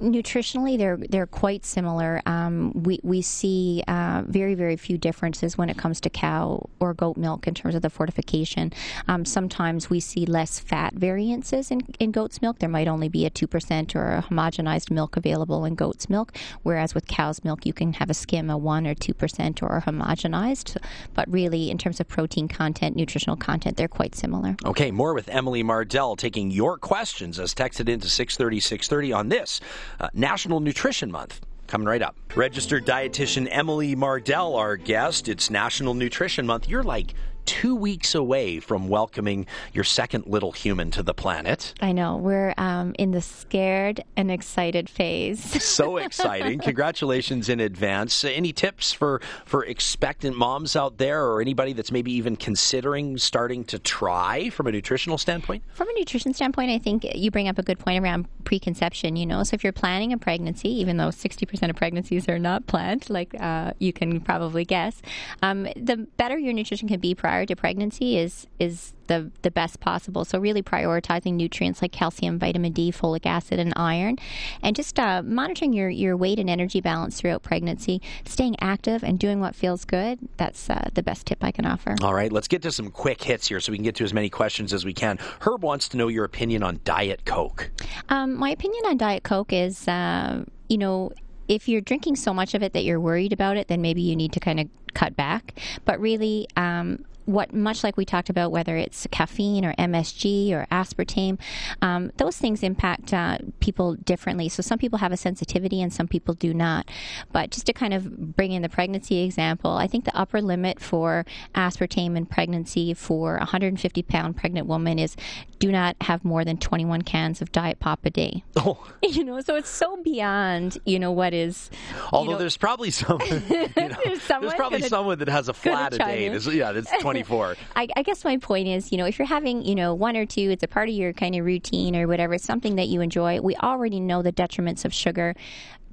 nutritionally, 0.00 0.78
they're, 0.78 0.96
they're 0.96 1.26
quite 1.26 1.64
similar. 1.64 2.22
Um, 2.26 2.72
we, 2.74 3.00
we 3.02 3.22
see 3.22 3.82
uh, 3.88 4.22
very, 4.26 4.54
very 4.54 4.76
few 4.76 4.98
differences 4.98 5.58
when 5.58 5.70
it 5.70 5.76
comes 5.76 6.00
to 6.02 6.10
cow 6.10 6.68
or 6.80 6.94
goat 6.94 7.16
milk 7.16 7.46
in 7.46 7.54
terms 7.54 7.74
of 7.74 7.82
the 7.82 7.90
fortification. 7.90 8.72
Um, 9.06 9.24
sometimes 9.24 9.90
we 9.90 10.00
see 10.00 10.26
less 10.26 10.58
fat 10.58 10.94
variances 10.94 11.70
in, 11.70 11.80
in 11.98 12.12
goat's 12.12 12.40
milk. 12.42 12.58
There 12.58 12.68
might 12.68 12.88
only 12.88 13.08
be 13.08 13.26
a 13.26 13.30
2% 13.30 13.94
or 13.94 14.14
a 14.14 14.22
homogenized 14.22 14.90
milk 14.90 15.16
available 15.16 15.64
in 15.64 15.74
goat's 15.74 16.08
milk, 16.08 16.36
whereas 16.62 16.94
with 16.94 17.06
cow's 17.06 17.44
milk, 17.44 17.66
you 17.66 17.72
can 17.72 17.94
have 17.94 18.10
a 18.10 18.14
skim, 18.14 18.50
a 18.50 18.56
1 18.56 18.86
or 18.86 18.94
2% 18.94 19.62
or 19.62 19.82
homogenized. 19.86 20.76
But 21.14 21.30
really, 21.30 21.70
in 21.70 21.78
terms 21.78 22.00
of 22.00 22.08
protein 22.08 22.48
content, 22.48 22.96
nutritional 22.96 23.36
content, 23.36 23.76
they're 23.76 23.88
quite 23.88 24.14
similar. 24.14 24.56
Okay, 24.64 24.90
more 24.90 25.14
with 25.14 25.28
Emily 25.28 25.62
Mardell 25.62 26.16
taking 26.16 26.50
your 26.50 26.78
questions 26.78 27.38
as 27.38 27.54
texted 27.54 27.88
into 27.88 28.08
630 28.08 28.60
630 28.60 29.12
on 29.12 29.28
this 29.28 29.60
uh, 30.00 30.08
National 30.14 30.60
Nutrition 30.60 31.10
Month. 31.10 31.40
Coming 31.66 31.86
right 31.86 32.00
up. 32.00 32.16
Registered 32.34 32.86
dietitian 32.86 33.46
Emily 33.50 33.94
Mardell, 33.94 34.56
our 34.56 34.76
guest. 34.76 35.28
It's 35.28 35.50
National 35.50 35.92
Nutrition 35.92 36.46
Month. 36.46 36.68
You're 36.68 36.82
like 36.82 37.12
two 37.48 37.74
weeks 37.74 38.14
away 38.14 38.60
from 38.60 38.90
welcoming 38.90 39.46
your 39.72 39.82
second 39.82 40.26
little 40.26 40.52
human 40.52 40.90
to 40.90 41.02
the 41.02 41.14
planet. 41.14 41.72
I 41.80 41.92
know. 41.92 42.18
We're 42.18 42.52
um, 42.58 42.94
in 42.98 43.12
the 43.12 43.22
scared 43.22 44.04
and 44.18 44.30
excited 44.30 44.90
phase. 44.90 45.62
so 45.64 45.96
exciting. 45.96 46.58
Congratulations 46.58 47.48
in 47.48 47.58
advance. 47.58 48.22
Any 48.22 48.52
tips 48.52 48.92
for, 48.92 49.22
for 49.46 49.64
expectant 49.64 50.36
moms 50.36 50.76
out 50.76 50.98
there 50.98 51.24
or 51.24 51.40
anybody 51.40 51.72
that's 51.72 51.90
maybe 51.90 52.12
even 52.12 52.36
considering 52.36 53.16
starting 53.16 53.64
to 53.64 53.78
try 53.78 54.50
from 54.50 54.66
a 54.66 54.70
nutritional 54.70 55.16
standpoint? 55.16 55.62
From 55.72 55.88
a 55.88 55.92
nutrition 55.94 56.34
standpoint, 56.34 56.70
I 56.70 56.78
think 56.78 57.06
you 57.14 57.30
bring 57.30 57.48
up 57.48 57.58
a 57.58 57.62
good 57.62 57.78
point 57.78 58.04
around 58.04 58.28
preconception, 58.44 59.16
you 59.16 59.24
know. 59.24 59.42
So 59.42 59.54
if 59.54 59.64
you're 59.64 59.72
planning 59.72 60.12
a 60.12 60.18
pregnancy, 60.18 60.68
even 60.68 60.98
though 60.98 61.08
60% 61.08 61.70
of 61.70 61.76
pregnancies 61.76 62.28
are 62.28 62.38
not 62.38 62.66
planned, 62.66 63.08
like 63.08 63.34
uh, 63.40 63.72
you 63.78 63.94
can 63.94 64.20
probably 64.20 64.66
guess, 64.66 65.00
um, 65.40 65.62
the 65.76 66.06
better 66.18 66.36
your 66.36 66.52
nutrition 66.52 66.88
can 66.88 67.00
be 67.00 67.14
prior 67.14 67.37
prior 67.38 67.46
to 67.46 67.54
pregnancy 67.54 68.18
is 68.18 68.48
is 68.58 68.94
the, 69.06 69.30
the 69.42 69.50
best 69.50 69.78
possible. 69.78 70.24
So, 70.24 70.40
really 70.40 70.60
prioritizing 70.60 71.34
nutrients 71.34 71.80
like 71.80 71.92
calcium, 71.92 72.36
vitamin 72.38 72.72
D, 72.72 72.90
folic 72.90 73.26
acid, 73.26 73.60
and 73.60 73.72
iron, 73.76 74.16
and 74.60 74.74
just 74.74 74.98
uh, 74.98 75.22
monitoring 75.22 75.72
your, 75.72 75.88
your 75.88 76.16
weight 76.16 76.38
and 76.40 76.50
energy 76.50 76.80
balance 76.80 77.18
throughout 77.18 77.42
pregnancy, 77.42 78.02
staying 78.26 78.56
active 78.60 79.04
and 79.04 79.18
doing 79.18 79.40
what 79.40 79.54
feels 79.54 79.84
good. 79.84 80.18
That's 80.36 80.68
uh, 80.68 80.90
the 80.92 81.02
best 81.02 81.26
tip 81.26 81.38
I 81.42 81.52
can 81.52 81.64
offer. 81.64 81.94
All 82.02 82.12
right, 82.12 82.30
let's 82.32 82.48
get 82.48 82.60
to 82.62 82.72
some 82.72 82.90
quick 82.90 83.22
hits 83.22 83.46
here 83.46 83.60
so 83.60 83.70
we 83.70 83.78
can 83.78 83.84
get 83.84 83.94
to 83.94 84.04
as 84.04 84.12
many 84.12 84.28
questions 84.28 84.74
as 84.74 84.84
we 84.84 84.92
can. 84.92 85.18
Herb 85.40 85.62
wants 85.62 85.88
to 85.90 85.96
know 85.96 86.08
your 86.08 86.24
opinion 86.24 86.64
on 86.64 86.80
Diet 86.84 87.24
Coke. 87.24 87.70
Um, 88.08 88.34
my 88.34 88.50
opinion 88.50 88.84
on 88.86 88.98
Diet 88.98 89.22
Coke 89.22 89.52
is, 89.52 89.86
uh, 89.86 90.44
you 90.68 90.76
know, 90.76 91.12
if 91.46 91.66
you're 91.66 91.80
drinking 91.80 92.16
so 92.16 92.34
much 92.34 92.52
of 92.52 92.62
it 92.62 92.74
that 92.74 92.84
you're 92.84 93.00
worried 93.00 93.32
about 93.32 93.56
it, 93.56 93.68
then 93.68 93.80
maybe 93.80 94.02
you 94.02 94.16
need 94.16 94.32
to 94.32 94.40
kind 94.40 94.60
of 94.60 94.68
cut 94.98 95.14
back. 95.14 95.54
But 95.84 96.00
really, 96.00 96.48
um, 96.56 97.04
what 97.28 97.52
much 97.52 97.84
like 97.84 97.98
we 97.98 98.06
talked 98.06 98.30
about, 98.30 98.50
whether 98.50 98.74
it's 98.78 99.06
caffeine 99.10 99.62
or 99.62 99.74
MSG 99.74 100.50
or 100.50 100.66
aspartame, 100.72 101.38
um, 101.82 102.10
those 102.16 102.38
things 102.38 102.62
impact 102.62 103.12
uh, 103.12 103.36
people 103.60 103.96
differently. 103.96 104.48
So 104.48 104.62
some 104.62 104.78
people 104.78 104.98
have 104.98 105.12
a 105.12 105.16
sensitivity 105.16 105.82
and 105.82 105.92
some 105.92 106.08
people 106.08 106.32
do 106.32 106.54
not. 106.54 106.88
But 107.30 107.50
just 107.50 107.66
to 107.66 107.74
kind 107.74 107.92
of 107.92 108.34
bring 108.34 108.52
in 108.52 108.62
the 108.62 108.70
pregnancy 108.70 109.18
example, 109.18 109.72
I 109.72 109.86
think 109.86 110.06
the 110.06 110.16
upper 110.16 110.40
limit 110.40 110.80
for 110.80 111.26
aspartame 111.54 112.16
in 112.16 112.24
pregnancy 112.24 112.94
for 112.94 113.36
a 113.36 113.40
150 113.40 114.02
pound 114.04 114.38
pregnant 114.38 114.66
woman 114.66 114.98
is 114.98 115.14
do 115.58 115.70
not 115.70 115.96
have 116.00 116.24
more 116.24 116.46
than 116.46 116.56
21 116.56 117.02
cans 117.02 117.42
of 117.42 117.52
diet 117.52 117.78
pop 117.78 118.04
a 118.06 118.10
day. 118.10 118.42
Oh. 118.60 118.84
You 119.08 119.24
know, 119.24 119.40
so 119.40 119.56
it's 119.56 119.70
so 119.70 119.96
beyond, 120.02 120.78
you 120.84 120.98
know, 120.98 121.10
what 121.10 121.32
is. 121.32 121.70
Although 122.12 122.32
know, 122.32 122.38
there's 122.38 122.56
probably 122.56 122.90
some, 122.90 123.20
you 123.26 123.40
know, 123.40 123.68
there's, 123.74 124.26
there's, 124.26 124.54
probably 124.54 124.82
someone 124.88 125.18
that 125.18 125.28
has 125.28 125.48
a 125.48 125.54
flat 125.54 125.94
a 125.94 125.98
day. 125.98 126.32
yeah, 126.52 126.72
that's 126.72 126.90
24. 127.00 127.56
I, 127.76 127.88
I 127.96 128.02
guess 128.02 128.24
my 128.24 128.36
point 128.36 128.68
is, 128.68 128.92
you 128.92 128.98
know, 128.98 129.06
if 129.06 129.18
you're 129.18 129.28
having, 129.28 129.64
you 129.64 129.74
know, 129.74 129.94
one 129.94 130.16
or 130.16 130.26
two, 130.26 130.50
it's 130.50 130.62
a 130.62 130.68
part 130.68 130.88
of 130.88 130.94
your 130.94 131.12
kind 131.12 131.34
of 131.34 131.44
routine 131.44 131.96
or 131.96 132.06
whatever, 132.06 132.34
it's 132.34 132.44
something 132.44 132.76
that 132.76 132.88
you 132.88 133.00
enjoy. 133.00 133.40
We 133.40 133.56
already 133.56 134.00
know 134.00 134.22
the 134.22 134.32
detriments 134.32 134.84
of 134.84 134.92
sugar 134.92 135.34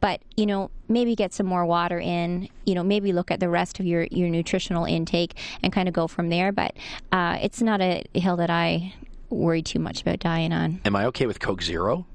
but 0.02 0.22
you 0.36 0.46
know 0.46 0.70
maybe 0.90 1.16
get 1.16 1.34
some 1.34 1.46
more 1.46 1.66
water 1.66 1.98
in 1.98 2.50
you 2.66 2.76
know 2.76 2.84
maybe 2.84 3.14
look 3.14 3.32
at 3.32 3.40
the 3.40 3.48
rest 3.48 3.80
of 3.80 3.86
your 3.86 4.04
your 4.12 4.28
nutritional 4.28 4.84
intake 4.84 5.36
and 5.64 5.72
kind 5.72 5.88
of 5.88 5.94
go 5.94 6.06
from 6.06 6.28
there 6.28 6.52
but 6.52 6.76
uh, 7.14 7.38
it's 7.42 7.62
not 7.62 7.80
a 7.80 8.04
hill 8.14 8.36
that 8.36 8.50
i 8.50 8.94
worry 9.30 9.62
too 9.62 9.80
much 9.80 10.02
about 10.02 10.20
dying 10.20 10.54
on. 10.54 10.82
Am 10.86 10.96
I 10.96 11.06
okay 11.06 11.26
with 11.26 11.40
Coke 11.40 11.62
Zero? 11.62 12.06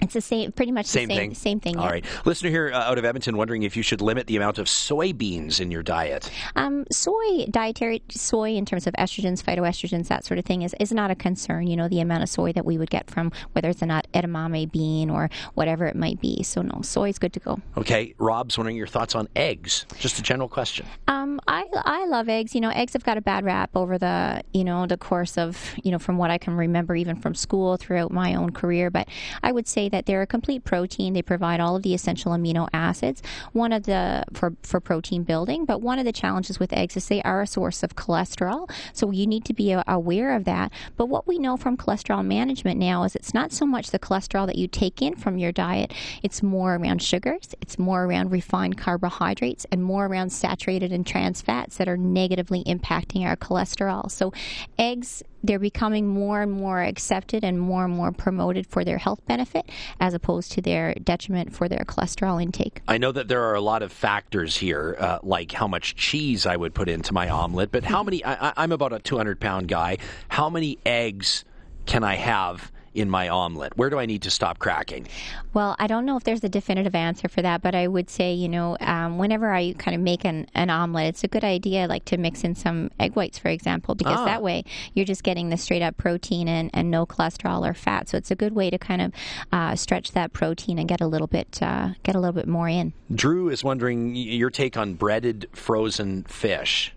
It's 0.00 0.14
the 0.14 0.20
same, 0.20 0.52
pretty 0.52 0.72
much 0.72 0.86
same 0.86 1.08
the 1.08 1.14
same 1.14 1.20
thing. 1.20 1.34
Same 1.34 1.60
thing. 1.60 1.76
All 1.76 1.84
yeah. 1.84 1.90
right, 1.90 2.04
listener 2.24 2.50
here 2.50 2.70
uh, 2.72 2.78
out 2.78 2.98
of 2.98 3.04
Edmonton 3.04 3.36
wondering 3.36 3.62
if 3.62 3.76
you 3.76 3.82
should 3.82 4.00
limit 4.00 4.26
the 4.26 4.36
amount 4.36 4.58
of 4.58 4.66
soybeans 4.66 5.60
in 5.60 5.70
your 5.70 5.82
diet. 5.82 6.30
Um, 6.56 6.84
soy 6.90 7.46
dietary 7.50 8.02
soy 8.10 8.54
in 8.54 8.64
terms 8.64 8.86
of 8.86 8.94
estrogens, 8.94 9.42
phytoestrogens, 9.42 10.08
that 10.08 10.24
sort 10.24 10.38
of 10.38 10.44
thing 10.44 10.62
is 10.62 10.74
is 10.78 10.92
not 10.92 11.10
a 11.10 11.14
concern. 11.14 11.66
You 11.66 11.76
know, 11.76 11.88
the 11.88 12.00
amount 12.00 12.22
of 12.22 12.28
soy 12.28 12.52
that 12.52 12.64
we 12.64 12.78
would 12.78 12.90
get 12.90 13.10
from 13.10 13.32
whether 13.52 13.68
it's 13.68 13.82
an 13.82 13.88
edamame 13.88 14.70
bean 14.70 15.10
or 15.10 15.30
whatever 15.54 15.86
it 15.86 15.96
might 15.96 16.20
be. 16.20 16.42
So 16.42 16.62
no, 16.62 16.80
soy 16.82 17.08
is 17.08 17.18
good 17.18 17.32
to 17.32 17.40
go. 17.40 17.60
Okay, 17.76 18.14
Rob's 18.18 18.56
wondering 18.56 18.76
your 18.76 18.86
thoughts 18.86 19.14
on 19.14 19.28
eggs. 19.34 19.86
Just 19.98 20.18
a 20.18 20.22
general 20.22 20.48
question. 20.48 20.86
Um, 21.08 21.40
I 21.48 21.64
I 21.74 22.06
love 22.06 22.28
eggs. 22.28 22.54
You 22.54 22.60
know, 22.60 22.70
eggs 22.70 22.92
have 22.92 23.04
got 23.04 23.18
a 23.18 23.20
bad 23.20 23.44
rap 23.44 23.70
over 23.74 23.98
the 23.98 24.42
you 24.52 24.64
know 24.64 24.86
the 24.86 24.96
course 24.96 25.36
of 25.36 25.74
you 25.82 25.90
know 25.90 25.98
from 25.98 26.18
what 26.18 26.30
I 26.30 26.38
can 26.38 26.56
remember 26.56 26.94
even 26.94 27.16
from 27.16 27.34
school 27.34 27.76
throughout 27.76 28.12
my 28.12 28.34
own 28.34 28.52
career. 28.52 28.90
But 28.90 29.08
I 29.42 29.52
would 29.52 29.66
say 29.66 29.87
that 29.88 30.06
they're 30.06 30.22
a 30.22 30.26
complete 30.26 30.64
protein. 30.64 31.12
They 31.12 31.22
provide 31.22 31.60
all 31.60 31.76
of 31.76 31.82
the 31.82 31.94
essential 31.94 32.32
amino 32.32 32.68
acids. 32.72 33.22
One 33.52 33.72
of 33.72 33.84
the 33.84 34.24
for 34.32 34.54
for 34.62 34.80
protein 34.80 35.22
building, 35.22 35.64
but 35.64 35.80
one 35.80 35.98
of 35.98 36.04
the 36.04 36.12
challenges 36.12 36.58
with 36.58 36.72
eggs 36.72 36.96
is 36.96 37.08
they 37.08 37.22
are 37.22 37.42
a 37.42 37.46
source 37.46 37.82
of 37.82 37.96
cholesterol. 37.96 38.70
So 38.92 39.10
you 39.10 39.26
need 39.26 39.44
to 39.46 39.54
be 39.54 39.76
aware 39.86 40.34
of 40.34 40.44
that. 40.44 40.72
But 40.96 41.06
what 41.06 41.26
we 41.26 41.38
know 41.38 41.56
from 41.56 41.76
cholesterol 41.76 42.24
management 42.24 42.78
now 42.78 43.04
is 43.04 43.14
it's 43.14 43.34
not 43.34 43.52
so 43.52 43.66
much 43.66 43.90
the 43.90 43.98
cholesterol 43.98 44.46
that 44.46 44.56
you 44.56 44.68
take 44.68 45.02
in 45.02 45.16
from 45.16 45.38
your 45.38 45.52
diet. 45.52 45.92
It's 46.22 46.42
more 46.42 46.76
around 46.76 47.02
sugars. 47.02 47.54
It's 47.60 47.78
more 47.78 48.04
around 48.04 48.30
refined 48.30 48.78
carbohydrates 48.78 49.66
and 49.70 49.82
more 49.82 50.06
around 50.06 50.30
saturated 50.30 50.92
and 50.92 51.06
trans 51.06 51.40
fats 51.40 51.76
that 51.76 51.88
are 51.88 51.96
negatively 51.96 52.64
impacting 52.64 53.24
our 53.26 53.36
cholesterol. 53.36 54.10
So 54.10 54.32
eggs 54.78 55.22
they're 55.48 55.58
becoming 55.58 56.06
more 56.06 56.42
and 56.42 56.52
more 56.52 56.82
accepted 56.82 57.42
and 57.42 57.58
more 57.58 57.86
and 57.86 57.94
more 57.94 58.12
promoted 58.12 58.66
for 58.66 58.84
their 58.84 58.98
health 58.98 59.24
benefit 59.26 59.64
as 59.98 60.12
opposed 60.12 60.52
to 60.52 60.60
their 60.60 60.92
detriment 61.02 61.54
for 61.54 61.68
their 61.68 61.84
cholesterol 61.86 62.40
intake. 62.40 62.82
I 62.86 62.98
know 62.98 63.12
that 63.12 63.28
there 63.28 63.42
are 63.44 63.54
a 63.54 63.60
lot 63.62 63.82
of 63.82 63.90
factors 63.90 64.58
here, 64.58 64.94
uh, 64.98 65.20
like 65.22 65.52
how 65.52 65.66
much 65.66 65.96
cheese 65.96 66.44
I 66.44 66.54
would 66.54 66.74
put 66.74 66.90
into 66.90 67.14
my 67.14 67.30
omelet, 67.30 67.72
but 67.72 67.82
how 67.82 68.02
many, 68.02 68.22
I, 68.22 68.52
I'm 68.58 68.72
about 68.72 68.92
a 68.92 68.98
200 68.98 69.40
pound 69.40 69.68
guy, 69.68 69.96
how 70.28 70.50
many 70.50 70.78
eggs 70.84 71.46
can 71.86 72.04
I 72.04 72.16
have? 72.16 72.70
In 72.98 73.08
my 73.08 73.28
omelet? 73.28 73.76
Where 73.76 73.90
do 73.90 73.98
I 73.98 74.06
need 74.06 74.22
to 74.22 74.30
stop 74.30 74.58
cracking? 74.58 75.06
Well, 75.54 75.76
I 75.78 75.86
don't 75.86 76.04
know 76.04 76.16
if 76.16 76.24
there's 76.24 76.42
a 76.42 76.48
definitive 76.48 76.94
answer 76.94 77.28
for 77.28 77.42
that, 77.42 77.62
but 77.62 77.74
I 77.74 77.86
would 77.86 78.10
say, 78.10 78.32
you 78.32 78.48
know, 78.48 78.76
um, 78.80 79.18
whenever 79.18 79.52
I 79.52 79.74
kind 79.78 79.94
of 79.94 80.00
make 80.00 80.24
an, 80.24 80.48
an 80.54 80.70
omelet, 80.70 81.06
it's 81.06 81.24
a 81.24 81.28
good 81.28 81.44
idea, 81.44 81.86
like 81.86 82.04
to 82.06 82.16
mix 82.16 82.44
in 82.44 82.54
some 82.54 82.90
egg 82.98 83.14
whites, 83.14 83.38
for 83.38 83.48
example, 83.48 83.94
because 83.94 84.18
ah. 84.18 84.24
that 84.24 84.42
way 84.42 84.64
you're 84.94 85.06
just 85.06 85.22
getting 85.22 85.48
the 85.50 85.56
straight 85.56 85.82
up 85.82 85.96
protein 85.96 86.48
and, 86.48 86.70
and 86.74 86.90
no 86.90 87.06
cholesterol 87.06 87.68
or 87.68 87.74
fat. 87.74 88.08
So 88.08 88.16
it's 88.16 88.30
a 88.30 88.36
good 88.36 88.54
way 88.54 88.70
to 88.70 88.78
kind 88.78 89.02
of 89.02 89.12
uh, 89.52 89.76
stretch 89.76 90.12
that 90.12 90.32
protein 90.32 90.78
and 90.78 90.88
get 90.88 91.00
a 91.00 91.06
little 91.06 91.26
bit 91.26 91.62
uh, 91.62 91.90
get 92.02 92.14
a 92.14 92.20
little 92.20 92.34
bit 92.34 92.48
more 92.48 92.68
in. 92.68 92.92
Drew 93.14 93.48
is 93.48 93.64
wondering 93.64 94.14
your 94.14 94.50
take 94.50 94.76
on 94.76 94.94
breaded 94.94 95.48
frozen 95.52 96.24
fish. 96.24 96.94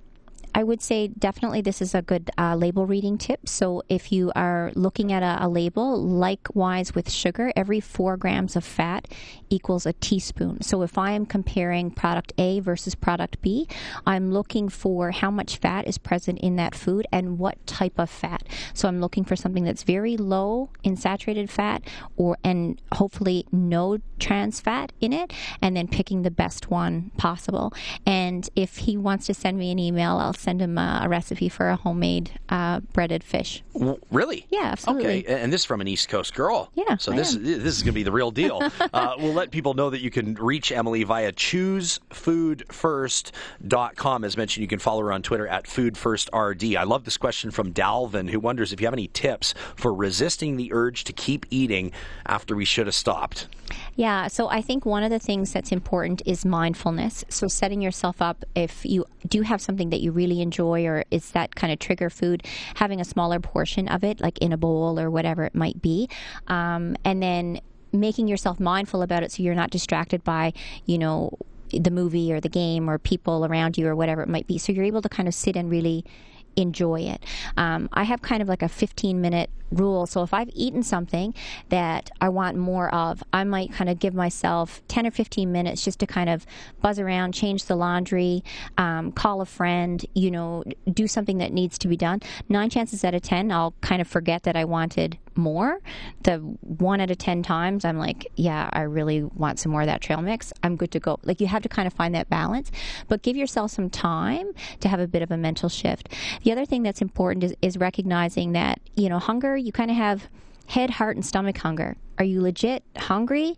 I 0.53 0.63
would 0.63 0.81
say 0.81 1.07
definitely 1.07 1.61
this 1.61 1.81
is 1.81 1.95
a 1.95 2.01
good 2.01 2.29
uh, 2.37 2.55
label 2.55 2.85
reading 2.85 3.17
tip. 3.17 3.47
So 3.47 3.83
if 3.89 4.11
you 4.11 4.31
are 4.35 4.71
looking 4.75 5.11
at 5.11 5.23
a, 5.23 5.45
a, 5.45 5.47
label, 5.47 6.01
likewise 6.01 6.93
with 6.93 7.09
sugar, 7.09 7.51
every 7.55 7.79
four 7.79 8.17
grams 8.17 8.55
of 8.55 8.63
fat 8.63 9.07
equals 9.49 9.85
a 9.85 9.93
teaspoon. 9.93 10.61
So 10.61 10.81
if 10.81 10.97
I 10.97 11.11
am 11.11 11.25
comparing 11.25 11.91
product 11.91 12.33
A 12.37 12.59
versus 12.59 12.95
product 12.95 13.41
B, 13.41 13.67
I'm 14.05 14.31
looking 14.31 14.69
for 14.69 15.11
how 15.11 15.31
much 15.31 15.57
fat 15.57 15.87
is 15.87 15.97
present 15.97 16.39
in 16.39 16.55
that 16.57 16.75
food 16.75 17.07
and 17.11 17.37
what 17.37 17.65
type 17.65 17.97
of 17.97 18.09
fat. 18.09 18.43
So 18.73 18.87
I'm 18.87 18.99
looking 18.99 19.23
for 19.23 19.35
something 19.35 19.63
that's 19.63 19.83
very 19.83 20.17
low 20.17 20.69
in 20.83 20.95
saturated 20.95 21.49
fat 21.49 21.83
or 22.17 22.37
and 22.43 22.81
hopefully 22.93 23.45
no 23.51 23.99
trans 24.21 24.61
fat 24.61 24.93
in 25.01 25.11
it, 25.11 25.33
and 25.61 25.75
then 25.75 25.87
picking 25.87 26.21
the 26.21 26.31
best 26.31 26.69
one 26.69 27.11
possible. 27.17 27.73
And 28.05 28.49
if 28.55 28.77
he 28.77 28.95
wants 28.95 29.25
to 29.25 29.33
send 29.33 29.57
me 29.57 29.71
an 29.71 29.79
email, 29.79 30.17
I'll 30.17 30.33
send 30.41 30.61
him 30.61 30.77
a, 30.77 31.01
a 31.03 31.09
recipe 31.09 31.49
for 31.49 31.67
a 31.69 31.75
homemade 31.75 32.31
uh, 32.49 32.79
breaded 32.93 33.23
fish. 33.23 33.63
Really? 34.11 34.45
Yeah, 34.49 34.69
absolutely. 34.71 35.25
Okay, 35.25 35.41
and 35.41 35.51
this 35.53 35.61
is 35.61 35.65
from 35.65 35.81
an 35.81 35.87
East 35.87 36.09
Coast 36.09 36.33
girl. 36.33 36.71
Yeah. 36.75 36.97
So 36.97 37.11
this 37.11 37.35
this 37.35 37.77
is 37.77 37.83
going 37.83 37.93
to 37.93 37.93
be 37.93 38.03
the 38.03 38.11
real 38.11 38.31
deal. 38.31 38.61
uh, 38.93 39.13
we'll 39.17 39.33
let 39.33 39.51
people 39.51 39.73
know 39.73 39.89
that 39.89 40.01
you 40.01 40.11
can 40.11 40.33
reach 40.35 40.71
Emily 40.71 41.03
via 41.03 41.31
choosefoodfirst.com. 41.31 44.23
As 44.23 44.37
mentioned, 44.37 44.61
you 44.61 44.67
can 44.67 44.79
follow 44.79 45.01
her 45.01 45.13
on 45.13 45.21
Twitter 45.21 45.47
at 45.47 45.65
foodfirstrd. 45.65 46.75
I 46.75 46.83
love 46.83 47.05
this 47.05 47.17
question 47.17 47.51
from 47.51 47.73
Dalvin, 47.73 48.29
who 48.29 48.39
wonders 48.39 48.73
if 48.73 48.81
you 48.81 48.87
have 48.87 48.93
any 48.93 49.07
tips 49.07 49.53
for 49.75 49.93
resisting 49.93 50.57
the 50.57 50.73
urge 50.73 51.03
to 51.05 51.13
keep 51.13 51.45
eating 51.49 51.91
after 52.25 52.55
we 52.55 52.65
should 52.65 52.87
have 52.87 52.95
stopped. 52.95 53.47
Yeah, 53.95 54.27
so 54.27 54.49
I 54.49 54.61
think 54.61 54.85
one 54.85 55.03
of 55.03 55.09
the 55.09 55.19
things 55.19 55.53
that's 55.53 55.71
important 55.71 56.21
is 56.25 56.45
mindfulness. 56.45 57.23
So 57.29 57.47
setting 57.47 57.81
yourself 57.81 58.21
up 58.21 58.43
if 58.55 58.85
you 58.85 59.05
do 59.27 59.41
have 59.43 59.61
something 59.61 59.89
that 59.89 60.01
you 60.01 60.11
really 60.11 60.30
enjoy 60.39 60.85
or 60.85 61.03
is 61.11 61.31
that 61.31 61.55
kind 61.55 61.73
of 61.73 61.79
trigger 61.79 62.09
food, 62.09 62.45
having 62.75 63.01
a 63.01 63.05
smaller 63.05 63.39
portion 63.39 63.87
of 63.87 64.03
it, 64.03 64.21
like 64.21 64.37
in 64.37 64.53
a 64.53 64.57
bowl 64.57 64.99
or 64.99 65.09
whatever 65.09 65.43
it 65.43 65.55
might 65.55 65.81
be, 65.81 66.07
um, 66.47 66.95
and 67.03 67.21
then 67.21 67.59
making 67.91 68.27
yourself 68.27 68.59
mindful 68.59 69.01
about 69.01 69.23
it 69.23 69.31
so 69.31 69.43
you're 69.43 69.55
not 69.55 69.69
distracted 69.69 70.23
by, 70.23 70.53
you 70.85 70.97
know, 70.97 71.37
the 71.71 71.91
movie 71.91 72.31
or 72.31 72.39
the 72.39 72.49
game 72.49 72.89
or 72.89 72.97
people 72.97 73.45
around 73.45 73.77
you 73.77 73.87
or 73.87 73.95
whatever 73.95 74.21
it 74.21 74.29
might 74.29 74.47
be. 74.47 74.57
So 74.57 74.71
you're 74.71 74.85
able 74.85 75.01
to 75.01 75.09
kind 75.09 75.27
of 75.27 75.33
sit 75.33 75.55
and 75.55 75.69
really 75.69 76.05
enjoy 76.55 77.01
it. 77.01 77.23
Um, 77.57 77.89
I 77.93 78.03
have 78.03 78.21
kind 78.21 78.41
of 78.41 78.47
like 78.47 78.61
a 78.61 78.69
15 78.69 79.21
minute 79.21 79.49
rule. 79.71 80.05
So 80.05 80.21
if 80.23 80.33
I've 80.33 80.49
eaten 80.53 80.83
something 80.83 81.33
that 81.69 82.09
I 82.19 82.29
want 82.29 82.57
more 82.57 82.93
of, 82.93 83.23
I 83.31 83.43
might 83.43 83.71
kind 83.71 83.89
of 83.89 83.99
give 83.99 84.13
myself 84.13 84.81
10 84.89 85.07
or 85.07 85.11
15 85.11 85.51
minutes 85.51 85.83
just 85.83 85.99
to 85.99 86.07
kind 86.07 86.29
of 86.29 86.45
buzz 86.81 86.99
around, 86.99 87.33
change 87.33 87.65
the 87.65 87.75
laundry, 87.75 88.43
um, 88.77 89.11
call 89.11 89.41
a 89.41 89.45
friend, 89.45 90.05
you 90.13 90.29
know, 90.31 90.63
do 90.91 91.07
something 91.07 91.37
that 91.37 91.53
needs 91.53 91.77
to 91.79 91.87
be 91.87 91.97
done. 91.97 92.21
Nine 92.49 92.69
chances 92.69 93.03
out 93.03 93.15
of 93.15 93.21
10, 93.21 93.51
I'll 93.51 93.73
kind 93.81 94.01
of 94.01 94.07
forget 94.07 94.43
that 94.43 94.55
I 94.55 94.65
wanted 94.65 95.17
more. 95.35 95.79
The 96.23 96.37
one 96.37 97.01
out 97.01 97.11
of 97.11 97.17
10 97.17 97.43
times, 97.43 97.85
I'm 97.85 97.97
like, 97.97 98.27
yeah, 98.35 98.69
I 98.73 98.81
really 98.81 99.23
want 99.23 99.59
some 99.59 99.71
more 99.71 99.81
of 99.81 99.87
that 99.87 100.01
trail 100.01 100.21
mix. 100.21 100.53
I'm 100.63 100.75
good 100.75 100.91
to 100.91 100.99
go. 100.99 101.19
Like 101.23 101.41
you 101.41 101.47
have 101.47 101.63
to 101.63 101.69
kind 101.69 101.87
of 101.87 101.93
find 101.93 102.13
that 102.15 102.29
balance, 102.29 102.71
but 103.07 103.21
give 103.21 103.35
yourself 103.35 103.71
some 103.71 103.89
time 103.89 104.51
to 104.79 104.89
have 104.89 104.99
a 104.99 105.07
bit 105.07 105.21
of 105.21 105.31
a 105.31 105.37
mental 105.37 105.69
shift. 105.69 106.09
The 106.43 106.51
other 106.51 106.65
thing 106.65 106.83
that's 106.83 107.01
important 107.01 107.43
is, 107.43 107.55
is 107.61 107.77
recognizing 107.77 108.53
that, 108.53 108.79
you 108.95 109.09
know, 109.09 109.19
hunger 109.19 109.55
you 109.55 109.71
kind 109.71 109.91
of 109.91 109.97
have 109.97 110.29
head, 110.67 110.89
heart, 110.91 111.15
and 111.15 111.25
stomach 111.25 111.57
hunger. 111.57 111.97
Are 112.17 112.25
you 112.25 112.41
legit 112.41 112.83
hungry? 112.97 113.57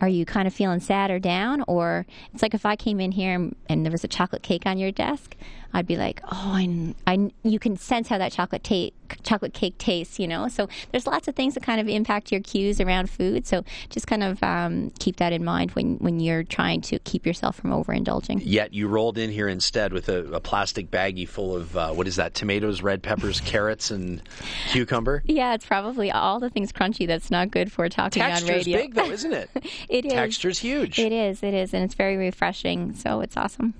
Are 0.00 0.08
you 0.08 0.24
kind 0.24 0.46
of 0.46 0.54
feeling 0.54 0.80
sad 0.80 1.10
or 1.10 1.18
down? 1.18 1.64
Or 1.66 2.06
it's 2.32 2.42
like 2.42 2.54
if 2.54 2.66
I 2.66 2.76
came 2.76 3.00
in 3.00 3.12
here 3.12 3.34
and, 3.34 3.56
and 3.68 3.84
there 3.84 3.92
was 3.92 4.04
a 4.04 4.08
chocolate 4.08 4.42
cake 4.42 4.66
on 4.66 4.78
your 4.78 4.92
desk, 4.92 5.36
I'd 5.74 5.88
be 5.88 5.96
like, 5.96 6.20
oh, 6.26 6.28
I, 6.30 6.94
I, 7.06 7.32
you 7.42 7.58
can 7.58 7.76
sense 7.76 8.06
how 8.06 8.18
that 8.18 8.30
chocolate 8.30 8.62
ta- 8.62 9.16
chocolate 9.24 9.52
cake 9.52 9.76
tastes, 9.76 10.20
you 10.20 10.28
know. 10.28 10.46
So 10.46 10.68
there's 10.92 11.06
lots 11.06 11.26
of 11.26 11.34
things 11.34 11.54
that 11.54 11.64
kind 11.64 11.80
of 11.80 11.88
impact 11.88 12.30
your 12.30 12.40
cues 12.40 12.80
around 12.80 13.10
food. 13.10 13.44
So 13.44 13.64
just 13.90 14.06
kind 14.06 14.22
of 14.22 14.40
um, 14.44 14.92
keep 15.00 15.16
that 15.16 15.32
in 15.32 15.44
mind 15.44 15.72
when 15.72 15.96
when 15.96 16.20
you're 16.20 16.44
trying 16.44 16.80
to 16.82 17.00
keep 17.00 17.26
yourself 17.26 17.56
from 17.56 17.70
overindulging. 17.70 18.40
Yet 18.44 18.72
you 18.72 18.86
rolled 18.86 19.18
in 19.18 19.30
here 19.30 19.48
instead 19.48 19.92
with 19.92 20.08
a, 20.08 20.24
a 20.32 20.40
plastic 20.40 20.92
baggie 20.92 21.28
full 21.28 21.56
of 21.56 21.76
uh, 21.76 21.90
what 21.90 22.06
is 22.06 22.16
that? 22.16 22.34
Tomatoes, 22.34 22.80
red 22.80 23.02
peppers, 23.02 23.40
carrots, 23.40 23.90
and 23.90 24.22
cucumber. 24.70 25.22
Yeah, 25.34 25.54
it's 25.54 25.66
probably 25.66 26.12
all 26.12 26.38
the 26.38 26.48
things 26.48 26.70
crunchy 26.70 27.08
that's 27.08 27.28
not 27.28 27.50
good 27.50 27.72
for 27.72 27.88
talking 27.94 28.22
Texture's 28.22 28.50
on 28.50 28.56
radio. 28.56 28.78
big 28.78 28.94
though, 28.94 29.10
isn't 29.10 29.32
it? 29.32 29.50
it 29.88 30.04
is. 30.04 30.12
Texture's 30.12 30.58
huge. 30.58 30.98
It 30.98 31.12
is. 31.12 31.42
It 31.42 31.54
is, 31.54 31.72
and 31.72 31.84
it's 31.84 31.94
very 31.94 32.16
refreshing. 32.16 32.94
So 32.94 33.20
it's 33.20 33.36
awesome. 33.36 33.74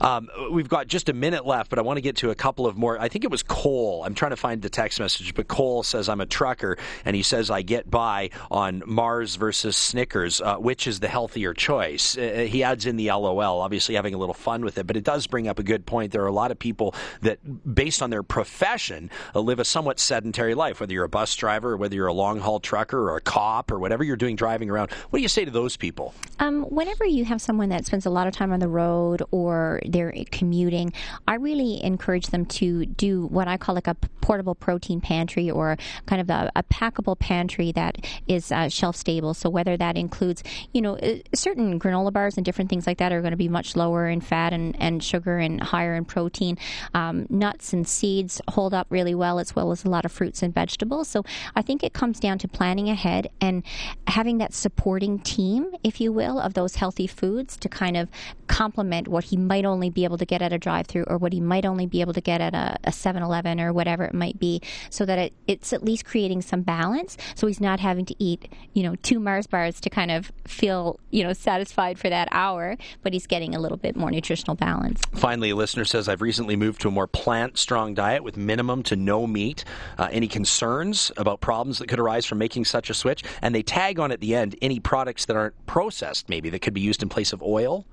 Um, 0.00 0.28
we've 0.50 0.68
got 0.68 0.86
just 0.86 1.08
a 1.08 1.12
minute 1.12 1.46
left, 1.46 1.70
but 1.70 1.78
I 1.78 1.82
want 1.82 1.96
to 1.96 2.02
get 2.02 2.16
to 2.16 2.30
a 2.30 2.34
couple 2.34 2.66
of 2.66 2.76
more. 2.76 2.98
I 3.00 3.08
think 3.08 3.24
it 3.24 3.30
was 3.30 3.42
Cole. 3.42 4.02
I'm 4.04 4.14
trying 4.14 4.30
to 4.30 4.36
find 4.36 4.62
the 4.62 4.70
text 4.70 5.00
message, 5.00 5.34
but 5.34 5.48
Cole 5.48 5.82
says, 5.82 6.08
I'm 6.08 6.20
a 6.20 6.26
trucker, 6.26 6.78
and 7.04 7.16
he 7.16 7.22
says, 7.22 7.50
I 7.50 7.62
get 7.62 7.90
by 7.90 8.30
on 8.50 8.82
Mars 8.86 9.36
versus 9.36 9.76
Snickers. 9.76 10.40
Uh, 10.40 10.56
which 10.56 10.86
is 10.86 11.00
the 11.00 11.08
healthier 11.08 11.54
choice? 11.54 12.16
Uh, 12.18 12.46
he 12.48 12.62
adds 12.62 12.86
in 12.86 12.96
the 12.96 13.06
LOL, 13.10 13.60
obviously 13.60 13.94
having 13.94 14.14
a 14.14 14.18
little 14.18 14.34
fun 14.34 14.64
with 14.64 14.78
it, 14.78 14.86
but 14.86 14.96
it 14.96 15.04
does 15.04 15.26
bring 15.26 15.48
up 15.48 15.58
a 15.58 15.62
good 15.62 15.86
point. 15.86 16.12
There 16.12 16.22
are 16.22 16.28
a 16.28 16.32
lot 16.32 16.50
of 16.50 16.58
people 16.58 16.94
that, 17.22 17.38
based 17.74 18.02
on 18.02 18.10
their 18.10 18.22
profession, 18.22 19.10
uh, 19.34 19.40
live 19.40 19.58
a 19.58 19.64
somewhat 19.64 19.98
sedentary 19.98 20.54
life, 20.54 20.80
whether 20.80 20.92
you're 20.92 21.04
a 21.04 21.08
bus 21.08 21.34
driver, 21.36 21.72
or 21.72 21.76
whether 21.76 21.94
you're 21.94 22.06
a 22.06 22.12
long 22.12 22.40
haul 22.40 22.60
trucker, 22.60 23.10
or 23.10 23.16
a 23.16 23.20
cop, 23.20 23.70
or 23.70 23.78
whatever 23.78 24.04
you're 24.04 24.16
doing 24.16 24.36
driving 24.36 24.70
around. 24.70 24.90
What 25.10 25.18
do 25.18 25.22
you 25.22 25.28
say 25.28 25.44
to 25.44 25.50
those 25.50 25.76
people? 25.76 26.14
Um, 26.38 26.64
whenever 26.64 27.04
you 27.04 27.24
have 27.24 27.40
someone 27.40 27.68
that 27.70 27.86
spends 27.86 28.06
a 28.06 28.10
lot 28.10 28.26
of 28.26 28.34
time 28.34 28.52
on 28.52 28.60
the 28.60 28.68
road 28.68 29.22
or 29.30 29.53
or 29.54 29.80
they're 29.86 30.12
commuting, 30.30 30.92
I 31.28 31.34
really 31.34 31.82
encourage 31.82 32.28
them 32.28 32.44
to 32.60 32.86
do 32.86 33.26
what 33.26 33.46
I 33.48 33.56
call 33.56 33.74
like 33.74 33.86
a 33.86 33.96
portable 34.20 34.54
protein 34.54 35.00
pantry 35.00 35.50
or 35.50 35.76
kind 36.06 36.20
of 36.20 36.30
a, 36.30 36.50
a 36.56 36.62
packable 36.64 37.18
pantry 37.18 37.72
that 37.72 37.94
is 38.26 38.50
uh, 38.50 38.68
shelf 38.68 38.96
stable. 38.96 39.34
So 39.34 39.50
whether 39.50 39.76
that 39.76 39.96
includes, 39.96 40.42
you 40.72 40.80
know, 40.80 40.96
uh, 40.96 41.18
certain 41.34 41.78
granola 41.78 42.12
bars 42.12 42.36
and 42.36 42.44
different 42.44 42.70
things 42.70 42.86
like 42.86 42.98
that 42.98 43.12
are 43.12 43.20
going 43.20 43.32
to 43.32 43.36
be 43.36 43.48
much 43.48 43.76
lower 43.76 44.08
in 44.08 44.20
fat 44.20 44.52
and, 44.52 44.74
and 44.80 45.02
sugar 45.02 45.38
and 45.38 45.62
higher 45.62 45.94
in 45.94 46.04
protein. 46.04 46.58
Um, 46.94 47.26
nuts 47.28 47.72
and 47.72 47.86
seeds 47.86 48.40
hold 48.48 48.72
up 48.74 48.86
really 48.90 49.14
well, 49.14 49.38
as 49.38 49.54
well 49.54 49.70
as 49.72 49.84
a 49.84 49.90
lot 49.90 50.04
of 50.04 50.12
fruits 50.12 50.42
and 50.42 50.54
vegetables. 50.54 51.08
So 51.08 51.24
I 51.54 51.62
think 51.62 51.82
it 51.82 51.92
comes 51.92 52.18
down 52.18 52.38
to 52.38 52.48
planning 52.48 52.88
ahead 52.88 53.28
and 53.40 53.62
having 54.06 54.38
that 54.38 54.54
supporting 54.54 55.18
team, 55.18 55.74
if 55.82 56.00
you 56.00 56.12
will, 56.12 56.38
of 56.40 56.54
those 56.54 56.76
healthy 56.76 57.06
foods 57.06 57.56
to 57.58 57.68
kind 57.68 57.96
of 57.96 58.08
complement 58.46 59.08
what 59.08 59.24
he 59.24 59.36
might 59.46 59.64
only 59.64 59.90
be 59.90 60.04
able 60.04 60.18
to 60.18 60.24
get 60.24 60.42
at 60.42 60.52
a 60.52 60.58
drive 60.58 60.86
through 60.86 61.04
or 61.04 61.18
what 61.18 61.32
he 61.32 61.40
might 61.40 61.64
only 61.64 61.86
be 61.86 62.00
able 62.00 62.12
to 62.12 62.20
get 62.20 62.40
at 62.40 62.54
a 62.84 62.92
7 62.92 63.22
Eleven 63.22 63.60
or 63.60 63.72
whatever 63.72 64.04
it 64.04 64.14
might 64.14 64.38
be, 64.38 64.60
so 64.90 65.04
that 65.04 65.18
it, 65.18 65.32
it's 65.46 65.72
at 65.72 65.84
least 65.84 66.04
creating 66.04 66.42
some 66.42 66.62
balance. 66.62 67.16
So 67.34 67.46
he's 67.46 67.60
not 67.60 67.80
having 67.80 68.04
to 68.06 68.14
eat, 68.18 68.52
you 68.72 68.82
know, 68.82 68.96
two 68.96 69.20
Mars 69.20 69.46
bars 69.46 69.80
to 69.80 69.90
kind 69.90 70.10
of 70.10 70.32
feel, 70.46 70.98
you 71.10 71.22
know, 71.22 71.32
satisfied 71.32 71.98
for 71.98 72.08
that 72.08 72.28
hour, 72.32 72.76
but 73.02 73.12
he's 73.12 73.26
getting 73.26 73.54
a 73.54 73.60
little 73.60 73.76
bit 73.76 73.96
more 73.96 74.10
nutritional 74.10 74.56
balance. 74.56 75.02
Finally, 75.12 75.50
a 75.50 75.56
listener 75.56 75.84
says, 75.84 76.08
I've 76.08 76.22
recently 76.22 76.56
moved 76.56 76.80
to 76.82 76.88
a 76.88 76.90
more 76.90 77.06
plant 77.06 77.58
strong 77.58 77.94
diet 77.94 78.24
with 78.24 78.36
minimum 78.36 78.82
to 78.84 78.96
no 78.96 79.26
meat. 79.26 79.64
Uh, 79.98 80.08
any 80.10 80.28
concerns 80.28 81.12
about 81.16 81.40
problems 81.40 81.78
that 81.78 81.88
could 81.88 82.00
arise 82.00 82.26
from 82.26 82.38
making 82.38 82.64
such 82.64 82.90
a 82.90 82.94
switch? 82.94 83.22
And 83.42 83.54
they 83.54 83.62
tag 83.62 83.98
on 83.98 84.12
at 84.12 84.20
the 84.20 84.34
end 84.34 84.56
any 84.60 84.80
products 84.80 85.24
that 85.26 85.36
aren't 85.36 85.66
processed, 85.66 86.28
maybe 86.28 86.50
that 86.50 86.60
could 86.60 86.74
be 86.74 86.80
used 86.80 87.02
in 87.02 87.08
place 87.08 87.32
of 87.32 87.42
oil. 87.42 87.86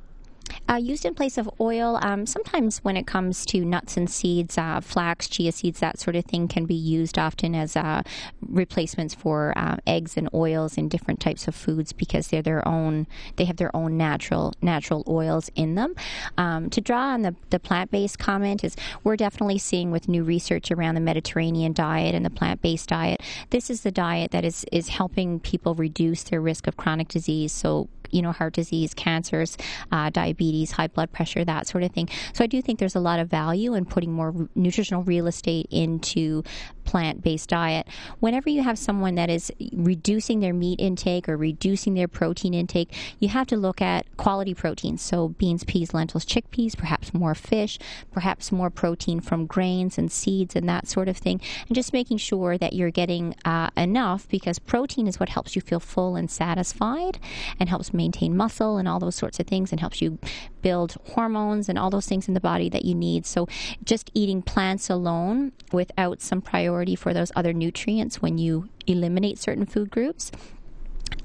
Uh, 0.69 0.75
used 0.75 1.05
in 1.05 1.13
place 1.13 1.37
of 1.37 1.49
oil. 1.59 1.99
Um, 2.01 2.25
sometimes 2.25 2.79
when 2.79 2.95
it 2.95 3.05
comes 3.05 3.45
to 3.47 3.65
nuts 3.65 3.97
and 3.97 4.09
seeds, 4.09 4.57
uh, 4.57 4.79
flax, 4.79 5.27
chia 5.27 5.51
seeds, 5.51 5.79
that 5.81 5.99
sort 5.99 6.15
of 6.15 6.23
thing 6.23 6.47
can 6.47 6.65
be 6.65 6.75
used 6.75 7.17
often 7.17 7.53
as 7.55 7.75
uh, 7.75 8.03
replacements 8.47 9.13
for 9.13 9.53
uh, 9.57 9.77
eggs 9.85 10.15
and 10.15 10.29
oils 10.33 10.77
in 10.77 10.87
different 10.87 11.19
types 11.19 11.47
of 11.47 11.55
foods 11.55 11.91
because 11.91 12.29
they're 12.29 12.41
their 12.41 12.65
own. 12.65 13.05
They 13.35 13.45
have 13.45 13.57
their 13.57 13.75
own 13.75 13.97
natural 13.97 14.53
natural 14.61 15.03
oils 15.07 15.49
in 15.55 15.75
them. 15.75 15.93
Um, 16.37 16.69
to 16.69 16.79
draw 16.79 17.09
on 17.13 17.23
the, 17.23 17.35
the 17.49 17.59
plant 17.59 17.91
based 17.91 18.17
comment 18.17 18.63
is 18.63 18.77
we're 19.03 19.17
definitely 19.17 19.57
seeing 19.57 19.91
with 19.91 20.07
new 20.07 20.23
research 20.23 20.71
around 20.71 20.95
the 20.95 21.01
Mediterranean 21.01 21.73
diet 21.73 22.15
and 22.15 22.25
the 22.25 22.29
plant 22.29 22.61
based 22.61 22.89
diet. 22.89 23.21
This 23.49 23.69
is 23.69 23.81
the 23.81 23.91
diet 23.91 24.31
that 24.31 24.45
is 24.45 24.65
is 24.71 24.87
helping 24.87 25.39
people 25.41 25.75
reduce 25.75 26.23
their 26.23 26.39
risk 26.39 26.67
of 26.67 26.77
chronic 26.77 27.09
disease. 27.09 27.51
So 27.51 27.89
you 28.11 28.21
know, 28.21 28.31
heart 28.31 28.53
disease, 28.53 28.93
cancers, 28.93 29.57
uh, 29.91 30.09
diabetes, 30.09 30.71
high 30.71 30.87
blood 30.87 31.11
pressure, 31.11 31.43
that 31.45 31.67
sort 31.67 31.83
of 31.83 31.91
thing. 31.91 32.09
So 32.33 32.43
I 32.43 32.47
do 32.47 32.61
think 32.61 32.79
there's 32.79 32.95
a 32.95 32.99
lot 32.99 33.19
of 33.19 33.29
value 33.29 33.73
in 33.73 33.85
putting 33.85 34.11
more 34.11 34.49
nutritional 34.55 35.03
real 35.03 35.27
estate 35.27 35.67
into 35.69 36.43
plant 36.91 37.23
based 37.23 37.47
diet. 37.47 37.87
Whenever 38.19 38.49
you 38.49 38.63
have 38.63 38.77
someone 38.77 39.15
that 39.15 39.29
is 39.29 39.49
reducing 39.71 40.41
their 40.41 40.53
meat 40.53 40.77
intake 40.81 41.29
or 41.29 41.37
reducing 41.37 41.93
their 41.93 42.09
protein 42.09 42.53
intake, 42.53 42.93
you 43.17 43.29
have 43.29 43.47
to 43.47 43.55
look 43.55 43.81
at 43.81 44.05
quality 44.17 44.53
proteins. 44.53 45.01
So, 45.01 45.29
beans, 45.29 45.63
peas, 45.63 45.93
lentils, 45.93 46.25
chickpeas, 46.25 46.75
perhaps 46.77 47.13
more 47.13 47.33
fish, 47.33 47.79
perhaps 48.11 48.51
more 48.51 48.69
protein 48.69 49.21
from 49.21 49.45
grains 49.45 49.97
and 49.97 50.11
seeds 50.11 50.53
and 50.53 50.67
that 50.67 50.85
sort 50.85 51.07
of 51.07 51.15
thing. 51.15 51.39
And 51.69 51.75
just 51.75 51.93
making 51.93 52.17
sure 52.17 52.57
that 52.57 52.73
you're 52.73 52.91
getting 52.91 53.35
uh, 53.45 53.69
enough 53.77 54.27
because 54.27 54.59
protein 54.59 55.07
is 55.07 55.17
what 55.17 55.29
helps 55.29 55.55
you 55.55 55.61
feel 55.61 55.79
full 55.79 56.17
and 56.17 56.29
satisfied 56.29 57.19
and 57.57 57.69
helps 57.69 57.93
maintain 57.93 58.35
muscle 58.35 58.75
and 58.77 58.87
all 58.89 58.99
those 58.99 59.15
sorts 59.15 59.39
of 59.39 59.47
things 59.47 59.71
and 59.71 59.79
helps 59.79 60.01
you 60.01 60.19
build 60.61 60.97
hormones 61.11 61.69
and 61.69 61.77
all 61.77 61.89
those 61.89 62.07
things 62.07 62.27
in 62.27 62.33
the 62.33 62.39
body 62.39 62.69
that 62.69 62.85
you 62.85 62.95
need. 62.95 63.25
So, 63.25 63.47
just 63.83 64.11
eating 64.13 64.41
plants 64.41 64.89
alone 64.89 65.51
without 65.71 66.21
some 66.21 66.41
priority 66.41 66.95
for 66.95 67.13
those 67.13 67.31
other 67.35 67.53
nutrients 67.53 68.21
when 68.21 68.37
you 68.37 68.69
eliminate 68.87 69.37
certain 69.37 69.65
food 69.65 69.91
groups 69.91 70.31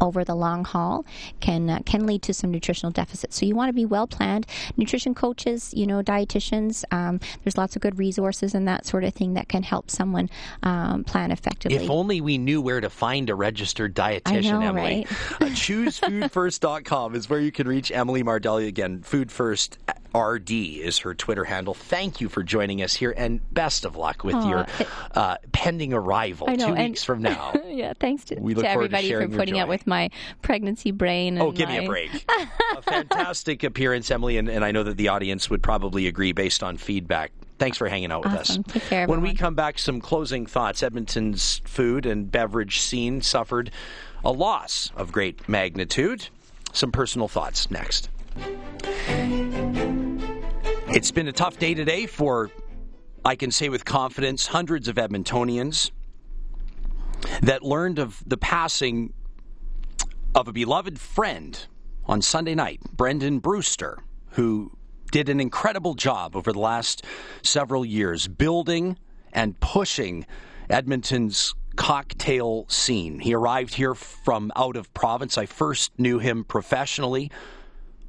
over 0.01 0.25
the 0.25 0.35
long 0.35 0.65
haul 0.65 1.05
can 1.41 1.71
uh, 1.71 1.79
can 1.85 2.07
lead 2.07 2.23
to 2.23 2.35
some 2.35 2.51
nutritional 2.51 2.93
deficits. 2.93 3.37
So 3.37 3.47
you 3.47 3.55
want 3.55 3.69
to 3.69 3.73
be 3.73 3.85
well 3.85 4.07
planned. 4.07 4.47
Nutrition 4.77 5.15
coaches, 5.15 5.73
you 5.75 5.87
know, 5.87 6.03
dietitians. 6.03 6.85
Um, 6.91 7.21
there's 7.45 7.57
lots 7.57 7.77
of 7.77 7.83
good 7.83 7.99
resources 7.99 8.55
and 8.55 8.67
that 8.69 8.87
sort 8.87 9.05
of 9.05 9.15
thing 9.15 9.35
that 9.35 9.49
can 9.49 9.63
help 9.63 9.91
someone 9.91 10.29
um, 10.63 11.05
plan 11.05 11.31
effectively. 11.31 11.77
If 11.77 11.91
only 11.91 12.21
we 12.21 12.39
knew 12.39 12.61
where 12.61 12.81
to 12.81 12.91
find 12.91 13.31
a 13.31 13.35
registered 13.35 13.95
dietitian, 13.95 14.51
know, 14.51 14.61
Emily. 14.61 15.07
Right? 15.07 15.07
uh, 15.41 15.47
ChooseFoodFirst.com 15.47 17.15
is 17.15 17.29
where 17.29 17.41
you 17.41 17.53
can 17.53 17.69
reach 17.69 17.91
Emily 17.91 18.23
Mardell 18.23 18.67
again. 18.67 19.03
Food 19.03 19.31
First 19.31 19.79
RD 20.17 20.51
is 20.51 20.99
her 20.99 21.15
Twitter 21.15 21.45
handle. 21.45 21.75
Thank 21.75 22.21
you 22.21 22.29
for 22.29 22.43
joining 22.43 22.83
us 22.83 22.95
here, 22.95 23.15
and 23.17 23.41
best 23.53 23.85
of 23.85 23.97
luck 23.97 24.25
with 24.25 24.37
Aww, 24.37 24.51
your 24.51 24.67
uh, 25.15 25.37
pending 25.53 25.93
arrival 25.93 26.47
know, 26.49 26.69
two 26.69 26.75
weeks 26.75 27.05
from 27.05 27.23
now. 27.23 27.53
yeah, 27.67 27.93
thanks 27.99 28.25
to, 28.25 28.37
to 28.37 28.69
everybody 28.69 29.13
for 29.13 29.29
putting 29.29 29.59
up 29.59 29.69
with 29.69 29.87
my 29.87 30.11
pregnancy 30.43 30.91
brain. 30.91 31.39
oh, 31.41 31.53
give 31.53 31.69
my... 31.69 31.81
me 31.81 31.85
a 31.85 31.89
break! 31.89 32.31
a 32.77 32.83
fantastic 32.83 33.63
appearance, 33.65 34.11
Emily, 34.11 34.39
and, 34.39 34.49
and 34.49 34.65
I 34.65 34.73
know 34.73 34.83
that 34.83 34.97
the 34.97 35.09
audience 35.09 35.51
would 35.51 35.63
probably 35.63 36.07
agree 36.07 36.33
based 36.33 36.63
on 36.63 36.77
feedback. 36.77 37.33
Thanks 37.59 37.79
for 37.79 37.89
hanging 37.89 38.13
out 38.13 38.25
with 38.25 38.35
awesome. 38.35 38.65
us. 38.67 38.73
Take 38.73 38.83
care, 38.83 39.07
when 39.07 39.23
we 39.23 39.35
come 39.35 39.55
back, 39.55 39.79
some 39.79 40.01
closing 40.01 40.47
thoughts. 40.47 40.83
Edmonton's 40.83 41.63
food 41.65 42.05
and 42.05 42.31
beverage 42.31 42.81
scene 42.81 43.23
suffered 43.23 43.71
a 44.25 44.31
loss 44.31 44.93
of 44.97 45.13
great 45.13 45.49
magnitude. 45.49 46.29
Some 46.73 46.93
personal 46.93 47.29
thoughts 47.29 47.71
next. 47.71 48.11
It's 50.89 51.11
been 51.11 51.27
a 51.27 51.33
tough 51.33 51.59
day 51.59 51.75
today 51.75 52.07
for, 52.07 52.49
I 53.25 53.35
can 53.35 53.51
say 53.51 53.69
with 53.69 53.85
confidence, 53.85 54.47
hundreds 54.47 54.87
of 54.87 54.95
Edmontonians 54.95 55.91
that 57.43 57.63
learned 57.65 57.99
of 57.99 58.23
the 58.25 58.37
passing 58.37 59.13
of 60.35 60.47
a 60.47 60.53
beloved 60.53 60.99
friend 61.01 61.67
on 62.07 62.23
Sunday 62.23 62.55
night, 62.55 62.81
Brendan 62.93 63.41
Brewster, 63.41 63.99
who 64.31 64.71
did 65.11 65.29
an 65.29 65.41
incredible 65.41 65.95
job 65.95 66.37
over 66.37 66.53
the 66.53 66.61
last 66.61 67.05
several 67.43 67.85
years 67.85 68.29
building 68.29 68.97
and 69.33 69.59
pushing 69.59 70.25
Edmonton's 70.71 71.53
cocktail 71.75 72.65
scene. 72.69 73.19
He 73.19 73.35
arrived 73.35 73.75
here 73.75 73.95
from 73.95 74.53
out 74.55 74.77
of 74.77 74.95
province. 74.95 75.37
I 75.37 75.47
first 75.47 75.99
knew 75.99 76.21
him 76.21 76.45
professionally 76.45 77.31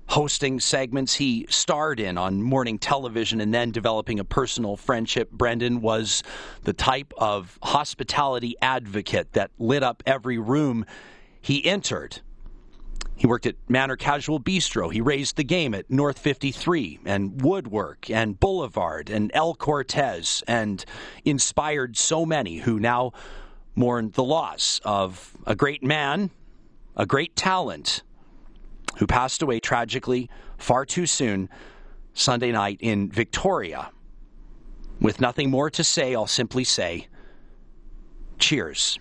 hosting 0.08 0.60
segments 0.60 1.16
he 1.16 1.46
starred 1.50 2.00
in 2.00 2.18
on 2.18 2.42
morning 2.42 2.80
television 2.80 3.42
and 3.42 3.54
then 3.54 3.72
developing 3.72 4.20
a 4.20 4.24
personal 4.24 4.78
friendship. 4.78 5.30
Brendan 5.32 5.82
was 5.82 6.24
the 6.64 6.74
type 6.74 7.14
of 7.18 7.60
hospitality 7.62 8.56
advocate 8.62 9.34
that 9.34 9.52
lit 9.60 9.84
up 9.84 10.02
every 10.06 10.38
room 10.38 10.86
he 11.42 11.64
entered. 11.66 12.22
He 13.18 13.26
worked 13.26 13.48
at 13.48 13.56
Manor 13.68 13.96
Casual 13.96 14.40
Bistro. 14.40 14.94
He 14.94 15.02
raised 15.02 15.38
the 15.38 15.44
game 15.44 15.74
at 15.74 15.90
North 15.90 16.20
53 16.20 17.00
and 17.06 17.42
Woodwork 17.42 18.10
and 18.10 18.40
Boulevard 18.40 19.10
and 19.10 19.32
El 19.34 19.56
Cortez 19.56 20.44
and 20.48 20.86
inspired 21.26 21.98
so 21.98 22.26
many 22.26 22.58
who 22.58 22.80
now 22.80 23.12
mourn 23.76 24.12
the 24.12 24.24
loss 24.24 24.80
of 24.86 25.36
a 25.48 25.56
great 25.56 25.84
man, 25.84 26.30
a 26.96 27.08
great 27.08 27.36
talent, 27.36 28.04
who 28.98 29.08
passed 29.08 29.42
away 29.42 29.60
tragically 29.60 30.30
far 30.58 30.86
too 30.86 31.06
soon 31.06 31.50
Sunday 32.14 32.52
night 32.52 32.78
in 32.82 33.12
Victoria. 33.12 33.92
With 35.00 35.22
nothing 35.22 35.52
more 35.52 35.70
to 35.70 35.84
say, 35.84 36.16
I'll 36.16 36.28
simply 36.28 36.64
say, 36.64 37.08
cheers. 38.40 38.98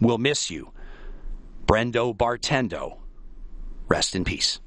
We'll 0.00 0.18
miss 0.18 0.50
you. 0.50 0.72
Brendo 1.66 2.16
Bartendo. 2.16 2.98
Rest 3.88 4.14
in 4.14 4.24
peace. 4.24 4.60